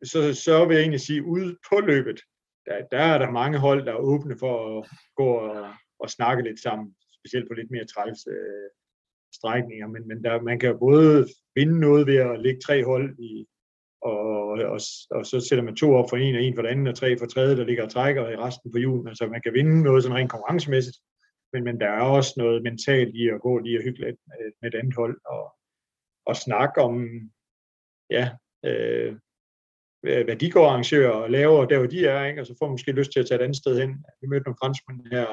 så, 0.05 0.35
så 0.35 0.65
vil 0.65 0.75
jeg 0.75 0.83
egentlig 0.83 1.01
sige, 1.01 1.25
ude 1.25 1.57
på 1.71 1.81
løbet, 1.81 2.21
der, 2.67 2.87
der 2.93 2.99
er 2.99 3.19
der 3.19 3.31
mange 3.31 3.59
hold, 3.59 3.87
der 3.87 3.93
er 3.93 3.97
åbne 3.97 4.37
for 4.39 4.79
at 4.79 4.89
gå 5.17 5.25
og, 5.25 5.75
og 5.99 6.11
snakke 6.11 6.43
lidt 6.43 6.61
sammen 6.61 6.95
specielt 7.21 7.49
på 7.49 7.55
lidt 7.55 7.71
mere 7.71 7.91
træls 7.93 8.21
øh, 8.35 8.69
strækninger, 9.39 9.87
men, 9.87 10.03
men 10.09 10.25
der, 10.25 10.43
man 10.43 10.59
kan 10.59 10.71
jo 10.71 10.79
både 10.79 11.27
vinde 11.55 11.81
noget 11.81 12.07
ved 12.07 12.17
at 12.17 12.41
lægge 12.41 12.61
tre 12.61 12.85
hold 12.85 13.19
i, 13.19 13.47
og, 14.03 14.19
og, 14.75 14.81
og 15.17 15.27
så 15.31 15.37
sætter 15.49 15.65
man 15.65 15.77
to 15.77 15.95
op 15.95 16.11
for 16.11 16.17
en, 16.17 16.35
og 16.35 16.43
en 16.43 16.55
for 16.55 16.63
den 16.63 16.71
anden, 16.71 16.87
og 16.87 16.95
tre 16.95 17.19
for 17.19 17.27
tredje, 17.27 17.57
der 17.57 17.65
ligger 17.65 17.85
og 17.85 17.91
trækker 17.91 18.29
i 18.29 18.37
resten 18.37 18.73
på 18.73 18.79
julen. 18.79 19.09
Altså 19.09 19.27
man 19.27 19.43
kan 19.43 19.55
vinde 19.55 19.83
noget 19.83 20.03
sådan 20.03 20.17
rent 20.17 20.31
konkurrencemæssigt, 20.31 20.99
men, 21.53 21.65
men 21.65 21.81
der 21.81 21.89
er 21.89 22.03
også 22.03 22.35
noget 22.37 22.63
mentalt 22.63 23.15
i 23.15 23.29
at 23.29 23.41
gå 23.41 23.59
lige 23.59 23.79
og 23.79 23.85
hygge 23.85 24.01
lidt 24.01 24.17
med, 24.29 24.53
med 24.61 24.75
et 24.75 24.79
andet 24.79 24.95
hold, 24.95 25.21
og, 25.25 25.45
og 26.27 26.37
snakke 26.37 26.81
om, 26.81 26.95
ja, 28.11 28.25
øh, 28.65 29.17
hvad 30.03 30.37
de 30.37 30.51
går 30.51 30.67
arrangører 30.67 31.11
og 31.11 31.31
laver 31.31 31.65
der, 31.65 31.79
hvor 31.79 31.87
de 31.87 32.07
er, 32.07 32.25
ikke? 32.25 32.41
og 32.41 32.47
så 32.47 32.55
får 32.59 32.67
man 32.67 32.73
måske 32.73 32.93
lyst 32.93 33.13
til 33.13 33.21
at 33.21 33.27
tage 33.27 33.39
et 33.39 33.45
andet 33.45 33.57
sted 33.57 33.81
hen. 33.81 34.05
Vi 34.21 34.27
mødte 34.27 34.45
nogle 34.45 34.61
franskmænd 34.63 35.01
her, 35.13 35.27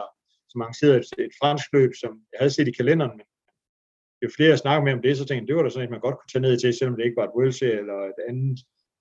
som 0.49 0.61
arrangerede 0.61 0.97
et, 0.97 1.25
et 1.25 1.33
fransk 1.41 1.67
løb, 1.73 1.91
som 2.01 2.11
jeg 2.31 2.39
havde 2.39 2.55
set 2.55 2.67
i 2.67 2.77
kalenderen, 2.79 3.17
men 3.17 3.25
jo 4.23 4.29
flere 4.35 4.49
jeg 4.49 4.63
snakker 4.63 4.83
med 4.83 4.93
om 4.93 5.01
det, 5.01 5.17
så 5.17 5.25
tænkte 5.25 5.41
jeg, 5.41 5.47
det 5.47 5.55
var 5.55 5.63
da 5.63 5.69
sådan 5.69 5.85
et, 5.87 5.95
man 5.95 6.05
godt 6.05 6.17
kunne 6.17 6.31
tage 6.31 6.45
ned 6.47 6.57
til, 6.57 6.73
selvom 6.73 6.95
det 6.95 7.05
ikke 7.05 7.19
var 7.19 7.27
et 7.27 7.35
World 7.37 7.51
Series 7.51 7.79
eller 7.79 7.99
et 8.13 8.21
andet. 8.29 8.59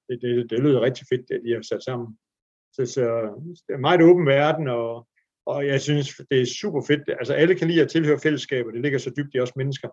Det, 0.09 0.17
det, 0.23 0.51
det 0.51 0.59
lød 0.59 0.79
rigtig 0.79 1.07
fedt, 1.13 1.31
at 1.31 1.41
de 1.45 1.55
har 1.55 1.63
sat 1.63 1.83
sammen. 1.83 2.09
Så, 2.75 2.87
så 2.95 3.03
det 3.67 3.75
er 3.75 3.87
meget 3.89 4.03
åben 4.03 4.27
verden, 4.27 4.69
og, 4.69 5.09
og 5.47 5.67
jeg 5.67 5.81
synes, 5.81 6.09
det 6.31 6.41
er 6.41 6.55
super 6.61 6.83
fedt. 6.91 7.03
Altså 7.09 7.35
alle 7.35 7.55
kan 7.55 7.69
lide 7.69 7.83
at 7.83 7.91
tilhøre 7.91 8.19
fællesskaber, 8.19 8.71
det 8.71 8.83
ligger 8.83 8.99
så 8.99 9.11
dybt 9.17 9.35
i 9.35 9.41
os 9.41 9.57
mennesker. 9.57 9.89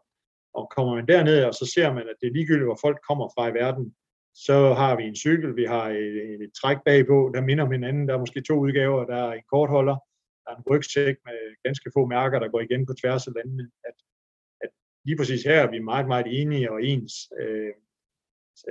Og 0.53 0.71
kommer 0.75 0.95
man 0.95 1.07
derned, 1.07 1.43
og 1.43 1.53
så 1.53 1.71
ser 1.75 1.93
man, 1.93 2.09
at 2.11 2.15
det 2.21 2.27
er 2.27 2.33
ligegyldigt, 2.33 2.69
hvor 2.69 2.79
folk 2.81 2.99
kommer 3.07 3.27
fra 3.35 3.47
i 3.47 3.53
verden, 3.53 3.95
så 4.35 4.73
har 4.73 4.97
vi 4.97 5.03
en 5.03 5.15
cykel, 5.15 5.55
vi 5.55 5.65
har 5.65 5.89
et, 5.89 6.43
et 6.45 6.51
træk 6.61 6.77
bagpå, 6.85 7.31
der 7.33 7.41
minder 7.41 7.63
om 7.63 7.71
hinanden. 7.71 8.07
Der 8.07 8.13
er 8.13 8.19
måske 8.19 8.41
to 8.41 8.53
udgaver, 8.53 9.05
der 9.05 9.15
er 9.15 9.33
en 9.33 9.43
kortholder, 9.51 9.97
der 10.43 10.51
er 10.51 10.57
en 10.57 10.69
rygsæk 10.69 11.15
med 11.27 11.39
ganske 11.65 11.91
få 11.95 12.05
mærker, 12.05 12.39
der 12.39 12.49
går 12.53 12.61
igen 12.61 12.85
på 12.85 12.93
tværs 12.93 13.27
af 13.27 13.33
landene. 13.37 13.65
At, 13.89 13.97
at 14.63 14.69
lige 15.05 15.17
præcis 15.17 15.43
her 15.43 15.59
er 15.61 15.71
vi 15.71 15.79
meget, 15.79 16.07
meget 16.07 16.27
enige 16.41 16.71
og 16.71 16.83
ens. 16.83 17.13
Øh, 17.41 17.73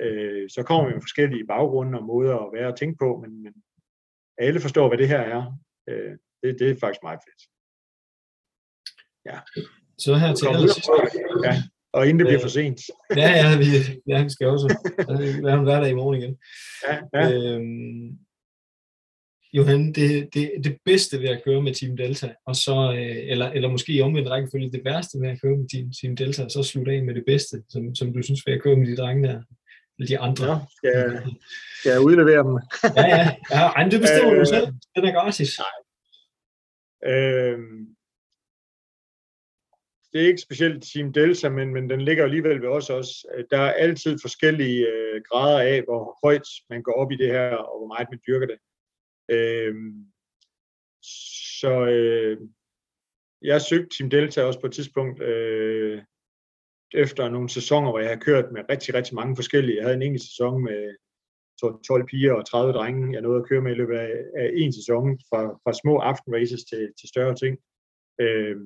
øh, 0.04 0.50
så 0.54 0.62
kommer 0.62 0.84
vi 0.86 0.94
med 0.94 1.02
forskellige 1.02 1.46
baggrunde 1.46 1.98
og 1.98 2.04
måder 2.04 2.36
at 2.36 2.52
være 2.52 2.68
og 2.72 2.78
tænke 2.78 2.96
på, 2.98 3.08
men, 3.22 3.42
men 3.42 3.54
alle 4.38 4.60
forstår, 4.60 4.88
hvad 4.88 4.98
det 4.98 5.08
her 5.08 5.22
er. 5.36 5.42
Øh, 5.88 6.12
det, 6.42 6.58
det 6.58 6.70
er 6.70 6.76
faktisk 6.80 7.02
meget 7.02 7.20
fedt. 7.26 7.42
Ja. 9.28 9.38
Så 9.98 10.14
her 10.14 10.34
til 10.34 10.46
allersidst. 10.46 10.88
Ja, 11.44 11.54
og 11.92 12.02
inden 12.06 12.18
det 12.18 12.26
bliver 12.26 12.40
for 12.40 12.48
sent. 12.58 12.80
ja, 13.22 13.28
ja, 13.40 13.48
vi, 13.62 13.66
ja, 14.10 14.22
vi 14.22 14.30
skal 14.30 14.46
også 14.54 14.68
være 15.44 15.58
en 15.58 15.66
hverdag 15.68 15.90
i 15.90 15.94
morgen 16.00 16.16
igen. 16.20 16.34
Ja, 16.86 16.94
ja. 17.14 17.22
Øhm, 17.32 18.18
Johan, 19.52 19.92
det, 19.92 20.34
det, 20.34 20.52
det 20.64 20.78
bedste 20.84 21.20
ved 21.20 21.28
at 21.28 21.44
køre 21.44 21.62
med 21.62 21.74
Team 21.74 21.96
Delta, 21.96 22.34
og 22.46 22.56
så, 22.56 22.94
øh, 22.96 23.30
eller, 23.32 23.50
eller 23.50 23.68
måske 23.68 23.92
i 23.92 24.00
omvendt 24.00 24.28
rækkefølge, 24.28 24.72
det 24.72 24.84
værste 24.84 25.20
ved 25.20 25.28
at 25.28 25.40
køre 25.42 25.56
med 25.56 25.68
Team, 25.68 25.92
Team 26.00 26.16
Delta, 26.16 26.44
og 26.44 26.50
så 26.50 26.62
slutte 26.62 26.92
af 26.92 27.02
med 27.02 27.14
det 27.14 27.24
bedste, 27.26 27.62
som, 27.68 27.94
som 27.94 28.12
du 28.12 28.22
synes 28.22 28.46
ved 28.46 28.54
at 28.54 28.62
køre 28.62 28.76
med 28.76 28.86
de 28.86 28.96
drenge 28.96 29.28
der, 29.28 29.42
eller 29.98 30.08
de 30.08 30.18
andre. 30.18 30.46
Ja, 30.46 30.58
skal 30.76 30.90
jeg, 30.90 31.22
skal 31.78 31.90
jeg 31.90 32.00
udlevere 32.00 32.42
dem? 32.48 32.58
ja, 32.96 33.06
ja, 33.16 33.30
ja, 33.50 33.80
ja 33.80 33.88
det 33.88 34.00
bestemmer 34.00 34.34
øh, 34.34 34.40
du 34.40 34.44
selv. 34.44 34.66
Den 34.96 35.04
er 35.04 35.12
gratis. 35.12 35.58
Nej. 35.58 35.74
Øh, 37.12 37.58
det 40.12 40.22
er 40.22 40.26
ikke 40.26 40.46
specielt 40.48 40.84
Team 40.94 41.12
Delta, 41.12 41.48
men, 41.48 41.74
men 41.74 41.90
den 41.90 42.00
ligger 42.00 42.24
alligevel 42.24 42.62
ved 42.62 42.68
os 42.68 42.90
også. 42.90 43.44
Der 43.50 43.58
er 43.58 43.72
altid 43.72 44.18
forskellige 44.22 44.86
øh, 44.86 45.22
grader 45.28 45.60
af, 45.60 45.82
hvor 45.82 46.18
højt 46.24 46.48
man 46.70 46.82
går 46.82 46.92
op 46.92 47.12
i 47.12 47.16
det 47.16 47.26
her, 47.26 47.48
og 47.48 47.78
hvor 47.78 47.86
meget 47.86 48.08
man 48.10 48.20
dyrker 48.26 48.46
det. 48.46 48.58
Øh, 49.32 49.74
så 51.62 51.86
øh, 51.86 52.38
jeg 53.42 53.62
søgte 53.62 53.96
Team 53.96 54.10
Delta 54.10 54.42
også 54.42 54.60
på 54.60 54.66
et 54.66 54.72
tidspunkt, 54.72 55.22
øh, 55.22 56.02
efter 56.94 57.28
nogle 57.28 57.48
sæsoner, 57.48 57.90
hvor 57.90 57.98
jeg 57.98 58.08
har 58.08 58.16
kørt 58.16 58.52
med 58.52 58.62
rigtig, 58.70 58.94
rigtig 58.94 59.14
mange 59.14 59.36
forskellige. 59.36 59.76
Jeg 59.76 59.84
havde 59.84 59.96
en 59.96 60.02
enkelt 60.02 60.22
sæson 60.22 60.64
med 60.64 60.96
12 61.60 62.06
piger 62.06 62.32
og 62.32 62.46
30 62.46 62.72
drenge, 62.72 63.12
jeg 63.12 63.22
nåede 63.22 63.40
at 63.40 63.48
køre 63.48 63.60
med 63.60 63.72
i 63.72 63.74
løbet 63.74 63.96
af, 63.96 64.12
af 64.36 64.50
en 64.54 64.72
sæson, 64.72 65.18
fra, 65.28 65.40
fra 65.64 65.72
små 65.82 65.98
aftenraces 65.98 66.64
til, 66.64 66.92
til 67.00 67.08
større 67.08 67.34
ting. 67.34 67.58
Øh, 68.20 68.56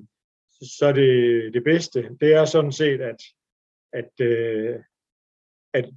så 0.78 0.92
det, 0.92 1.54
det 1.54 1.64
bedste, 1.64 2.16
det 2.20 2.34
er 2.34 2.44
sådan 2.44 2.72
set, 2.72 3.00
at, 3.00 3.20
at, 3.92 4.20
øh, 4.20 4.76
at 5.74 5.90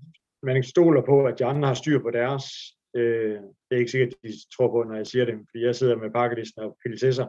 man 0.43 0.63
stoler 0.63 1.01
på, 1.01 1.25
at 1.25 1.39
de 1.39 1.45
andre 1.45 1.67
har 1.67 1.75
styr 1.75 1.99
på 1.99 2.11
deres. 2.11 2.45
Øh, 2.95 3.39
det 3.65 3.71
er 3.71 3.77
ikke 3.77 3.91
sikkert, 3.91 4.13
at 4.13 4.29
de 4.29 4.33
tror 4.55 4.69
på, 4.71 4.83
når 4.83 4.95
jeg 4.95 5.07
siger 5.07 5.25
det, 5.25 5.35
fordi 5.49 5.65
jeg 5.65 5.75
sidder 5.75 5.95
med 5.95 6.11
pakkelisten 6.11 6.61
og 6.61 6.77
pilsesser. 6.83 7.27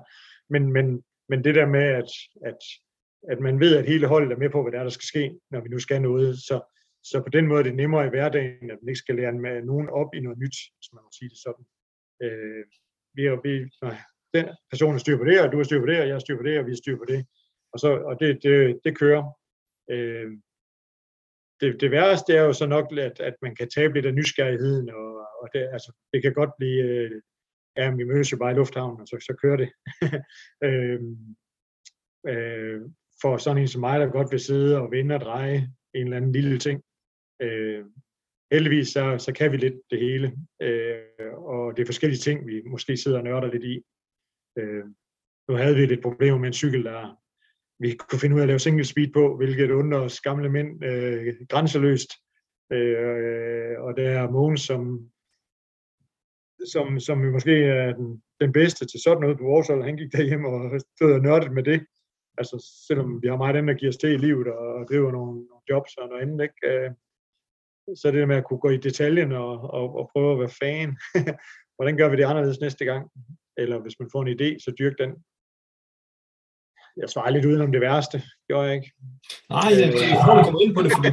Men, 0.51 0.73
men, 0.73 1.03
men 1.29 1.45
det 1.45 1.55
der 1.55 1.67
med, 1.67 1.87
at, 2.01 2.11
at, 2.45 2.61
at 3.29 3.41
man 3.41 3.61
ved, 3.61 3.77
at 3.77 3.87
hele 3.87 4.07
holdet 4.07 4.33
er 4.33 4.39
med 4.39 4.51
på, 4.51 4.63
hvad 4.63 4.73
der, 4.73 4.79
er, 4.79 4.83
der 4.83 4.91
skal 4.91 5.07
ske, 5.07 5.41
når 5.51 5.61
vi 5.61 5.69
nu 5.69 5.79
skal 5.79 6.03
noget, 6.03 6.39
så, 6.39 6.57
så 7.05 7.23
på 7.23 7.29
den 7.29 7.47
måde 7.47 7.59
er 7.61 7.65
det 7.65 7.75
nemmere 7.75 8.07
i 8.07 8.09
hverdagen, 8.09 8.71
at 8.71 8.79
man 8.83 8.89
ikke 8.89 9.05
skal 9.05 9.17
lære 9.17 9.33
med 9.33 9.63
nogen 9.63 9.89
op 9.89 10.15
i 10.15 10.21
noget 10.21 10.39
nyt, 10.39 10.57
hvis 10.77 10.93
man 10.93 11.03
må 11.03 11.11
sige 11.19 11.29
det 11.29 11.39
sådan. 11.39 11.65
Øh, 12.23 12.65
vi, 13.15 13.23
vi, 13.45 13.55
den 14.35 14.47
person 14.71 14.95
er 14.95 14.99
styr 14.99 15.17
på 15.17 15.25
det, 15.25 15.41
og 15.41 15.53
du 15.53 15.59
er 15.59 15.63
styr 15.63 15.81
på 15.81 15.87
det, 15.87 16.01
og 16.01 16.09
jeg 16.09 16.15
er 16.15 16.19
styr 16.19 16.37
på 16.37 16.43
det, 16.43 16.59
og 16.59 16.67
vi 16.67 16.73
er 16.73 16.77
styr 16.77 16.97
på 16.97 17.05
det. 17.09 17.27
Og, 17.73 17.79
så, 17.79 17.89
og 18.09 18.21
det, 18.21 18.43
det, 18.43 18.81
det 18.85 18.99
kører. 18.99 19.25
Øh, 19.91 20.31
det, 21.61 21.81
det 21.81 21.91
værste 21.91 22.35
er 22.35 22.43
jo 22.43 22.53
så 22.53 22.67
nok, 22.67 22.99
at, 22.99 23.21
at 23.21 23.35
man 23.43 23.55
kan 23.57 23.69
tabe 23.69 23.95
lidt 23.95 24.07
af 24.07 24.15
nysgerrigheden, 24.15 24.91
og, 24.91 25.10
og 25.43 25.49
det, 25.55 25.69
altså, 25.73 25.93
det 26.13 26.23
kan 26.23 26.35
godt 26.35 26.51
blive, 26.59 26.83
øh, 26.85 27.23
ja, 27.77 27.95
vi 27.95 28.05
mødes 28.05 28.33
jo 28.33 28.37
bare 28.37 28.53
i 28.53 28.55
lufthavnen, 28.55 29.01
og 29.01 29.07
så, 29.07 29.17
så 29.21 29.37
kører 29.43 29.57
det. 29.57 29.71
øh, 30.67 31.01
øh, 32.33 32.81
for 33.23 33.37
sådan 33.37 33.63
en 33.63 33.69
som 33.69 33.81
mig, 33.81 34.01
der 34.01 34.07
godt 34.07 34.33
vil 34.33 34.41
sidde 34.41 34.81
og 34.81 34.91
vinde 34.91 35.15
og 35.15 35.21
dreje 35.21 35.57
en 35.95 36.05
eller 36.05 36.17
anden 36.17 36.33
lille 36.33 36.59
ting. 36.59 36.83
Øh, 37.43 37.85
heldigvis 38.53 38.89
så, 38.89 39.19
så 39.19 39.33
kan 39.33 39.53
vi 39.53 39.57
lidt 39.57 39.81
det 39.91 39.99
hele, 40.01 40.27
øh, 40.63 41.35
og 41.37 41.77
det 41.77 41.83
er 41.83 41.87
forskellige 41.87 42.21
ting, 42.21 42.47
vi 42.47 42.63
måske 42.67 42.97
sidder 42.97 43.19
og 43.19 43.25
nørder 43.25 43.53
lidt 43.53 43.65
i. 43.65 43.83
Øh, 44.59 44.85
nu 45.49 45.55
havde 45.55 45.77
vi 45.77 45.87
lidt 45.87 46.03
problemer 46.03 46.39
med 46.39 46.47
en 46.47 46.61
cykel, 46.63 46.85
der 46.85 47.17
vi 47.81 47.95
kunne 47.95 48.21
finde 48.21 48.35
ud 48.35 48.41
af 48.41 48.45
at 48.45 48.49
lave 48.49 48.59
single 48.59 48.85
speed 48.85 49.13
på, 49.13 49.37
hvilket 49.37 49.71
under 49.71 49.99
os 49.99 50.21
gamle 50.21 50.49
mænd 50.49 50.85
øh, 50.85 51.35
grænseløst. 51.49 52.11
Øh, 52.73 53.81
og 53.81 53.97
der 53.97 54.11
er 54.11 54.31
Mogens, 54.31 54.61
som, 54.61 55.11
som, 56.73 57.01
som 57.01 57.19
måske 57.19 57.65
er 57.65 57.93
den, 57.93 58.23
den 58.41 58.53
bedste 58.53 58.87
til 58.87 59.01
sådan 59.01 59.21
noget 59.21 59.39
på 59.39 59.45
vores 59.45 59.69
hold. 59.69 59.85
Han 59.85 59.97
gik 59.97 60.13
derhjemme 60.13 60.49
og 60.49 60.81
stod 60.97 61.13
og 61.13 61.21
nørdede 61.21 61.55
med 61.55 61.63
det. 61.63 61.87
Altså, 62.39 62.85
selvom 62.89 63.23
vi 63.23 63.29
har 63.29 63.37
meget 63.37 63.57
andet, 63.57 63.73
der 63.75 63.79
giver 63.79 63.93
os 63.93 63.97
til 63.97 64.11
i 64.11 64.17
livet 64.17 64.47
og, 64.47 64.69
og 64.79 64.87
driver 64.91 65.13
nogle, 65.13 65.33
nogle 65.33 65.65
jobs 65.71 65.97
og 65.97 66.09
noget 66.09 66.23
andet, 66.23 66.43
ikke? 66.43 66.61
Øh, 66.69 66.91
så 67.97 68.11
det 68.11 68.21
der 68.21 68.27
med 68.27 68.37
at 68.37 68.45
kunne 68.45 68.61
gå 68.61 68.71
i 68.71 68.77
detaljen 68.77 69.33
og, 69.33 69.53
og, 69.79 69.87
og 69.99 70.11
prøve 70.13 70.33
at 70.33 70.39
være 70.39 70.57
fan. 70.63 70.91
Hvordan 71.77 71.97
gør 71.97 72.09
vi 72.09 72.17
det 72.17 72.25
anderledes 72.25 72.61
næste 72.61 72.85
gang? 72.85 73.11
eller 73.63 73.79
hvis 73.79 73.99
man 74.01 74.09
får 74.13 74.23
en 74.23 74.35
idé, 74.37 74.49
så 74.65 74.71
dyrk 74.79 74.99
den. 74.99 75.11
Jeg 76.97 77.09
svarer 77.11 77.31
lidt 77.31 77.45
udenom 77.45 77.73
det 77.73 77.81
værste, 77.81 78.23
gjorde 78.49 78.67
jeg 78.67 78.75
ikke? 78.77 78.91
Nej, 79.51 79.71
jeg, 79.81 79.89
jeg 80.13 80.23
komme 80.25 80.45
kommer 80.45 80.63
ind 80.65 80.75
på 80.75 80.83
det, 80.83 80.93
fordi 80.97 81.09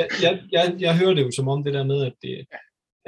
jeg, 0.00 0.08
jeg, 0.24 0.32
jeg, 0.56 0.64
jeg 0.84 0.98
hører 0.98 1.14
det 1.14 1.22
jo 1.26 1.30
som 1.30 1.48
om 1.48 1.64
det 1.64 1.74
der 1.74 1.84
med, 1.92 2.00
at 2.08 2.14
det, 2.22 2.46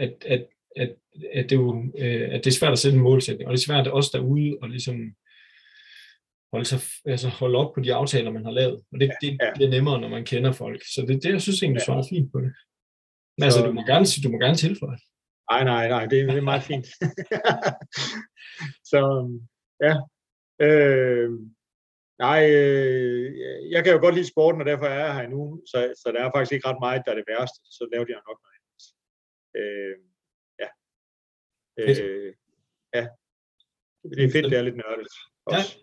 at, 0.04 0.12
at, 0.34 0.42
at, 0.76 0.90
at, 1.32 1.50
det, 1.50 1.56
jo, 1.56 1.84
øh, 1.98 2.28
at 2.34 2.44
det 2.44 2.50
er 2.50 2.58
svært 2.58 2.72
at 2.72 2.78
sætte 2.78 2.96
en 2.96 3.02
målsætning, 3.02 3.48
og 3.48 3.52
det 3.52 3.60
er 3.60 3.66
svært 3.66 3.86
også 3.86 4.10
derude 4.12 4.58
og 4.62 4.68
ligesom 4.68 4.96
holde, 6.52 6.64
sig, 6.64 6.80
altså 7.04 7.28
holde 7.28 7.58
op 7.58 7.74
på 7.74 7.80
de 7.80 7.94
aftaler, 7.94 8.30
man 8.30 8.44
har 8.44 8.52
lavet. 8.52 8.82
Og 8.92 9.00
det, 9.00 9.12
det, 9.22 9.38
ja. 9.42 9.50
det 9.56 9.64
er 9.66 9.70
nemmere, 9.70 10.00
når 10.00 10.08
man 10.08 10.24
kender 10.24 10.52
folk. 10.52 10.82
Så 10.94 11.00
det, 11.08 11.22
det 11.22 11.30
jeg 11.32 11.42
synes 11.42 11.62
egentlig, 11.62 11.80
du 11.80 11.84
svarer 11.84 12.06
fint 12.10 12.32
på 12.32 12.40
det. 12.40 12.52
Men 13.38 13.44
altså, 13.44 13.66
du 13.66 13.72
må 13.72 13.82
gerne, 13.82 14.06
du 14.24 14.28
må 14.30 14.38
gerne 14.38 14.56
tilføje. 14.56 14.98
Nej, 15.50 15.64
nej, 15.64 15.88
nej, 15.88 16.04
det, 16.06 16.28
det 16.28 16.38
er 16.38 16.50
meget 16.52 16.62
fint. 16.62 16.86
så 18.90 19.00
ja. 19.86 19.94
Øh, 20.66 21.30
nej, 22.18 22.40
øh, 22.60 23.26
jeg 23.74 23.84
kan 23.84 23.92
jo 23.92 23.98
godt 24.00 24.14
lide 24.14 24.32
sporten, 24.32 24.60
og 24.60 24.66
derfor 24.66 24.86
er 24.86 25.04
jeg 25.04 25.14
her 25.14 25.28
nu, 25.28 25.62
så, 25.70 25.78
så 26.00 26.06
der 26.14 26.20
er 26.24 26.30
faktisk 26.34 26.52
ikke 26.52 26.68
ret 26.68 26.84
meget, 26.86 27.02
der 27.04 27.12
er 27.12 27.18
det 27.20 27.30
værste. 27.32 27.60
Så 27.76 27.82
lavede 27.92 28.10
jeg 28.12 28.20
nok 28.28 28.38
noget 28.44 28.56
andet. 28.58 28.86
Øh, 29.60 29.94
ja. 29.94 30.05
Øh, 31.78 32.32
ja. 32.94 33.06
Det 34.02 34.24
er 34.24 34.30
fedt, 34.30 34.50
det 34.50 34.58
er 34.58 34.62
lidt 34.62 34.76
nørdet. 34.76 35.08
Også. 35.46 35.78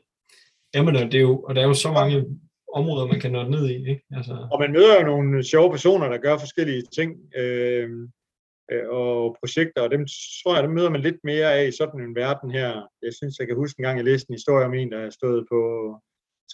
Ja. 0.73 0.79
Jamen, 0.79 0.95
det 0.95 1.15
er 1.15 1.21
jo, 1.21 1.39
og 1.39 1.55
der 1.55 1.61
er 1.61 1.67
jo 1.67 1.73
så 1.73 1.91
mange 1.91 2.25
områder, 2.73 3.07
man 3.07 3.19
kan 3.19 3.31
nå 3.31 3.43
ned 3.43 3.69
i. 3.69 3.89
Ikke? 3.89 4.03
Altså... 4.11 4.47
Og 4.51 4.59
man 4.59 4.71
møder 4.71 4.99
jo 4.99 5.05
nogle 5.05 5.43
sjove 5.43 5.71
personer, 5.71 6.07
der 6.09 6.17
gør 6.17 6.37
forskellige 6.37 6.81
ting. 6.81 7.35
Øh, 7.37 7.89
øh, 8.71 8.89
og 8.89 9.37
projekter, 9.39 9.81
og 9.81 9.91
dem 9.91 10.05
tror 10.43 10.55
jeg, 10.55 10.63
dem 10.63 10.71
møder 10.71 10.89
man 10.89 11.01
lidt 11.01 11.19
mere 11.23 11.53
af 11.53 11.67
i 11.67 11.71
sådan 11.71 12.01
en 12.01 12.15
verden 12.15 12.51
her. 12.51 12.87
Jeg 13.01 13.13
synes, 13.13 13.39
jeg 13.39 13.47
kan 13.47 13.55
huske 13.55 13.79
en 13.79 13.83
gang, 13.83 13.97
jeg 13.97 14.05
læste 14.05 14.29
en 14.29 14.35
historie 14.35 14.65
om 14.65 14.73
en, 14.73 14.91
der 14.91 15.09
stod 15.09 15.45
på 15.51 15.59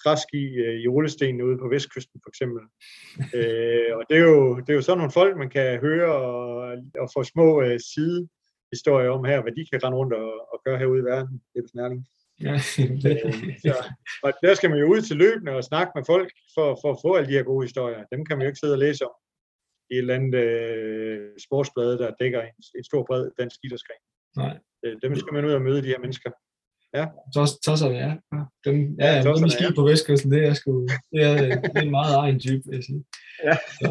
træski 0.03 0.43
øh, 0.63 0.79
i 0.83 0.87
Rulesten 0.87 1.41
ude 1.41 1.57
på 1.57 1.67
vestkysten 1.67 2.21
for 2.23 2.29
eksempel. 2.29 2.61
øh, 3.37 3.91
og 3.97 4.03
det 4.09 4.17
er, 4.17 4.25
jo, 4.31 4.59
det 4.59 4.69
er 4.69 4.73
jo 4.73 4.81
sådan 4.81 4.97
nogle 4.97 5.11
folk, 5.11 5.37
man 5.37 5.49
kan 5.49 5.79
høre 5.79 6.11
og, 6.15 6.77
og 6.99 7.09
få 7.15 7.23
små 7.23 7.61
øh, 7.61 7.79
sidehistorier 8.69 9.09
om 9.09 9.25
her, 9.25 9.41
hvad 9.41 9.51
de 9.51 9.65
kan 9.71 9.83
rende 9.83 9.97
rundt 9.97 10.13
og, 10.13 10.31
og 10.53 10.61
gøre 10.65 10.77
herude 10.77 10.99
i 10.99 11.09
verden. 11.13 11.41
Det 11.53 11.63
er 11.63 11.67
snærling. 11.67 12.07
Ja. 12.47 12.57
så, 13.65 13.75
og 14.23 14.33
der 14.43 14.53
skal 14.53 14.69
man 14.69 14.79
jo 14.79 14.85
ud 14.93 15.01
til 15.01 15.17
løbende 15.17 15.51
og 15.51 15.63
snakke 15.63 15.91
med 15.95 16.03
folk 16.07 16.31
for, 16.55 16.67
for 16.81 16.89
at 16.91 16.99
få 17.03 17.15
alle 17.15 17.29
de 17.29 17.37
her 17.37 17.43
gode 17.43 17.65
historier. 17.65 18.03
Dem 18.11 18.25
kan 18.25 18.37
man 18.37 18.43
jo 18.43 18.49
ikke 18.49 18.59
sidde 18.59 18.73
og 18.73 18.79
læse 18.79 19.05
om 19.05 19.15
i 19.91 19.93
et 19.93 19.99
eller 19.99 20.15
andet 20.15 20.35
øh, 20.35 21.29
sportsblad, 21.45 21.91
der 21.97 22.11
dækker 22.19 22.41
en, 22.41 22.55
en 22.77 22.83
stor 22.83 23.03
bred 23.07 23.31
dansk 23.39 23.57
idrætsgren. 23.63 24.03
Nej. 24.35 24.57
Øh, 24.83 24.95
dem 25.03 25.15
skal 25.15 25.33
man 25.33 25.45
ud 25.45 25.51
og 25.51 25.61
møde, 25.61 25.81
de 25.81 25.87
her 25.93 25.99
mennesker. 25.99 26.31
Ja. 26.93 27.05
Tosserne, 27.65 27.97
ja. 28.05 28.11
Dem, 28.65 28.75
ja, 28.99 29.07
ja, 29.15 29.21
dem 29.23 29.43
er 29.43 29.55
skidt 29.57 29.75
på 29.75 29.83
Vestkysten, 29.83 30.31
det 30.31 30.45
er, 30.45 30.53
sgu, 30.53 30.87
det 31.11 31.21
er, 31.23 31.61
det 31.61 31.77
er 31.77 31.81
en 31.81 31.91
meget 31.91 32.15
egen 32.15 32.39
type, 32.39 32.63
vil 32.65 32.75
jeg 32.75 32.83
sige. 32.83 33.03
Ja. 33.43 33.55
Så. 33.79 33.89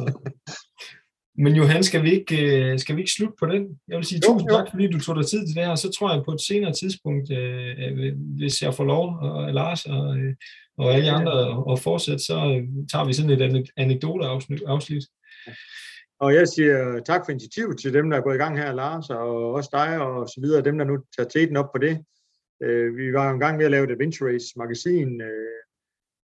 Men 1.39 1.57
Johan, 1.57 1.83
skal 1.83 2.03
vi 2.03 2.11
ikke, 2.13 2.37
øh, 2.73 2.79
skal 2.79 2.97
vi 2.97 3.01
ikke 3.01 3.13
slutte 3.13 3.35
på 3.41 3.47
den? 3.47 3.81
Jeg 3.89 3.97
vil 3.97 4.05
sige 4.05 4.21
Jo, 4.27 4.33
tusind 4.33 4.51
jo. 4.51 4.57
tak, 4.57 4.67
fordi 4.71 4.87
du 4.91 5.01
tog 5.01 5.17
dig 5.17 5.27
tid 5.27 5.47
til 5.47 5.55
det 5.57 5.65
her, 5.65 5.71
og 5.71 5.79
så 5.79 5.91
tror 5.99 6.15
jeg 6.15 6.23
på 6.25 6.33
et 6.33 6.41
senere 6.41 6.73
tidspunkt, 6.73 7.33
øh, 7.33 8.15
hvis 8.39 8.63
jeg 8.63 8.75
får 8.75 8.85
lov, 8.85 9.19
og 9.21 9.55
Lars 9.55 9.85
og, 9.85 10.19
øh, 10.19 10.35
og 10.79 10.95
alle 10.95 11.11
andre 11.11 11.65
at 11.73 11.81
fortsætte, 11.81 12.25
så 12.25 12.35
øh, 12.35 12.63
tager 12.93 13.05
vi 13.05 13.13
sådan 13.13 13.31
et 13.31 13.43
ane- 13.43 13.73
anekdoteafsnit. 13.77 14.63
Og 16.21 16.35
jeg 16.35 16.49
siger 16.49 17.01
tak 17.07 17.21
for 17.25 17.31
initiativet 17.33 17.79
til 17.81 17.95
dem, 17.95 18.11
der 18.11 18.17
er 18.17 18.23
gået 18.23 18.35
i 18.35 18.39
gang 18.39 18.59
her, 18.59 18.73
Lars, 18.73 19.11
og 19.11 19.53
også 19.53 19.71
dig 19.73 20.01
og 20.01 20.29
så 20.29 20.41
videre, 20.41 20.63
dem, 20.65 20.79
der 20.79 20.85
nu 20.85 20.99
tager 21.17 21.29
teten 21.29 21.57
op 21.57 21.73
på 21.75 21.79
det. 21.79 21.95
Vi 22.99 23.13
var 23.13 23.29
jo 23.29 23.35
en 23.35 23.41
gang 23.41 23.57
med 23.57 23.65
at 23.65 23.71
lave 23.71 23.85
et 23.85 23.91
Adventure 23.91 24.33
Race 24.33 24.47
magasin, 24.57 25.21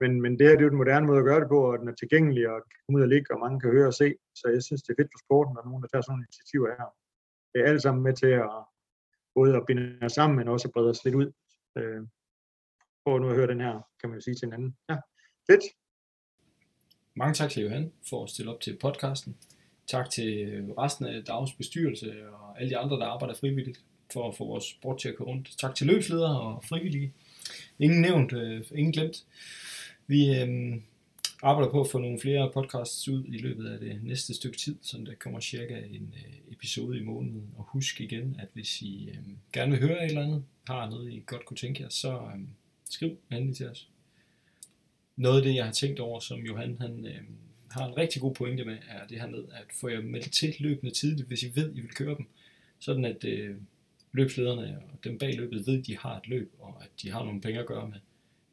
men, 0.00 0.20
men 0.22 0.32
det 0.38 0.46
her 0.46 0.54
det 0.54 0.60
er 0.60 0.68
jo 0.68 0.74
den 0.74 0.82
moderne 0.82 1.06
måde 1.06 1.18
at 1.18 1.28
gøre 1.30 1.40
det 1.40 1.48
på, 1.48 1.60
og 1.70 1.78
den 1.78 1.88
er 1.88 1.94
tilgængelig 1.94 2.48
og 2.52 2.58
kan 2.70 2.78
komme 2.82 2.96
ud 2.98 3.02
og 3.06 3.08
ligge, 3.08 3.34
og 3.34 3.40
mange 3.40 3.60
kan 3.60 3.70
høre 3.70 3.86
og 3.92 3.94
se. 4.02 4.08
Så 4.40 4.44
jeg 4.54 4.62
synes, 4.62 4.82
det 4.82 4.90
er 4.92 5.00
fedt 5.00 5.12
for 5.14 5.20
sporten, 5.26 5.56
og 5.58 5.64
nogen, 5.64 5.82
der 5.82 5.88
tager 5.88 6.02
sådan 6.02 6.12
nogle 6.12 6.26
initiativer 6.28 6.68
her. 6.80 6.88
Det 7.52 7.58
er 7.60 7.66
alt 7.70 7.82
sammen 7.82 8.02
med 8.04 8.14
til 8.22 8.32
at 8.44 8.50
både 9.34 9.56
at 9.56 9.66
binde 9.66 9.98
os 10.02 10.12
sammen, 10.12 10.36
men 10.38 10.48
også 10.48 10.68
at 10.68 10.72
brede 10.74 10.90
os 10.90 11.04
lidt 11.04 11.14
ud. 11.14 11.28
Øh, 11.78 12.02
prøv 13.04 13.18
nu 13.18 13.28
at 13.30 13.36
høre 13.36 13.46
den 13.46 13.60
her, 13.60 13.74
kan 14.00 14.08
man 14.08 14.18
jo 14.18 14.22
sige 14.22 14.34
til 14.34 14.46
hinanden. 14.46 14.76
Ja, 14.90 14.96
fedt. 15.50 15.64
Mange 17.14 17.34
tak 17.34 17.50
til 17.50 17.62
Johan 17.62 17.92
for 18.08 18.24
at 18.24 18.30
stille 18.30 18.52
op 18.52 18.60
til 18.60 18.78
podcasten. 18.80 19.36
Tak 19.86 20.10
til 20.10 20.28
resten 20.78 21.06
af 21.06 21.24
DAGs 21.24 21.52
bestyrelse 21.52 22.28
og 22.32 22.60
alle 22.60 22.70
de 22.70 22.78
andre, 22.78 22.96
der 22.96 23.06
arbejder 23.06 23.34
frivilligt 23.34 23.84
for 24.12 24.28
at 24.28 24.36
få 24.36 24.46
vores 24.46 24.64
sport 24.64 24.98
til 24.98 25.08
at 25.08 25.16
køre 25.16 25.28
rundt. 25.28 25.50
Tak 25.58 25.74
til 25.74 25.86
løbsledere 25.86 26.40
og 26.40 26.64
frivillige. 26.64 27.12
Ingen 27.78 28.00
nævnt, 28.00 28.32
øh, 28.32 28.64
ingen 28.74 28.92
glemt. 28.92 29.16
Vi 30.06 30.40
øh, 30.40 30.80
arbejder 31.42 31.70
på 31.70 31.80
at 31.80 31.90
få 31.90 31.98
nogle 31.98 32.20
flere 32.20 32.50
podcasts 32.52 33.08
ud 33.08 33.24
i 33.24 33.38
løbet 33.38 33.66
af 33.66 33.80
det 33.80 34.04
næste 34.04 34.34
stykke 34.34 34.58
tid, 34.58 34.76
så 34.82 34.98
der 35.06 35.14
kommer 35.14 35.40
cirka 35.40 35.78
en 35.78 36.14
øh, 36.16 36.52
episode 36.52 36.98
i 36.98 37.02
måneden. 37.02 37.50
Og 37.56 37.64
husk 37.64 38.00
igen, 38.00 38.36
at 38.38 38.48
hvis 38.52 38.82
I 38.82 39.08
øh, 39.10 39.18
gerne 39.52 39.70
vil 39.70 39.80
høre 39.80 40.04
et 40.04 40.08
eller 40.08 40.22
andet, 40.22 40.44
har 40.66 40.90
noget 40.90 41.12
I 41.12 41.22
godt 41.26 41.44
kunne 41.44 41.56
tænke 41.56 41.82
jer, 41.82 41.88
så 41.88 42.12
øh, 42.12 42.40
skriv 42.90 43.18
endelig 43.32 43.56
til 43.56 43.68
os. 43.68 43.88
Noget 45.16 45.36
af 45.36 45.42
det, 45.42 45.54
jeg 45.54 45.64
har 45.64 45.72
tænkt 45.72 46.00
over, 46.00 46.20
som 46.20 46.40
Johan 46.40 46.76
han, 46.80 47.06
øh, 47.06 47.22
har 47.70 47.86
en 47.86 47.96
rigtig 47.96 48.22
god 48.22 48.34
pointe 48.34 48.64
med, 48.64 48.76
er 48.88 49.06
det 49.06 49.20
her 49.20 49.28
med 49.28 49.44
at 49.52 49.66
få 49.80 49.88
jer 49.88 50.00
meldt 50.00 50.32
til 50.32 50.54
løbende 50.58 50.94
tidligt, 50.94 51.28
hvis 51.28 51.42
I 51.42 51.52
ved, 51.54 51.76
I 51.76 51.80
vil 51.80 51.94
køre 51.94 52.16
dem. 52.16 52.26
Sådan 52.78 53.04
at 53.04 53.24
øh, 53.24 53.56
løbslederne 54.12 54.78
og 54.92 55.04
dem 55.04 55.18
bag 55.18 55.34
løbet 55.34 55.66
ved, 55.66 55.78
at 55.78 55.86
de 55.86 55.98
har 55.98 56.16
et 56.16 56.28
løb, 56.28 56.52
og 56.58 56.82
at 56.82 56.90
de 57.02 57.10
har 57.10 57.24
nogle 57.24 57.40
penge 57.40 57.60
at 57.60 57.66
gøre 57.66 57.88
med 57.88 57.98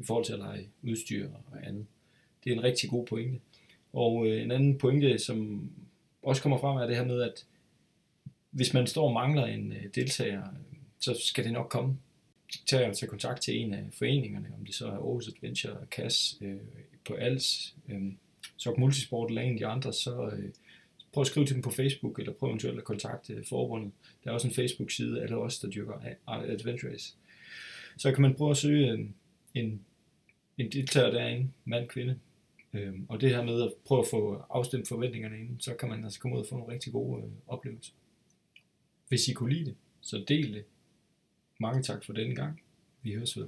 i 0.02 0.06
forhold 0.06 0.26
til 0.26 0.34
at 0.34 0.40
lege 0.40 0.68
udstyr 0.84 1.30
og 1.52 1.68
andet. 1.68 1.86
Det 2.44 2.52
er 2.52 2.56
en 2.56 2.64
rigtig 2.64 2.90
god 2.90 3.06
pointe. 3.06 3.40
Og 3.94 4.28
øh, 4.28 4.42
en 4.42 4.52
anden 4.52 4.78
pointe, 4.78 5.20
som 5.20 5.70
også 6.24 6.42
kommer 6.42 6.58
frem, 6.58 6.78
er 6.78 6.88
det 6.88 6.96
her 6.96 7.06
med, 7.06 7.22
at 7.22 7.46
hvis 8.52 8.74
man 8.74 8.88
står 8.88 9.08
og 9.08 9.14
mangler 9.14 9.46
en 9.46 9.72
øh, 9.72 9.84
deltager, 9.96 10.44
så 11.00 11.22
skal 11.26 11.44
det 11.44 11.54
nok 11.54 11.70
komme. 11.70 11.98
Tag 12.66 12.90
og 12.90 12.98
tage 12.98 13.10
kontakt 13.10 13.42
til 13.42 13.58
en 13.58 13.74
af 13.74 13.84
foreningerne, 13.92 14.48
om 14.60 14.66
det 14.66 14.76
så 14.76 14.88
er 14.88 14.92
Aarhus 14.92 15.28
Adventure, 15.28 15.78
KAS, 15.92 16.38
øh, 16.42 16.58
på 17.06 17.14
ALS, 17.14 17.76
øh, 17.90 18.02
så 18.58 18.76
Multisport 18.78 19.30
eller 19.30 19.42
en 19.42 19.54
af 19.54 19.60
de 19.60 19.66
andre, 19.66 19.94
så 19.94 20.32
øh, 20.38 20.50
prøv 21.14 21.22
at 21.22 21.28
skrive 21.28 21.46
til 21.46 21.56
dem 21.56 21.62
på 21.62 21.72
Facebook, 21.72 22.20
eller 22.20 22.34
prøv 22.34 22.50
eventuelt 22.50 22.78
at 22.78 22.84
kontakte 22.84 23.44
forbundet. 23.50 23.92
Der 24.24 24.30
er 24.30 24.34
også 24.34 24.48
en 24.48 24.54
Facebook-side 24.54 25.22
alle 25.22 25.38
os, 25.38 25.60
der 25.60 25.70
dyrker 25.70 25.94
Adventure 26.28 26.92
Race. 26.92 27.16
Så 27.98 28.12
kan 28.12 28.22
man 28.22 28.34
prøve 28.34 28.52
at 28.52 28.58
søge 28.58 28.94
en, 28.94 29.16
en, 29.54 29.82
en 30.62 30.72
deltager 30.72 31.12
derinde, 31.12 31.52
mand, 31.66 31.88
kvinde. 31.88 32.20
Øhm, 32.74 33.06
og 33.10 33.22
det 33.22 33.30
her 33.30 33.44
med 33.44 33.62
at 33.62 33.74
prøve 33.86 34.02
at 34.02 34.08
få 34.08 34.46
afstemt 34.50 34.88
forventningerne 34.88 35.40
inden, 35.40 35.60
så 35.60 35.74
kan 35.74 35.90
man 35.90 36.04
altså 36.04 36.20
komme 36.20 36.38
ud 36.38 36.42
og 36.42 36.48
få 36.48 36.56
nogle 36.56 36.74
rigtig 36.74 36.94
gode 36.94 37.24
øh, 37.24 37.30
oplevelser. 37.48 37.94
Hvis 39.08 39.28
I 39.28 39.34
kunne 39.34 39.54
lide 39.54 39.66
det, 39.66 39.76
så 40.02 40.24
del 40.28 40.54
det. 40.54 40.66
Mange 41.60 41.84
tak 41.84 42.06
for 42.06 42.14
denne 42.14 42.36
gang. 42.36 42.62
Vi 43.02 43.14
høres 43.14 43.38
ved. 43.38 43.48